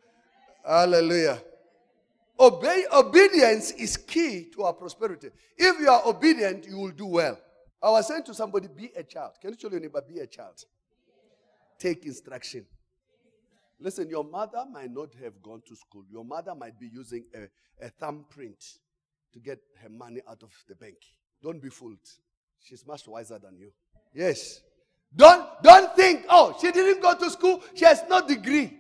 Hallelujah. 0.66 1.42
Obey, 2.40 2.86
obedience 2.92 3.72
is 3.72 3.98
key 3.98 4.48
to 4.54 4.64
our 4.64 4.74
prosperity. 4.74 5.30
If 5.58 5.80
you 5.80 5.90
are 5.90 6.02
obedient, 6.06 6.66
you 6.66 6.78
will 6.78 6.92
do 6.92 7.06
well. 7.06 7.38
I 7.82 7.90
was 7.90 8.08
saying 8.08 8.24
to 8.24 8.34
somebody, 8.34 8.70
be 8.70 8.92
a 8.96 9.04
child. 9.04 9.34
Can 9.42 9.52
you 9.52 9.56
tell 9.58 9.72
your 9.72 9.82
neighbor, 9.82 10.02
be 10.08 10.20
a 10.20 10.28
child? 10.28 10.64
Take 11.78 12.06
instruction. 12.06 12.66
Listen, 13.80 14.10
your 14.10 14.24
mother 14.24 14.64
might 14.72 14.92
not 14.92 15.10
have 15.22 15.42
gone 15.42 15.62
to 15.68 15.76
school. 15.76 16.06
Your 16.10 16.24
mother 16.24 16.56
might 16.56 16.80
be 16.80 16.88
using 16.88 17.26
a, 17.36 17.86
a 17.86 17.90
thumbprint 17.90 18.64
to 19.34 19.40
get 19.40 19.60
her 19.82 19.90
money 19.90 20.22
out 20.30 20.44
of 20.44 20.52
the 20.68 20.76
bank. 20.76 20.98
Don't 21.42 21.62
be 21.62 21.70
fooled. 21.70 21.98
She's 22.60 22.86
much 22.88 23.08
wiser 23.08 23.40
than 23.40 23.58
you. 23.58 23.72
Yes. 24.14 24.62
Don't, 25.16 25.46
don't 25.62 25.96
think, 25.96 26.26
oh, 26.30 26.58
she 26.60 26.72
didn't 26.72 27.02
go 27.02 27.16
to 27.16 27.30
school. 27.30 27.62
She 27.76 27.86
has 27.86 28.04
no 28.10 28.26
degree. 28.26 28.72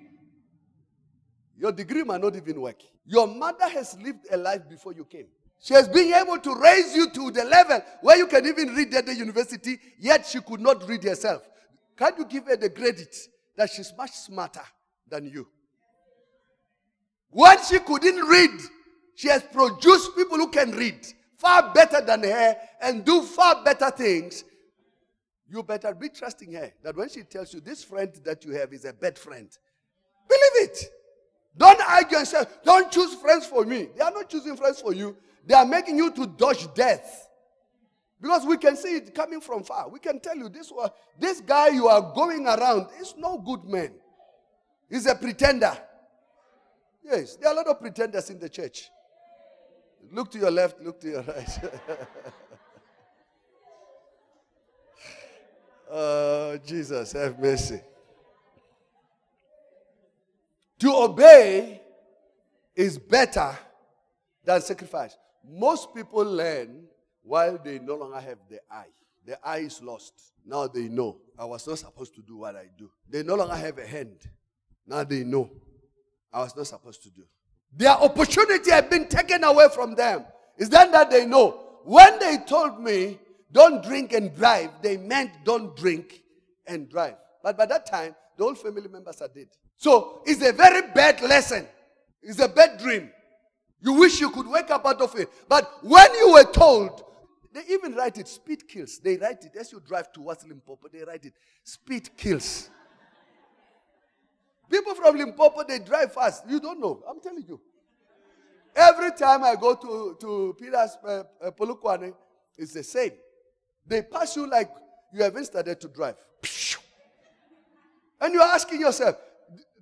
Your 1.58 1.72
degree 1.72 2.04
might 2.04 2.22
not 2.22 2.36
even 2.36 2.62
work. 2.62 2.82
Your 3.06 3.28
mother 3.28 3.68
has 3.68 3.97
lived 4.01 4.28
a 4.32 4.38
life 4.38 4.68
before 4.70 4.93
you 4.93 5.06
came. 5.06 5.28
She 5.62 5.74
has 5.74 5.88
been 5.88 6.14
able 6.14 6.39
to 6.39 6.56
raise 6.56 6.95
you 6.95 7.10
to 7.10 7.32
the 7.32 7.45
level 7.45 7.82
where 8.01 8.18
you 8.18 8.28
can 8.28 8.45
even 8.45 8.76
read 8.76 8.93
at 8.93 9.06
the 9.06 9.16
university, 9.16 9.80
yet 9.99 10.26
she 10.26 10.41
could 10.41 10.60
not 10.60 10.88
read 10.88 11.04
herself. 11.04 11.43
Can't 11.97 12.18
you 12.18 12.26
give 12.26 12.45
her 12.47 12.58
the 12.58 12.70
credit 12.70 13.16
that 13.56 13.70
she's 13.70 13.93
much 13.97 14.12
smarter 14.12 14.64
than 15.08 15.26
you? 15.26 15.47
When 17.30 17.58
she 17.64 17.80
couldn't 17.80 18.26
read, 18.28 18.60
she 19.16 19.28
has 19.28 19.43
produced 19.43 20.16
people 20.16 20.38
who 20.38 20.49
can 20.49 20.72
read 20.72 21.05
far 21.38 21.74
better 21.74 22.01
than 22.01 22.24
her 22.24 22.57
and 22.82 23.05
do 23.05 23.22
far 23.22 23.64
better 23.64 23.91
things. 23.91 24.43
You 25.47 25.61
better 25.61 25.93
be 25.93 26.09
trusting 26.09 26.53
her 26.53 26.72
that 26.84 26.95
when 26.95 27.09
she 27.09 27.22
tells 27.24 27.53
you 27.53 27.59
this 27.59 27.84
friend 27.84 28.11
that 28.24 28.43
you 28.43 28.53
have 28.53 28.74
is 28.74 28.86
a 28.86 28.93
bad 28.93 29.18
friend, 29.20 29.49
believe 30.28 30.70
it. 30.70 30.86
Don't 31.55 31.82
argue 31.88 32.18
and 32.18 32.28
say, 32.28 32.43
Don't 32.64 32.91
choose 32.91 33.14
friends 33.16 33.45
for 33.45 33.64
me. 33.64 33.89
They 33.95 34.01
are 34.01 34.11
not 34.11 34.30
choosing 34.30 34.55
friends 34.55 34.82
for 34.82 34.93
you, 34.93 35.16
they 35.45 35.53
are 35.53 35.66
making 35.66 35.97
you 35.97 36.11
to 36.11 36.26
dodge 36.26 36.74
death. 36.74 37.30
Because 38.20 38.45
we 38.45 38.55
can 38.55 38.78
see 38.78 38.95
it 38.95 39.14
coming 39.14 39.41
from 39.41 39.64
far. 39.64 39.89
We 39.89 39.99
can 39.99 40.22
tell 40.22 40.38
you 40.38 40.47
this, 40.47 40.72
this 41.20 41.41
guy 41.41 41.68
you 41.68 41.89
are 41.89 42.14
going 42.16 42.47
around 42.47 42.88
is 43.01 43.14
no 43.18 43.38
good 43.38 43.66
man. 43.66 43.91
He's 44.89 45.05
a 45.07 45.14
pretender. 45.16 45.78
Yes, 47.03 47.36
there 47.36 47.49
are 47.49 47.53
a 47.53 47.57
lot 47.57 47.68
of 47.68 47.82
pretenders 47.82 48.30
in 48.30 48.39
the 48.39 48.47
church. 48.47 48.89
Look 50.12 50.32
to 50.32 50.39
your 50.39 50.51
left, 50.51 50.82
look 50.82 50.99
to 51.01 51.10
your 51.10 51.22
right. 51.24 51.60
oh, 55.91 56.58
Jesus, 56.66 57.14
have 57.14 57.39
mercy. 57.39 57.82
To 60.80 60.93
obey 60.95 61.82
is 62.76 62.97
better 62.97 63.58
than 64.43 64.62
sacrifice. 64.62 65.16
Most 65.49 65.93
people 65.93 66.24
learn 66.24 66.86
while 67.24 67.58
they 67.58 67.80
no 67.80 67.95
longer 67.95 68.20
have 68.20 68.38
the 68.49 68.60
eye. 68.70 68.88
The 69.26 69.39
eye 69.47 69.60
is 69.60 69.82
lost. 69.82 70.14
Now 70.45 70.68
they 70.68 70.89
know. 70.89 71.18
I 71.38 71.45
was 71.45 71.66
not 71.68 71.80
supposed 71.80 72.14
to 72.16 72.22
do 72.22 72.38
what 72.38 72.56
I 72.56 72.66
do. 72.78 72.89
They 73.10 73.24
no 73.24 73.36
longer 73.36 73.56
have 73.56 73.78
a 73.78 73.88
hand. 73.88 74.18
Now 74.86 75.04
they 75.04 75.24
know. 75.24 75.49
I 76.32 76.39
was 76.39 76.56
not 76.56 76.68
supposed 76.68 77.04
to 77.04 77.10
do. 77.10 77.24
Their 77.76 77.92
opportunity 77.92 78.72
had 78.72 78.90
been 78.90 79.08
taken 79.08 79.44
away 79.44 79.68
from 79.74 79.96
them. 79.96 80.26
Is 80.58 80.70
then 80.70 80.92
that 80.92 81.10
they 81.10 81.26
know. 81.26 81.60
When 81.84 82.20
they 82.20 82.38
told 82.48 82.80
me, 82.80 83.20
don't 83.52 83.84
drink 83.84 84.14
and 84.14 84.36
drive, 84.36 84.70
they 84.82 84.98
meant 84.98 85.32
don't 85.44 85.76
drink 85.76 86.22
and 86.68 86.90
drive. 86.90 87.16
But 87.44 87.58
by 87.58 87.66
that 87.66 87.86
time, 87.86 88.16
the 88.38 88.44
whole 88.44 88.56
family 88.56 88.88
members 88.88 89.22
are 89.22 89.28
dead. 89.28 89.48
So 89.78 90.22
it's 90.26 90.42
a 90.42 90.54
very 90.54 90.88
bad 90.94 91.22
lesson. 91.22 91.68
It's 92.22 92.40
a 92.40 92.48
bad 92.48 92.80
dream. 92.80 93.10
You 93.82 93.94
wish 93.94 94.22
you 94.22 94.30
could 94.30 94.48
wake 94.48 94.72
up 94.72 94.86
out 94.86 95.02
of 95.02 95.14
it. 95.20 95.30
But 95.50 95.70
when 95.84 96.14
you 96.16 96.34
were 96.34 96.50
told, 96.52 97.04
they 97.54 97.62
even 97.70 97.94
write 97.94 98.18
it, 98.18 98.28
speed 98.28 98.68
kills. 98.68 99.00
They 99.00 99.18
write 99.18 99.44
it 99.44 99.52
as 99.60 99.72
you 99.72 99.82
drive 99.86 100.12
towards 100.14 100.48
Limpopo, 100.48 100.88
they 100.92 101.04
write 101.04 101.26
it, 101.26 101.34
speed 101.64 102.10
kills. 102.18 102.70
People 104.70 104.95
from 104.95 105.18
Limpopo, 105.18 105.64
they 105.68 105.80
drive 105.80 106.14
fast. 106.14 106.43
You 106.47 106.59
don't 106.59 106.80
know. 106.80 107.03
I'm 107.09 107.20
telling 107.20 107.45
you. 107.47 107.59
Every 108.76 109.11
time 109.11 109.43
I 109.43 109.55
go 109.55 109.76
to, 109.76 110.18
to 110.20 110.55
Peter's 110.59 110.97
uh, 111.03 111.24
uh, 111.41 111.51
Polokwane, 111.51 112.14
it's 112.57 112.74
the 112.74 112.84
same. 112.84 113.11
They 113.86 114.01
pass 114.01 114.36
you 114.36 114.49
like 114.49 114.70
you 115.14 115.22
haven't 115.24 115.45
started 115.45 115.80
to 115.82 115.88
drive. 115.88 116.16
And 118.20 118.34
you're 118.34 118.41
asking 118.41 118.80
yourself, 118.82 119.18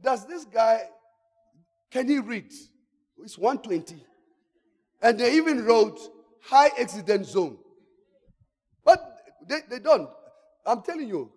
does 0.02 0.26
this 0.26 0.46
guy, 0.46 0.82
can 1.90 2.08
he 2.08 2.20
read? 2.20 2.52
It's 3.24 3.38
120. 3.38 4.04
And 5.02 5.20
they 5.20 5.36
even 5.36 5.64
wrote 5.64 6.00
high 6.42 6.72
accident 6.80 7.28
zone. 7.28 7.58
But 8.84 9.00
they, 9.48 9.60
they 9.70 9.80
don't. 9.80 10.10
I'm 10.66 10.82
telling 10.82 11.08
you, 11.08 11.32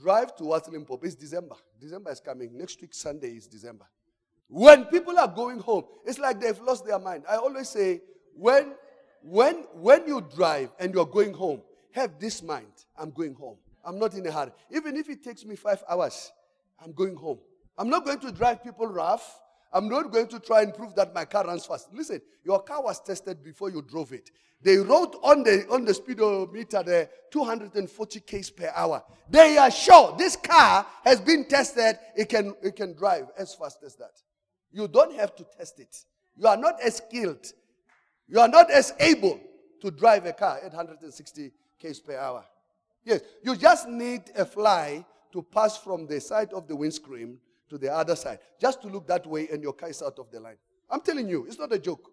drive 0.00 0.36
towards 0.36 0.68
Limpopo. 0.68 1.04
It's 1.06 1.14
December. 1.14 1.56
December 1.80 2.10
is 2.10 2.20
coming. 2.20 2.56
Next 2.56 2.80
week, 2.80 2.94
Sunday 2.94 3.36
is 3.36 3.46
December. 3.46 3.86
When 4.48 4.84
people 4.84 5.18
are 5.18 5.28
going 5.28 5.58
home, 5.58 5.84
it's 6.04 6.18
like 6.18 6.40
they've 6.40 6.60
lost 6.60 6.84
their 6.84 6.98
mind. 6.98 7.24
I 7.28 7.36
always 7.36 7.68
say, 7.68 8.02
when, 8.34 8.74
when, 9.22 9.64
when 9.74 10.06
you 10.06 10.20
drive 10.20 10.70
and 10.78 10.92
you're 10.92 11.06
going 11.06 11.32
home, 11.32 11.62
have 11.92 12.18
this 12.18 12.42
mind 12.42 12.66
I'm 12.98 13.10
going 13.10 13.34
home. 13.34 13.56
I'm 13.84 13.98
not 13.98 14.14
in 14.14 14.26
a 14.26 14.32
hurry. 14.32 14.50
Even 14.70 14.96
if 14.96 15.08
it 15.08 15.22
takes 15.22 15.44
me 15.44 15.56
five 15.56 15.82
hours, 15.88 16.32
I'm 16.82 16.92
going 16.92 17.16
home. 17.16 17.38
I'm 17.76 17.88
not 17.88 18.04
going 18.04 18.18
to 18.20 18.32
drive 18.32 18.62
people 18.62 18.86
rough. 18.86 19.40
I'm 19.74 19.88
not 19.88 20.12
going 20.12 20.28
to 20.28 20.38
try 20.38 20.62
and 20.62 20.72
prove 20.72 20.94
that 20.94 21.12
my 21.12 21.24
car 21.24 21.44
runs 21.44 21.66
fast. 21.66 21.88
Listen, 21.92 22.22
your 22.44 22.62
car 22.62 22.80
was 22.80 23.00
tested 23.00 23.42
before 23.42 23.70
you 23.70 23.82
drove 23.82 24.12
it. 24.12 24.30
They 24.62 24.76
wrote 24.76 25.18
on 25.22 25.42
the 25.42 25.66
on 25.68 25.84
the 25.84 25.92
speedometer 25.92 26.82
the 26.84 27.08
240 27.32 28.20
k's 28.20 28.50
per 28.50 28.72
hour. 28.74 29.02
They 29.28 29.58
are 29.58 29.72
sure 29.72 30.14
this 30.16 30.36
car 30.36 30.86
has 31.04 31.20
been 31.20 31.46
tested. 31.46 31.98
It 32.16 32.28
can 32.28 32.54
it 32.62 32.76
can 32.76 32.94
drive 32.94 33.26
as 33.36 33.52
fast 33.54 33.82
as 33.84 33.96
that. 33.96 34.22
You 34.72 34.86
don't 34.86 35.14
have 35.16 35.34
to 35.36 35.46
test 35.58 35.80
it. 35.80 36.04
You 36.36 36.46
are 36.46 36.56
not 36.56 36.80
as 36.80 36.96
skilled. 36.98 37.52
You 38.28 38.38
are 38.38 38.48
not 38.48 38.70
as 38.70 38.94
able 39.00 39.40
to 39.82 39.90
drive 39.90 40.24
a 40.24 40.32
car 40.32 40.58
at 40.64 40.72
160 40.72 41.52
k's 41.78 42.00
per 42.00 42.16
hour. 42.16 42.44
Yes, 43.04 43.20
you 43.42 43.56
just 43.56 43.88
need 43.88 44.22
a 44.36 44.46
fly 44.46 45.04
to 45.32 45.42
pass 45.42 45.76
from 45.76 46.06
the 46.06 46.20
side 46.20 46.52
of 46.52 46.68
the 46.68 46.76
windscreen 46.76 47.38
to 47.70 47.78
the 47.78 47.92
other 47.92 48.16
side. 48.16 48.38
Just 48.60 48.82
to 48.82 48.88
look 48.88 49.06
that 49.08 49.26
way 49.26 49.48
and 49.52 49.62
your 49.62 49.72
car 49.72 49.90
is 49.90 50.02
out 50.02 50.18
of 50.18 50.30
the 50.30 50.40
line. 50.40 50.56
I'm 50.90 51.00
telling 51.00 51.28
you, 51.28 51.46
it's 51.46 51.58
not 51.58 51.72
a 51.72 51.78
joke. 51.78 52.10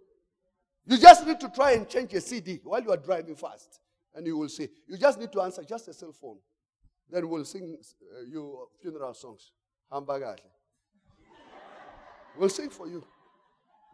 You 0.86 0.97
just 0.97 1.26
need 1.26 1.39
to 1.39 1.49
try 1.49 1.74
and 1.74 1.88
change 1.88 2.14
a 2.14 2.22
CD 2.22 2.60
while 2.64 2.82
you 2.82 2.91
are 2.91 2.97
driving 2.97 3.36
fast. 3.36 3.80
And 4.16 4.26
you 4.26 4.38
will 4.38 4.49
see. 4.49 4.68
You 4.88 4.97
just 4.97 5.20
need 5.20 5.32
to 5.32 5.41
answer 5.41 5.64
just 5.64 5.88
a 5.88 5.93
cell 5.93 6.12
phone. 6.12 6.38
Then 7.10 7.30
we'll 7.30 7.45
sing 7.45 7.78
uh, 7.78 8.22
you 8.30 8.68
funeral 8.82 9.14
songs. 9.14 9.52
Hamburger. 9.91 10.36
We'll 12.38 12.49
sing 12.49 12.70
for 12.70 12.88
you. 12.88 13.04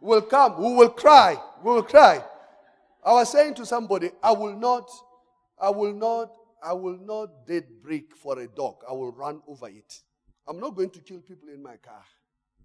We'll 0.00 0.22
come. 0.22 0.58
We 0.58 0.74
will 0.74 0.90
cry. 0.90 1.36
We 1.62 1.72
will 1.72 1.82
cry. 1.82 2.24
I 3.04 3.12
was 3.12 3.30
saying 3.30 3.54
to 3.54 3.66
somebody, 3.66 4.10
I 4.22 4.32
will 4.32 4.56
not, 4.56 4.90
I 5.60 5.70
will 5.70 5.92
not, 5.92 6.32
I 6.62 6.72
will 6.72 6.98
not 6.98 7.46
date 7.46 7.82
brick 7.82 8.14
for 8.16 8.38
a 8.38 8.46
dog. 8.46 8.76
I 8.88 8.92
will 8.92 9.12
run 9.12 9.40
over 9.48 9.68
it. 9.68 10.00
I'm 10.48 10.58
not 10.58 10.74
going 10.74 10.90
to 10.90 11.00
kill 11.00 11.20
people 11.20 11.50
in 11.50 11.62
my 11.62 11.76
car 11.76 12.02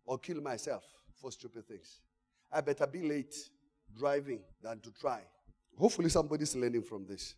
or 0.05 0.17
kill 0.17 0.41
myself 0.41 0.83
for 1.21 1.31
stupid 1.31 1.67
things. 1.67 1.99
I 2.51 2.61
better 2.61 2.87
be 2.87 3.01
late 3.01 3.35
driving 3.97 4.39
than 4.61 4.79
to 4.79 4.91
try. 4.91 5.19
Hopefully, 5.77 6.09
somebody's 6.09 6.55
learning 6.55 6.83
from 6.83 7.05
this. 7.05 7.35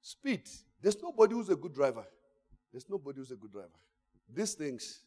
Speed. 0.00 0.42
There's 0.80 1.02
nobody 1.02 1.34
who's 1.34 1.48
a 1.48 1.56
good 1.56 1.74
driver. 1.74 2.04
There's 2.70 2.88
nobody 2.88 3.18
who's 3.18 3.32
a 3.32 3.36
good 3.36 3.50
driver. 3.50 3.68
These 4.32 4.54
things, 4.54 5.00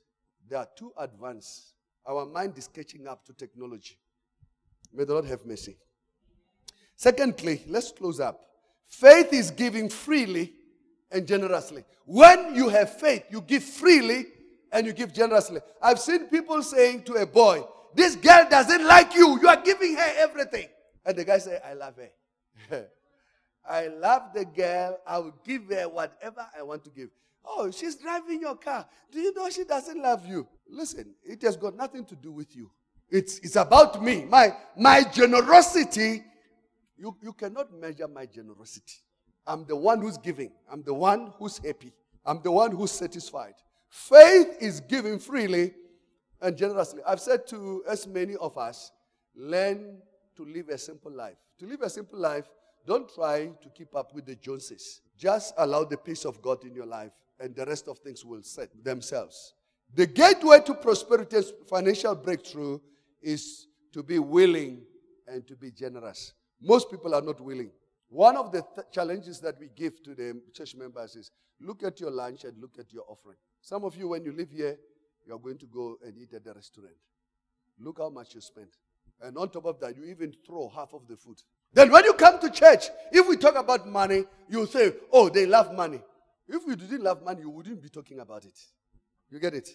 they 0.50 0.56
are 0.58 0.68
too 0.76 0.92
advanced. 0.98 1.74
Our 2.06 2.26
mind 2.26 2.58
is 2.58 2.68
catching 2.68 3.08
up 3.08 3.26
to 3.28 3.34
technology. 3.34 3.98
May 4.92 5.06
the 5.06 5.14
Lord 5.14 5.26
have 5.26 5.46
mercy. 5.46 5.78
Secondly, 6.96 7.64
let's 7.68 7.92
close 7.92 8.20
up. 8.20 8.42
Faith 8.88 9.32
is 9.32 9.52
giving 9.52 9.88
freely 9.88 10.54
and 11.12 11.28
generously. 11.28 11.84
When 12.06 12.56
you 12.56 12.70
have 12.70 13.00
faith, 13.00 13.26
you 13.30 13.42
give 13.42 13.64
freely 13.64 14.26
and 14.72 14.86
you 14.86 14.94
give 14.94 15.14
generously. 15.14 15.62
I've 15.82 16.00
seen 16.00 16.28
people 16.28 16.62
saying 16.62 17.04
to 17.04 17.14
a 17.16 17.26
boy, 17.26 17.64
This 17.96 18.16
girl 18.16 18.48
doesn't 18.50 18.86
like 18.86 19.16
you. 19.16 19.40
You 19.42 19.48
are 19.48 19.62
giving 19.62 19.96
her 19.96 20.14
everything. 20.18 20.68
And 21.06 21.18
the 21.18 21.26
guy 21.26 21.38
said, 21.40 21.62
I 21.66 21.74
love 21.74 21.96
her. 21.98 22.88
I 23.70 23.88
love 23.88 24.34
the 24.34 24.46
girl. 24.46 25.00
I 25.06 25.20
will 25.20 25.36
give 25.46 25.70
her 25.70 25.88
whatever 25.90 26.46
I 26.58 26.64
want 26.64 26.84
to 26.86 26.90
give. 26.90 27.10
Oh, 27.46 27.72
she's 27.72 27.96
driving 27.96 28.42
your 28.42 28.56
car. 28.56 28.86
Do 29.12 29.20
you 29.20 29.34
know 29.34 29.50
she 29.50 29.64
doesn't 29.64 30.02
love 30.02 30.26
you? 30.28 30.48
Listen, 30.70 31.16
it 31.24 31.42
has 31.42 31.56
got 31.56 31.76
nothing 31.76 32.06
to 32.06 32.16
do 32.16 32.32
with 32.32 32.56
you. 32.56 32.70
It's, 33.10 33.40
it's 33.40 33.56
about 33.56 34.04
me. 34.04 34.26
My, 34.26 34.56
my 34.78 35.04
generosity, 35.04 36.24
you, 36.98 37.16
you 37.22 37.34
cannot 37.34 37.74
measure 37.74 38.08
my 38.08 38.26
generosity. 38.26 38.98
I'm 39.48 39.66
the 39.66 39.76
one 39.76 40.02
who's 40.02 40.18
giving. 40.18 40.52
I'm 40.72 40.84
the 40.84 40.94
one 40.94 41.34
who's 41.38 41.58
happy. 41.58 41.94
I'm 42.26 42.42
the 42.44 42.52
one 42.52 42.72
who's 42.72 42.92
satisfied. 42.92 43.56
Faith 43.90 44.58
is 44.60 44.80
giving 44.82 45.20
freely 45.20 45.74
and 46.42 46.56
generously. 46.56 47.02
I've 47.08 47.20
said 47.20 47.48
to 47.48 47.84
as 47.88 48.08
many 48.08 48.36
of 48.36 48.58
us, 48.58 48.92
learn 49.36 49.98
to 50.36 50.46
live 50.46 50.70
a 50.70 50.78
simple 50.78 51.12
life. 51.12 51.38
To 51.60 51.66
live 51.66 51.82
a 51.82 51.90
simple 51.90 52.20
life, 52.20 52.46
don't 52.86 53.14
try 53.14 53.48
to 53.62 53.70
keep 53.70 53.96
up 53.96 54.14
with 54.14 54.26
the 54.26 54.36
Joneses. 54.36 55.02
Just 55.18 55.54
allow 55.58 55.84
the 55.84 55.98
peace 55.98 56.26
of 56.26 56.42
God 56.42 56.64
in 56.64 56.74
your 56.74 56.86
life, 56.86 57.12
and 57.40 57.56
the 57.56 57.66
rest 57.66 57.88
of 57.88 58.00
things 58.00 58.24
will 58.24 58.44
set 58.44 58.70
themselves. 58.84 59.54
The 59.96 60.06
gateway 60.06 60.60
to 60.66 60.74
prosperity 60.76 61.38
and 61.38 61.46
financial 61.68 62.16
breakthrough 62.16 62.80
is 63.22 63.68
to 63.92 64.04
be 64.04 64.20
willing 64.20 64.82
and 65.28 65.46
to 65.48 65.56
be 65.56 65.72
generous. 65.72 66.34
Most 66.62 66.90
people 66.92 67.16
are 67.16 67.22
not 67.22 67.42
willing. 67.42 67.72
One 68.10 68.38
of 68.38 68.52
the 68.52 68.64
th- 68.76 68.88
challenges 68.92 69.40
that 69.42 69.60
we 69.60 69.70
give 69.76 70.02
to 70.04 70.16
the 70.16 70.42
church 70.54 70.76
members 70.76 71.16
is 71.16 71.32
look 71.62 71.84
at 71.84 72.00
your 72.00 72.12
lunch 72.12 72.44
and 72.44 72.60
look 72.60 72.78
at 72.80 72.92
your 72.92 73.04
offering. 73.08 73.38
Some 73.62 73.86
of 73.86 73.96
you, 73.96 74.10
when 74.10 74.26
you 74.26 74.32
live 74.32 74.50
here, 74.50 74.78
you 75.26 75.36
are 75.36 75.40
going 75.40 75.60
to 75.60 75.68
go 75.68 75.96
and 76.04 76.18
eat 76.18 76.34
at 76.34 76.44
the 76.44 76.54
restaurant. 76.54 76.96
Look 77.80 78.00
how 78.00 78.10
much 78.10 78.34
you 78.34 78.42
spend. 78.42 78.70
And 79.22 79.38
on 79.38 79.50
top 79.50 79.66
of 79.66 79.80
that, 79.82 79.96
you 79.96 80.06
even 80.06 80.34
throw 80.46 80.70
half 80.70 80.94
of 80.94 81.08
the 81.08 81.18
food. 81.18 81.38
Then 81.74 81.92
when 81.92 82.04
you 82.06 82.14
come 82.14 82.40
to 82.40 82.50
church, 82.50 82.86
if 83.12 83.28
we 83.28 83.38
talk 83.38 83.56
about 83.56 83.88
money, 83.88 84.24
you 84.50 84.66
say, 84.66 84.94
oh, 85.12 85.30
they 85.30 85.46
love 85.46 85.74
money. 85.76 86.02
If 86.48 86.64
you 86.66 86.76
didn't 86.76 87.04
love 87.04 87.24
money, 87.24 87.42
you 87.42 87.50
wouldn't 87.50 87.82
be 87.82 87.90
talking 87.90 88.20
about 88.20 88.46
it. 88.46 88.58
You 89.30 89.40
get 89.40 89.54
it? 89.54 89.70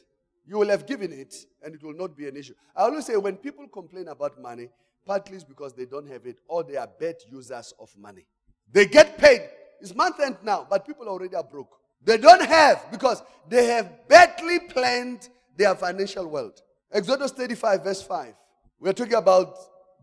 You 0.46 0.58
will 0.58 0.68
have 0.68 0.86
given 0.86 1.12
it, 1.12 1.34
and 1.62 1.74
it 1.74 1.82
will 1.82 1.94
not 1.94 2.16
be 2.16 2.26
an 2.26 2.36
issue. 2.36 2.54
I 2.74 2.82
always 2.82 3.06
say 3.06 3.16
when 3.16 3.36
people 3.36 3.68
complain 3.68 4.08
about 4.08 4.40
money, 4.40 4.68
partly 5.06 5.38
because 5.48 5.72
they 5.74 5.84
don't 5.84 6.08
have 6.08 6.26
it 6.26 6.38
or 6.48 6.64
they 6.64 6.76
are 6.76 6.88
bad 6.98 7.16
users 7.30 7.74
of 7.78 7.90
money. 7.98 8.24
They 8.72 8.86
get 8.86 9.18
paid. 9.18 9.42
It's 9.80 9.94
month 9.94 10.20
end 10.20 10.36
now, 10.42 10.66
but 10.68 10.86
people 10.86 11.08
already 11.08 11.34
are 11.36 11.44
broke. 11.44 11.76
They 12.04 12.18
don't 12.18 12.44
have 12.44 12.90
because 12.90 13.22
they 13.48 13.66
have 13.66 14.08
badly 14.08 14.60
planned 14.60 15.28
their 15.56 15.74
financial 15.74 16.26
world. 16.26 16.60
Exodus 16.92 17.32
35, 17.32 17.84
verse 17.84 18.02
5. 18.02 18.34
We're 18.80 18.92
talking 18.92 19.14
about 19.14 19.56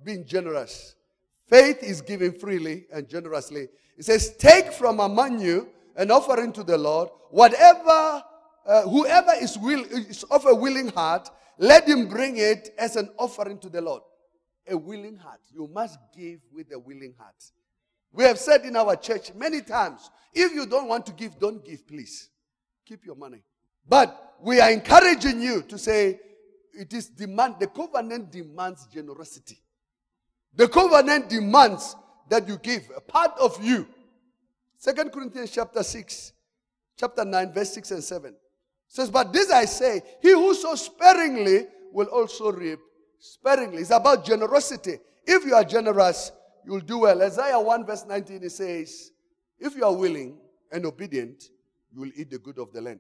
being 0.04 0.26
generous. 0.26 0.96
Faith 1.48 1.84
is 1.84 2.02
given 2.02 2.34
freely 2.34 2.86
and 2.92 3.08
generously. 3.08 3.68
It 3.98 4.06
says, 4.06 4.36
Take 4.38 4.72
from 4.72 5.00
among 5.00 5.40
you 5.40 5.70
an 5.96 6.12
offering 6.12 6.54
to 6.54 6.64
the 6.64 6.78
Lord. 6.78 7.10
Whatever, 7.30 8.24
uh, 8.66 8.82
whoever 8.84 9.34
is, 9.40 9.58
will, 9.58 9.84
is 9.86 10.24
of 10.24 10.46
a 10.46 10.56
willing 10.56 10.90
heart, 10.90 11.30
let 11.58 11.88
him 11.88 12.08
bring 12.08 12.38
it 12.38 12.70
as 12.78 12.96
an 12.96 13.10
offering 13.18 13.60
to 13.60 13.70
the 13.70 13.82
Lord. 13.82 14.02
A 14.70 14.78
willing 14.78 15.18
heart. 15.18 15.42
You 15.54 15.70
must 15.74 15.98
give 16.16 16.40
with 16.54 16.72
a 16.72 16.80
willing 16.80 17.14
heart. 17.18 17.36
We 18.14 18.26
have 18.26 18.38
said 18.38 18.66
in 18.66 18.76
our 18.76 18.96
church 18.96 19.34
many 19.34 19.62
times 19.62 20.10
if 20.34 20.54
you 20.54 20.66
don't 20.66 20.88
want 20.88 21.06
to 21.08 21.14
give, 21.14 21.40
don't 21.40 21.64
give, 21.66 21.88
please. 21.88 22.30
Keep 22.86 23.06
your 23.06 23.16
money. 23.16 23.44
But 23.88 24.36
we 24.42 24.60
are 24.60 24.72
encouraging 24.72 25.42
you 25.42 25.62
to 25.64 25.78
say 25.78 26.20
it 26.74 26.94
is 26.94 27.08
demand, 27.10 27.56
the 27.60 27.68
covenant 27.68 28.32
demands 28.32 28.88
generosity. 28.88 29.58
The 30.54 30.68
covenant 30.68 31.30
demands 31.30 31.96
that 32.30 32.48
you 32.48 32.58
give 32.58 32.84
a 32.96 33.02
part 33.02 33.32
of 33.40 33.62
you. 33.64 33.88
Second 34.78 35.12
Corinthians 35.12 35.52
chapter 35.52 35.84
6, 35.84 36.34
chapter 36.98 37.26
9, 37.26 37.54
verse 37.54 37.74
6 37.74 37.92
and 37.92 38.04
7 38.04 38.36
says, 38.88 39.10
But 39.10 39.32
this 39.32 39.52
I 39.52 39.66
say, 39.66 40.02
he 40.22 40.32
who 40.32 40.54
sows 40.54 40.86
sparingly 40.86 41.68
will 41.94 42.08
also 42.08 42.52
reap 42.52 42.80
sparingly. 43.22 43.82
It's 43.82 43.92
about 43.92 44.26
generosity. 44.26 44.98
If 45.26 45.46
you 45.46 45.54
are 45.54 45.64
generous, 45.64 46.32
you'll 46.66 46.82
do 46.82 47.00
well. 47.00 47.22
Isaiah 47.22 47.60
1, 47.60 47.86
verse 47.86 48.06
19, 48.06 48.44
it 48.44 48.52
says, 48.52 49.12
If 49.60 49.76
you 49.76 49.86
are 49.86 49.96
willing 49.96 50.38
and 50.72 50.86
obedient, 50.86 51.44
you 51.94 52.02
will 52.02 52.12
eat 52.16 52.32
the 52.32 52.40
good 52.40 52.58
of 52.58 52.74
the 52.74 52.82
land. 52.82 53.00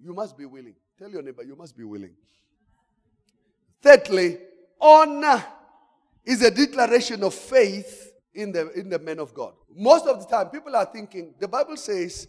You 0.00 0.14
must 0.14 0.38
be 0.38 0.46
willing. 0.46 0.74
Tell 0.98 1.10
your 1.10 1.22
neighbor, 1.22 1.42
you 1.42 1.56
must 1.56 1.76
be 1.76 1.84
willing. 1.84 2.14
Thirdly, 3.82 4.38
honor 4.80 5.44
is 6.24 6.42
a 6.42 6.50
declaration 6.50 7.22
of 7.22 7.34
faith 7.34 8.12
in 8.34 8.52
the, 8.52 8.70
in 8.72 8.88
the 8.88 8.98
men 8.98 9.18
of 9.18 9.34
God. 9.34 9.54
Most 9.74 10.06
of 10.06 10.20
the 10.20 10.26
time, 10.26 10.48
people 10.50 10.74
are 10.76 10.86
thinking, 10.86 11.34
the 11.38 11.48
Bible 11.48 11.76
says, 11.76 12.28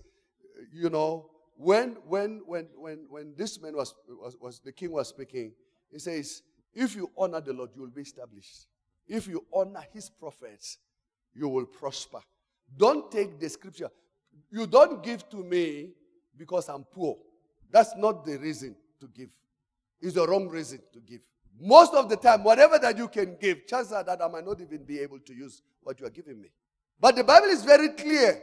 you 0.74 0.90
know, 0.90 1.30
when 1.60 1.98
when 2.06 2.42
when 2.46 2.68
when 2.76 3.00
when 3.10 3.34
this 3.36 3.60
man 3.60 3.76
was, 3.76 3.96
was, 4.08 4.38
was 4.40 4.60
the 4.64 4.72
king 4.72 4.92
was 4.92 5.08
speaking, 5.08 5.54
he 5.92 5.98
says, 5.98 6.44
if 6.78 6.96
you 6.96 7.10
honor 7.18 7.42
the 7.42 7.54
Lord, 7.54 7.72
you 7.76 7.82
will 7.82 7.90
be 7.90 8.04
established. 8.04 8.68
If 9.08 9.28
you 9.28 9.44
honor 9.52 9.84
his 9.92 10.12
prophets, 10.12 10.78
you 11.34 11.50
will 11.50 11.66
prosper. 11.66 12.20
Don't 12.78 13.12
take 13.12 13.40
the 13.40 13.50
scripture. 13.50 13.90
You 14.52 14.68
don't 14.68 15.02
give 15.02 15.28
to 15.30 15.38
me 15.38 15.90
because 16.38 16.70
I'm 16.70 16.84
poor. 16.84 17.18
That's 17.72 17.96
not 17.98 18.24
the 18.24 18.38
reason 18.38 18.76
to 19.00 19.08
give. 19.08 19.30
It's 20.00 20.14
the 20.14 20.28
wrong 20.28 20.48
reason 20.50 20.80
to 20.94 21.00
give. 21.00 21.22
Most 21.60 21.96
of 21.96 22.10
the 22.10 22.16
time, 22.16 22.44
whatever 22.44 22.78
that 22.78 22.96
you 22.96 23.08
can 23.08 23.38
give, 23.42 23.66
chances 23.66 23.94
are 23.94 24.04
that 24.04 24.22
I 24.22 24.28
might 24.28 24.46
not 24.46 24.62
even 24.62 24.84
be 24.84 25.00
able 25.00 25.20
to 25.20 25.34
use 25.34 25.64
what 25.82 26.00
you 26.00 26.06
are 26.06 26.12
giving 26.12 26.40
me. 26.40 26.50
But 27.00 27.16
the 27.16 27.24
Bible 27.24 27.48
is 27.48 27.64
very 27.64 27.90
clear 27.90 28.40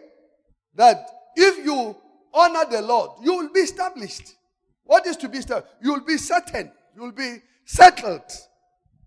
that 0.75 1.09
if 1.37 1.65
you 1.65 1.97
honor 2.33 2.65
the 2.69 2.83
Lord, 2.83 3.11
you 3.23 3.37
will 3.37 3.53
be 3.53 3.61
established. 3.61 4.35
What 4.83 5.07
is 5.07 5.17
to 5.19 5.29
be 5.29 5.39
established? 5.39 5.73
You 5.81 5.93
will 5.93 6.05
be 6.05 6.17
certain. 6.17 6.73
You 6.95 7.03
will 7.03 7.13
be 7.13 7.39
settled. 7.65 8.23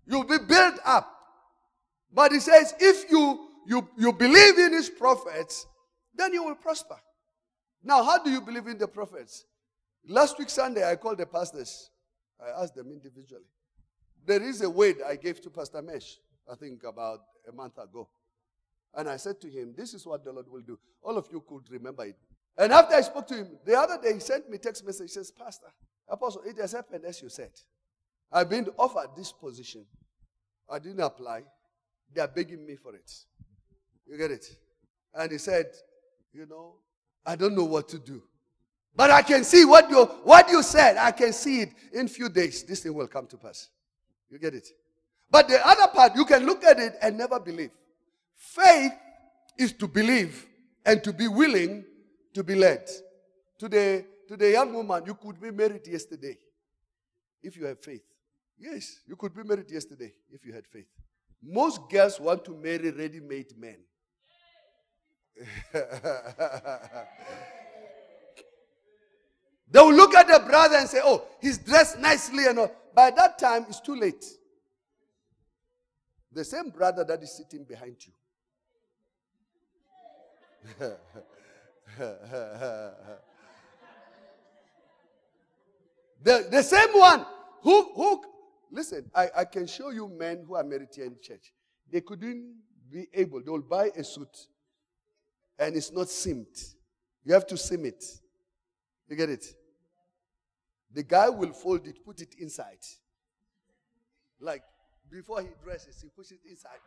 You 0.06 0.18
will 0.18 0.38
be 0.38 0.44
built 0.44 0.74
up. 0.84 1.14
But 2.12 2.32
he 2.32 2.40
says, 2.40 2.74
if 2.78 3.10
you, 3.10 3.48
you, 3.66 3.88
you 3.96 4.12
believe 4.12 4.58
in 4.58 4.72
his 4.72 4.88
prophets, 4.88 5.66
then 6.14 6.32
you 6.32 6.44
will 6.44 6.54
prosper. 6.54 6.96
Now, 7.82 8.02
how 8.02 8.22
do 8.22 8.30
you 8.30 8.40
believe 8.40 8.66
in 8.66 8.78
the 8.78 8.88
prophets? 8.88 9.44
Last 10.06 10.38
week, 10.38 10.50
Sunday, 10.50 10.88
I 10.88 10.96
called 10.96 11.18
the 11.18 11.26
pastors. 11.26 11.90
I 12.40 12.62
asked 12.62 12.74
them 12.74 12.90
individually. 12.90 13.44
There 14.26 14.42
is 14.42 14.62
a 14.62 14.70
word 14.70 14.96
I 15.06 15.16
gave 15.16 15.40
to 15.42 15.50
Pastor 15.50 15.82
Mesh, 15.82 16.18
I 16.50 16.54
think 16.54 16.82
about 16.84 17.20
a 17.48 17.52
month 17.52 17.78
ago. 17.78 18.08
And 18.94 19.08
I 19.08 19.16
said 19.16 19.40
to 19.42 19.48
him, 19.48 19.74
This 19.76 19.94
is 19.94 20.06
what 20.06 20.24
the 20.24 20.32
Lord 20.32 20.50
will 20.50 20.62
do. 20.62 20.78
All 21.02 21.16
of 21.16 21.28
you 21.30 21.42
could 21.46 21.70
remember 21.70 22.04
it. 22.04 22.16
And 22.56 22.72
after 22.72 22.94
I 22.94 23.02
spoke 23.02 23.26
to 23.28 23.36
him, 23.36 23.48
the 23.64 23.78
other 23.78 23.98
day 24.02 24.14
he 24.14 24.20
sent 24.20 24.50
me 24.50 24.58
text 24.58 24.84
message. 24.84 25.10
Says, 25.10 25.30
Pastor, 25.30 25.68
Apostle, 26.08 26.42
it 26.46 26.56
has 26.58 26.72
happened 26.72 27.04
as 27.04 27.22
you 27.22 27.28
said. 27.28 27.50
I've 28.32 28.50
been 28.50 28.68
offered 28.78 29.10
this 29.16 29.32
position. 29.32 29.84
I 30.70 30.78
didn't 30.78 31.00
apply. 31.00 31.42
They 32.14 32.20
are 32.20 32.28
begging 32.28 32.66
me 32.66 32.76
for 32.76 32.94
it. 32.94 33.10
You 34.06 34.16
get 34.18 34.30
it? 34.30 34.46
And 35.14 35.30
he 35.32 35.38
said, 35.38 35.66
You 36.32 36.46
know, 36.46 36.74
I 37.24 37.36
don't 37.36 37.54
know 37.54 37.64
what 37.64 37.88
to 37.90 37.98
do. 37.98 38.22
But 38.94 39.10
I 39.10 39.22
can 39.22 39.44
see 39.44 39.64
what 39.64 39.90
you 39.90 40.04
what 40.24 40.48
you 40.50 40.62
said. 40.62 40.96
I 40.96 41.12
can 41.12 41.32
see 41.32 41.60
it 41.62 41.70
in 41.92 42.08
few 42.08 42.28
days. 42.28 42.64
This 42.64 42.80
thing 42.80 42.94
will 42.94 43.06
come 43.06 43.26
to 43.28 43.36
pass. 43.36 43.68
You 44.30 44.38
get 44.38 44.54
it? 44.54 44.68
But 45.30 45.48
the 45.48 45.66
other 45.66 45.88
part, 45.92 46.16
you 46.16 46.24
can 46.24 46.44
look 46.46 46.64
at 46.64 46.78
it 46.78 46.96
and 47.02 47.16
never 47.16 47.38
believe. 47.38 47.70
Faith 48.34 48.92
is 49.58 49.72
to 49.74 49.86
believe 49.86 50.46
and 50.86 51.02
to 51.04 51.12
be 51.12 51.28
willing 51.28 51.84
to 52.34 52.42
be 52.42 52.54
led. 52.54 52.88
To 53.58 53.68
the, 53.68 54.04
to 54.28 54.36
the 54.36 54.52
young 54.52 54.72
woman, 54.72 55.02
you 55.06 55.14
could 55.14 55.40
be 55.40 55.50
married 55.50 55.86
yesterday 55.86 56.38
if 57.42 57.56
you 57.56 57.66
have 57.66 57.80
faith. 57.80 58.07
Yes, 58.58 59.00
you 59.06 59.16
could 59.16 59.34
be 59.34 59.42
married 59.44 59.70
yesterday 59.70 60.12
if 60.30 60.44
you 60.44 60.52
had 60.52 60.66
faith. 60.66 60.88
Most 61.42 61.88
girls 61.88 62.18
want 62.18 62.44
to 62.44 62.54
marry 62.56 62.90
ready 62.90 63.20
made 63.20 63.56
men. 63.56 63.78
They 69.70 69.80
will 69.80 69.94
look 69.94 70.14
at 70.14 70.26
the 70.26 70.38
brother 70.46 70.76
and 70.76 70.88
say, 70.88 71.00
Oh, 71.02 71.24
he's 71.40 71.58
dressed 71.58 71.98
nicely 71.98 72.46
and 72.46 72.58
all. 72.58 72.72
By 72.94 73.10
that 73.10 73.38
time, 73.38 73.66
it's 73.68 73.80
too 73.80 73.94
late. 73.94 74.24
The 76.32 76.44
same 76.44 76.70
brother 76.70 77.04
that 77.04 77.22
is 77.22 77.36
sitting 77.36 77.64
behind 77.64 77.96
you. 78.00 78.12
the, 86.22 86.48
the 86.50 86.62
same 86.62 86.90
one 86.90 87.26
who, 87.62 87.92
who 87.94 88.22
listen, 88.70 89.10
I, 89.14 89.28
I 89.38 89.44
can 89.44 89.66
show 89.66 89.90
you 89.90 90.08
men 90.08 90.44
who 90.46 90.54
are 90.54 90.64
married 90.64 90.88
here 90.94 91.06
in 91.06 91.16
church. 91.22 91.52
They 91.90 92.00
couldn't 92.00 92.54
be 92.90 93.06
able, 93.14 93.42
they 93.42 93.50
will 93.50 93.62
buy 93.62 93.90
a 93.96 94.04
suit 94.04 94.36
and 95.58 95.76
it's 95.76 95.92
not 95.92 96.08
seamed. 96.08 96.46
You 97.24 97.34
have 97.34 97.46
to 97.48 97.56
seam 97.56 97.84
it. 97.84 98.04
You 99.08 99.16
get 99.16 99.30
it? 99.30 99.44
The 100.92 101.02
guy 101.02 101.28
will 101.28 101.52
fold 101.52 101.86
it, 101.86 102.04
put 102.04 102.20
it 102.20 102.34
inside. 102.38 102.78
Like 104.40 104.62
before 105.10 105.40
he 105.42 105.48
dresses, 105.62 106.00
he 106.00 106.08
puts 106.08 106.30
it 106.30 106.40
inside. 106.48 106.78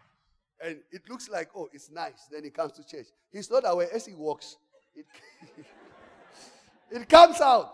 And 0.64 0.78
it 0.92 1.02
looks 1.10 1.28
like, 1.30 1.50
oh, 1.56 1.68
it's 1.74 1.90
nice. 1.90 2.28
Then 2.32 2.44
he 2.44 2.50
comes 2.52 2.74
to 2.74 2.86
church. 2.86 3.08
He's 3.32 3.50
not 3.50 3.64
aware 3.66 3.90
as 3.94 4.06
he 4.06 4.14
walks, 4.14 4.58
it, 4.96 5.06
it 6.92 7.10
comes 7.10 7.42
out. 7.42 7.74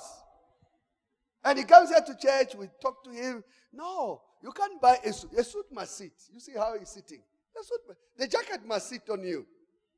And 1.43 1.59
he 1.59 1.65
comes 1.65 1.89
here 1.89 2.01
to 2.01 2.17
church, 2.17 2.55
we 2.55 2.67
talk 2.81 3.03
to 3.03 3.11
him. 3.11 3.43
No, 3.73 4.21
you 4.41 4.51
can't 4.51 4.81
buy 4.81 4.97
a 5.03 5.13
suit. 5.13 5.31
A 5.37 5.43
suit 5.43 5.65
must 5.71 5.97
sit. 5.97 6.13
You 6.33 6.39
see 6.39 6.53
how 6.53 6.77
he's 6.77 6.89
sitting. 6.89 7.19
The, 7.55 7.63
suit, 7.63 7.97
the 8.17 8.27
jacket 8.27 8.65
must 8.65 8.89
sit 8.89 9.09
on 9.09 9.23
you. 9.23 9.45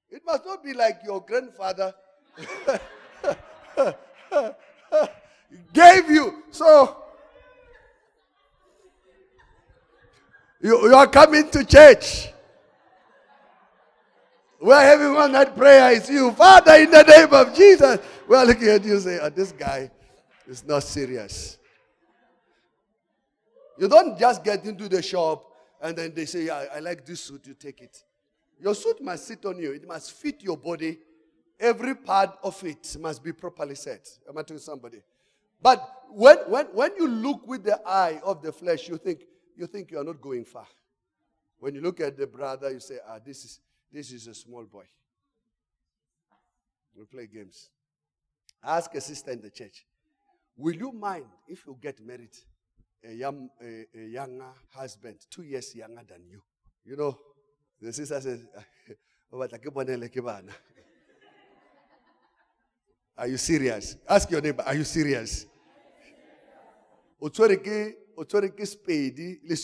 It 0.10 0.24
must 0.26 0.46
not 0.46 0.64
be 0.64 0.74
like 0.74 1.00
your 1.06 1.22
grandfather. 1.22 1.94
gave 5.74 6.10
you. 6.10 6.44
So, 6.52 6.98
you, 10.62 10.90
you 10.90 10.96
are 10.96 11.08
coming 11.08 11.50
to 11.52 11.64
church. 11.64 12.30
We're 14.62 14.82
having 14.82 15.14
one 15.14 15.32
night 15.32 15.56
prayer. 15.56 15.94
It's 15.94 16.10
you, 16.10 16.32
Father, 16.32 16.74
in 16.74 16.92
the 16.92 17.04
name 17.04 17.34
of 17.34 17.56
Jesus. 17.56 18.00
We're 18.28 18.44
looking 18.44 18.68
at 18.68 18.84
you 18.84 19.00
say, 19.00 19.20
oh, 19.22 19.30
this 19.30 19.54
guy 19.54 19.90
is 20.48 20.66
not 20.66 20.84
serious. 20.84 21.59
You 23.80 23.88
don't 23.88 24.20
just 24.20 24.44
get 24.44 24.66
into 24.66 24.90
the 24.90 25.02
shop 25.02 25.46
and 25.82 25.96
then 25.96 26.14
they 26.14 26.26
say, 26.26 26.48
yeah, 26.48 26.66
I 26.76 26.80
like 26.80 27.06
this 27.06 27.22
suit, 27.22 27.48
you 27.48 27.54
take 27.54 27.80
it. 27.80 28.04
Your 28.60 28.76
suit 28.76 29.02
must 29.02 29.26
sit 29.26 29.46
on 29.46 29.58
you, 29.58 29.72
it 29.72 29.88
must 29.88 30.12
fit 30.12 30.44
your 30.44 30.58
body. 30.58 31.00
Every 31.58 31.96
part 31.96 32.38
of 32.44 32.62
it 32.66 32.98
must 33.00 33.24
be 33.24 33.32
properly 33.32 33.76
set. 33.76 34.06
Am 34.28 34.38
I 34.38 34.44
telling 34.44 34.62
somebody? 34.62 35.02
But 35.62 35.82
when, 36.10 36.38
when, 36.48 36.66
when 36.68 36.92
you 36.98 37.08
look 37.08 37.48
with 37.48 37.64
the 37.64 37.80
eye 37.88 38.20
of 38.24 38.42
the 38.42 38.52
flesh, 38.52 38.90
you 38.90 38.98
think, 38.98 39.22
you 39.56 39.66
think 39.66 39.92
you 39.92 40.00
are 40.00 40.04
not 40.04 40.20
going 40.22 40.44
far. 40.44 40.68
When 41.60 41.74
you 41.74 41.82
look 41.82 42.02
at 42.02 42.18
the 42.18 42.28
brother, 42.28 42.72
you 42.72 42.82
say, 42.82 42.98
ah, 43.08 43.20
this 43.26 43.46
is, 43.46 43.60
this 43.94 44.12
is 44.12 44.28
a 44.28 44.34
small 44.34 44.66
boy. 44.66 44.86
We 46.98 47.06
play 47.06 47.28
games. 47.28 47.70
Ask 48.62 48.94
a 48.96 49.00
sister 49.02 49.32
in 49.32 49.42
the 49.42 49.50
church, 49.50 49.86
will 50.58 50.76
you 50.76 50.92
mind 50.92 51.28
if 51.48 51.66
you 51.66 51.78
get 51.82 52.06
married 52.06 52.36
a, 53.04 53.14
young, 53.14 53.50
a, 53.62 53.86
a 53.98 54.06
younger 54.08 54.52
husband, 54.74 55.18
two 55.30 55.44
years 55.44 55.76
younger 55.76 56.04
than 56.08 56.26
you? 56.30 56.42
You 56.86 56.96
know, 56.98 57.18
the 57.82 57.94
sister 57.94 58.20
says, 58.22 58.46
oh, 59.34 59.42
Are 63.18 63.28
you 63.28 63.38
serious? 63.38 63.98
Ask 64.08 64.32
your 64.32 64.42
neighbor, 64.42 64.64
are 64.66 64.76
you 64.76 64.84
serious? 64.84 65.46
o 67.22 67.30
tshwere 67.30 67.58
ke 67.60 67.96
o 68.18 68.24
tshwere 68.24 68.50
ke 68.56 68.66
sepedi 68.66 69.40
le 69.44 69.56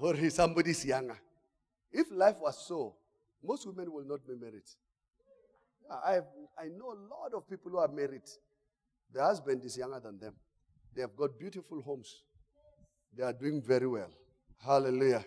or 0.00 0.30
somebody's 0.30 0.84
younger. 0.84 1.18
If 1.92 2.10
life 2.10 2.36
was 2.40 2.66
so, 2.66 2.94
most 3.42 3.66
women 3.66 3.92
will 3.92 4.04
not 4.04 4.26
be 4.26 4.34
married. 4.34 4.66
I, 5.90 6.20
I 6.58 6.68
know 6.68 6.92
a 6.92 6.98
lot 6.98 7.34
of 7.34 7.48
people 7.48 7.70
who 7.70 7.78
are 7.78 7.88
married. 7.88 8.28
The 9.12 9.22
husband 9.22 9.64
is 9.64 9.76
younger 9.76 10.00
than 10.00 10.18
them. 10.18 10.34
They 10.96 11.02
have 11.02 11.14
got 11.14 11.38
beautiful 11.38 11.82
homes. 11.82 12.22
They 13.14 13.22
are 13.22 13.32
doing 13.34 13.60
very 13.62 13.86
well. 13.86 14.08
Hallelujah. 14.64 15.24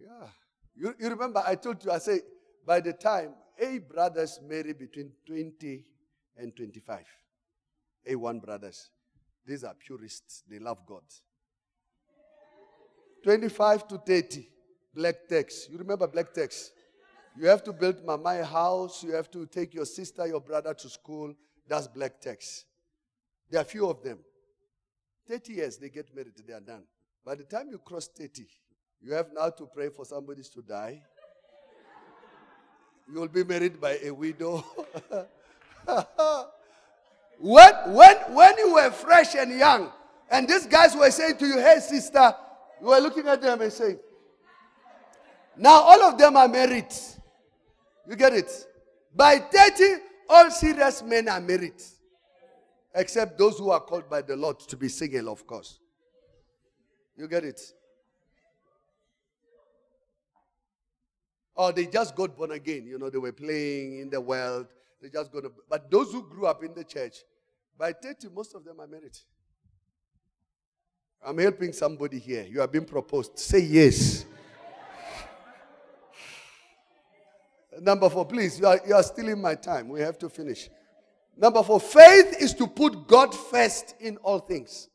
Yeah. 0.00 0.28
You, 0.74 0.94
you 0.98 1.10
remember 1.10 1.42
I 1.46 1.54
told 1.54 1.84
you, 1.84 1.90
I 1.90 1.98
say, 1.98 2.20
by 2.66 2.80
the 2.80 2.94
time 2.94 3.34
A 3.60 3.78
brothers 3.78 4.40
marry 4.42 4.72
between 4.72 5.12
20 5.26 5.84
and 6.38 6.56
25. 6.56 7.04
A1 8.10 8.42
brothers. 8.42 8.88
These 9.46 9.64
are 9.64 9.74
purists. 9.74 10.42
They 10.48 10.58
love 10.58 10.78
God. 10.86 11.02
25 13.22 13.88
to 13.88 13.98
30, 13.98 14.48
black 14.94 15.28
tax. 15.28 15.68
You 15.70 15.78
remember 15.78 16.06
black 16.06 16.32
tax? 16.32 16.70
You 17.36 17.46
have 17.48 17.62
to 17.64 17.72
build 17.72 17.96
a 18.06 18.44
house. 18.44 19.02
You 19.02 19.12
have 19.12 19.30
to 19.30 19.46
take 19.46 19.74
your 19.74 19.86
sister, 19.86 20.26
your 20.26 20.40
brother 20.40 20.72
to 20.74 20.88
school. 20.88 21.34
That's 21.68 21.86
black 21.86 22.20
tax. 22.20 22.64
There 23.50 23.60
are 23.60 23.64
few 23.64 23.88
of 23.88 24.02
them. 24.02 24.18
30 25.28 25.52
years, 25.52 25.76
they 25.76 25.88
get 25.88 26.14
married, 26.14 26.32
they 26.46 26.52
are 26.52 26.60
done. 26.60 26.82
By 27.24 27.34
the 27.34 27.44
time 27.44 27.68
you 27.70 27.78
cross 27.78 28.08
30, 28.08 28.46
you 29.00 29.12
have 29.14 29.28
now 29.32 29.50
to 29.50 29.66
pray 29.66 29.88
for 29.88 30.04
somebody 30.04 30.42
to 30.42 30.62
die. 30.62 31.02
You 33.12 33.20
will 33.20 33.28
be 33.28 33.44
married 33.44 33.80
by 33.80 33.98
a 34.02 34.10
widow. 34.10 34.64
when, 37.38 37.74
when, 37.86 38.16
when 38.34 38.58
you 38.58 38.74
were 38.74 38.90
fresh 38.90 39.34
and 39.34 39.58
young, 39.58 39.90
and 40.30 40.48
these 40.48 40.66
guys 40.66 40.96
were 40.96 41.10
saying 41.10 41.36
to 41.38 41.46
you, 41.46 41.58
hey, 41.58 41.80
sister, 41.80 42.34
you 42.80 42.86
were 42.88 42.98
looking 42.98 43.26
at 43.28 43.42
them 43.42 43.60
and 43.60 43.72
saying, 43.72 43.98
now 45.56 45.80
all 45.80 46.02
of 46.02 46.18
them 46.18 46.36
are 46.36 46.48
married. 46.48 46.92
You 48.08 48.16
get 48.16 48.32
it? 48.32 48.50
By 49.14 49.38
30, 49.38 49.84
all 50.28 50.50
serious 50.50 51.02
men 51.02 51.28
are 51.28 51.40
married. 51.40 51.80
Except 52.94 53.36
those 53.36 53.58
who 53.58 53.70
are 53.70 53.80
called 53.80 54.08
by 54.08 54.22
the 54.22 54.36
Lord 54.36 54.60
to 54.60 54.76
be 54.76 54.88
single, 54.88 55.28
of 55.28 55.46
course. 55.46 55.80
You 57.16 57.26
get 57.26 57.44
it? 57.44 57.60
Or 61.56 61.72
they 61.72 61.86
just 61.86 62.14
got 62.14 62.36
born 62.36 62.52
again. 62.52 62.86
You 62.86 62.98
know, 62.98 63.10
they 63.10 63.18
were 63.18 63.32
playing 63.32 64.00
in 64.00 64.10
the 64.10 64.20
world. 64.20 64.66
They 65.00 65.08
just 65.08 65.32
got. 65.32 65.44
But 65.68 65.90
those 65.90 66.12
who 66.12 66.22
grew 66.22 66.46
up 66.46 66.62
in 66.64 66.74
the 66.74 66.84
church, 66.84 67.18
by 67.78 67.92
30, 67.92 68.28
most 68.34 68.54
of 68.54 68.64
them 68.64 68.80
are 68.80 68.86
married. 68.86 69.16
I'm 71.24 71.38
helping 71.38 71.72
somebody 71.72 72.18
here. 72.18 72.44
You 72.44 72.60
have 72.60 72.70
been 72.70 72.84
proposed. 72.84 73.38
Say 73.38 73.60
yes. 73.60 74.24
Number 77.80 78.08
four, 78.08 78.26
please. 78.26 78.58
You 78.60 78.66
are, 78.66 78.80
you 78.86 78.94
are 78.94 79.36
my 79.36 79.54
time. 79.54 79.88
We 79.88 80.00
have 80.00 80.18
to 80.18 80.28
finish. 80.28 80.68
Number 81.36 81.62
four, 81.62 81.80
faith 81.80 82.36
is 82.40 82.54
to 82.54 82.66
put 82.66 83.08
God 83.08 83.34
first 83.34 83.96
in 84.00 84.16
all 84.18 84.38
things. 84.38 84.88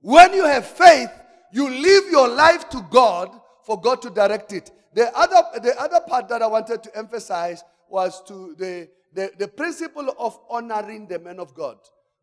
When 0.00 0.34
you 0.34 0.44
have 0.44 0.66
faith, 0.66 1.10
you 1.52 1.68
leave 1.68 2.10
your 2.10 2.28
life 2.28 2.68
to 2.70 2.86
God 2.90 3.30
for 3.64 3.80
God 3.80 4.02
to 4.02 4.10
direct 4.10 4.52
it. 4.52 4.70
The 4.94 5.16
other, 5.16 5.60
the 5.60 5.80
other 5.80 6.00
part 6.00 6.28
that 6.28 6.42
I 6.42 6.46
wanted 6.46 6.82
to 6.82 6.96
emphasize 6.96 7.62
was 7.88 8.22
to 8.24 8.54
the, 8.58 8.88
the, 9.14 9.32
the 9.38 9.48
principle 9.48 10.14
of 10.18 10.38
honoring 10.50 11.06
the 11.06 11.18
men 11.18 11.38
of 11.38 11.54
God. 11.54 11.78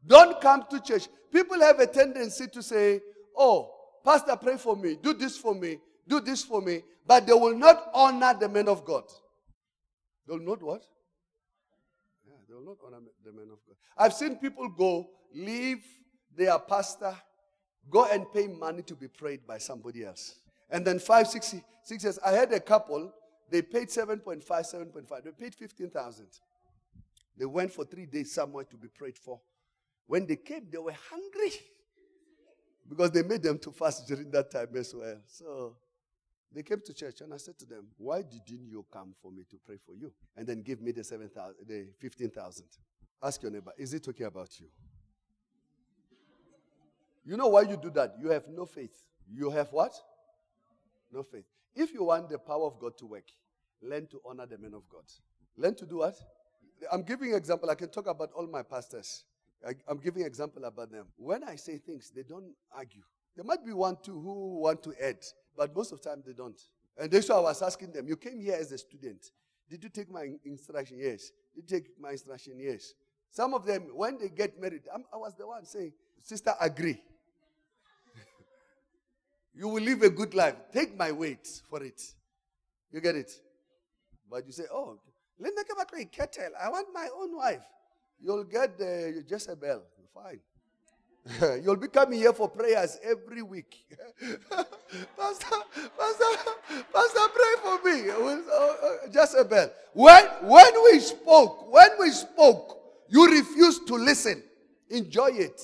Don't 0.06 0.40
come 0.42 0.66
to 0.70 0.80
church. 0.80 1.08
People 1.32 1.60
have 1.62 1.80
a 1.80 1.88
tendency 1.88 2.48
to 2.48 2.62
say, 2.62 3.02
Oh, 3.36 3.72
Pastor, 4.04 4.36
pray 4.36 4.58
for 4.58 4.76
me, 4.76 4.98
do 5.02 5.14
this 5.14 5.38
for 5.38 5.56
me, 5.56 5.78
do 6.08 6.20
this 6.20 6.44
for 6.44 6.62
me, 6.62 6.82
but 7.06 7.26
they 7.26 7.34
will 7.34 7.56
not 7.56 7.90
honor 7.94 8.36
the 8.40 8.50
men 8.50 8.68
of 8.68 8.86
God. 8.86 9.04
They 10.28 10.34
will 10.34 10.46
not 10.46 10.62
what? 10.62 10.84
Will 12.60 12.66
not 12.66 12.78
honor 12.86 13.06
the 13.24 13.30
of 13.30 13.60
God. 13.66 13.76
I've 13.98 14.14
seen 14.14 14.36
people 14.36 14.68
go, 14.68 15.10
leave 15.34 15.82
their 16.36 16.60
pastor, 16.60 17.16
go 17.90 18.06
and 18.06 18.26
pay 18.34 18.48
money 18.48 18.82
to 18.84 18.96
be 18.96 19.08
prayed 19.08 19.48
by 19.48 19.58
somebody 19.58 20.04
else. 20.04 20.36
And 20.70 20.86
then 20.86 21.00
five, 21.00 21.28
six, 21.28 21.56
six 21.84 22.04
years, 22.04 22.20
I 22.20 22.32
had 22.32 22.52
a 22.52 22.60
couple, 22.60 23.14
they 23.50 23.62
paid 23.62 23.88
7.5, 23.88 24.46
7.5. 24.46 25.24
They 25.24 25.32
paid 25.32 25.56
15,000. 25.56 26.28
They 27.38 27.46
went 27.46 27.72
for 27.72 27.86
three 27.86 28.06
days 28.06 28.34
somewhere 28.34 28.66
to 28.66 28.76
be 28.76 28.90
prayed 28.90 29.18
for. 29.18 29.40
When 30.08 30.26
they 30.26 30.36
came, 30.36 30.68
they 30.70 30.78
were 30.80 30.96
hungry 31.10 31.58
because 32.90 33.12
they 33.12 33.24
made 33.24 33.44
them 33.44 33.58
to 33.60 33.72
fast 33.72 34.06
during 34.08 34.32
that 34.32 34.52
time 34.52 34.68
as 34.76 34.94
well. 34.94 35.18
So 35.28 35.78
they 36.54 36.64
came 36.64 36.82
to 36.86 36.94
church 36.94 37.22
and 37.22 37.34
I 37.34 37.38
said 37.38 37.58
to 37.60 37.66
them, 37.66 37.88
Why 37.98 38.22
didn't 38.22 38.68
you 38.68 38.86
come 38.92 39.14
for 39.22 39.32
me 39.32 39.44
to 39.50 39.58
pray 39.66 39.78
for 39.86 39.96
you? 39.96 40.12
And 40.36 40.48
then 40.48 40.62
give 40.62 40.82
me 40.82 40.92
the 40.92 41.04
7,000, 41.04 41.56
the 41.68 41.88
15,000. 42.00 42.66
Ask 43.22 43.42
your 43.42 43.52
neighbor, 43.52 43.72
Is 43.78 43.94
it 43.94 44.08
okay 44.08 44.24
about 44.24 44.60
you? 44.60 44.68
You 47.26 47.38
know 47.38 47.48
why 47.48 47.62
you 47.62 47.78
do 47.78 47.92
that? 47.92 48.16
You 48.20 48.30
have 48.30 48.48
no 48.48 48.66
faith. 48.66 49.04
You 49.32 49.52
have 49.52 49.72
what? 49.72 49.94
No 51.12 51.22
faith. 51.22 51.46
If 51.76 51.94
you 51.94 52.04
want 52.04 52.30
the 52.30 52.40
power 52.40 52.66
of 52.66 52.80
God 52.80 52.98
to 52.98 53.06
work, 53.06 53.26
learn 53.82 54.08
to 54.08 54.20
honor 54.26 54.48
the 54.48 54.58
men 54.58 54.74
of 54.74 54.90
God. 54.90 55.04
Learn 55.56 55.76
to 55.76 55.86
do 55.86 55.98
what? 55.98 56.16
I'm 56.92 57.04
giving 57.04 57.34
example. 57.34 57.70
I 57.70 57.76
can 57.76 57.90
talk 57.90 58.08
about 58.08 58.32
all 58.36 58.48
my 58.48 58.64
pastors. 58.64 59.26
I, 59.68 59.74
am 59.90 59.98
giving 59.98 60.24
example 60.24 60.64
about 60.66 60.92
them. 60.92 61.06
When 61.18 61.44
I 61.44 61.56
say 61.56 61.78
things, 61.78 62.12
they 62.16 62.24
don't 62.24 62.54
argue. 62.72 63.04
There 63.36 63.46
might 63.46 63.66
be 63.66 63.74
one, 63.74 63.98
two 64.04 64.20
who 64.20 64.62
want 64.62 64.84
to 64.84 64.94
add, 65.02 65.18
but 65.58 65.76
most 65.76 65.92
of 65.92 66.02
the 66.02 66.10
time 66.10 66.24
they 66.26 66.34
don't. 66.34 66.60
And 66.98 67.10
that's 67.10 67.30
why 67.30 67.36
I 67.36 67.42
was 67.42 67.62
asking 67.62 67.92
them, 67.92 68.08
you 68.08 68.18
came 68.18 68.42
here 68.42 68.58
as 68.60 68.72
a 68.72 68.78
student. 68.78 69.32
Did 69.70 69.84
you 69.84 69.90
take 69.90 70.12
my 70.12 70.28
instruction? 70.44 70.98
Yes. 71.00 71.32
Did 71.56 71.70
you 71.72 71.80
take 71.80 72.00
my 72.00 72.12
instruction? 72.12 72.54
Yes. 72.60 72.94
Some 73.30 73.54
of 73.54 73.66
them, 73.66 73.90
when 73.94 74.18
they 74.18 74.30
get 74.30 74.60
married, 74.60 74.82
I'm, 74.94 75.06
i 75.14 75.18
was 75.18 75.36
the 75.36 75.46
one 75.48 75.66
saying, 75.66 75.94
Sister, 76.22 76.54
agree. 76.60 77.02
you 79.54 79.68
will 79.68 79.84
live 79.84 80.02
a 80.02 80.10
good 80.10 80.34
life. 80.34 80.56
Take 80.74 80.98
my 80.98 81.12
weight 81.12 81.48
for 81.70 81.84
it. 81.84 82.02
You 82.92 83.02
get 83.02 83.16
it? 83.16 83.32
But 84.30 84.46
you 84.46 84.52
say, 84.52 84.64
oh, 84.72 85.00
let 85.40 85.54
me 85.54 85.64
come 85.68 85.78
back 85.78 85.92
to 85.92 85.98
a 85.98 86.06
kettle. 86.06 86.52
I 86.62 86.70
want 86.70 86.88
my 86.94 87.08
own 87.16 87.36
wife. 87.36 87.64
You'll 88.20 88.44
get 88.44 88.78
the 88.78 89.24
Jezebel. 89.28 89.84
Fine. 90.14 90.40
You'll 91.64 91.76
be 91.76 91.88
coming 91.88 92.20
here 92.20 92.34
for 92.34 92.50
prayers 92.50 92.98
every 93.04 93.42
week. 93.42 93.86
Pastor, 95.18 95.56
Pastor, 95.98 96.52
Pastor, 96.94 97.28
pray 97.34 97.56
for 97.62 97.84
me. 97.84 98.10
Uh, 98.10 98.44
uh, 98.56 98.96
Jezebel. 99.12 99.72
When, 99.94 100.26
when 100.44 100.84
we 100.86 101.00
spoke, 101.00 101.72
when 101.72 101.90
we 102.00 102.12
spoke, 102.12 102.80
you 103.10 103.30
refused 103.30 103.88
to 103.88 103.96
listen. 103.96 104.44
Enjoy 104.90 105.30
it. 105.32 105.62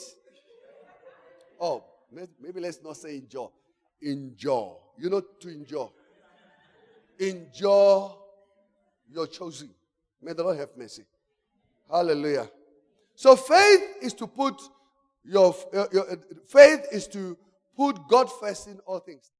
Oh, 1.60 1.84
maybe 2.12 2.60
let's 2.60 2.82
not 2.84 2.97
say 2.97 3.18
enjoy. 3.18 3.47
Enjoy. 4.01 4.74
You 4.97 5.10
know 5.10 5.22
to 5.22 5.49
enjoy. 5.49 5.88
Enjoy 7.20 8.12
your 9.12 9.28
choosing. 9.28 9.70
May 10.22 10.34
the 10.34 10.43
Lord 10.43 10.58
have 10.58 10.70
mercy. 10.78 11.03
Hallelujah. 11.89 12.49
So 13.16 13.36
faith 13.36 13.82
is 14.01 14.14
to 14.16 14.28
put 14.28 14.62
your, 15.28 15.55
your, 15.91 16.17
faith 16.47 16.86
is 16.91 17.07
to 17.07 17.38
put 17.76 18.07
God 18.07 18.30
first 18.39 18.67
in 18.67 18.80
all 18.86 18.99
things. 18.99 19.32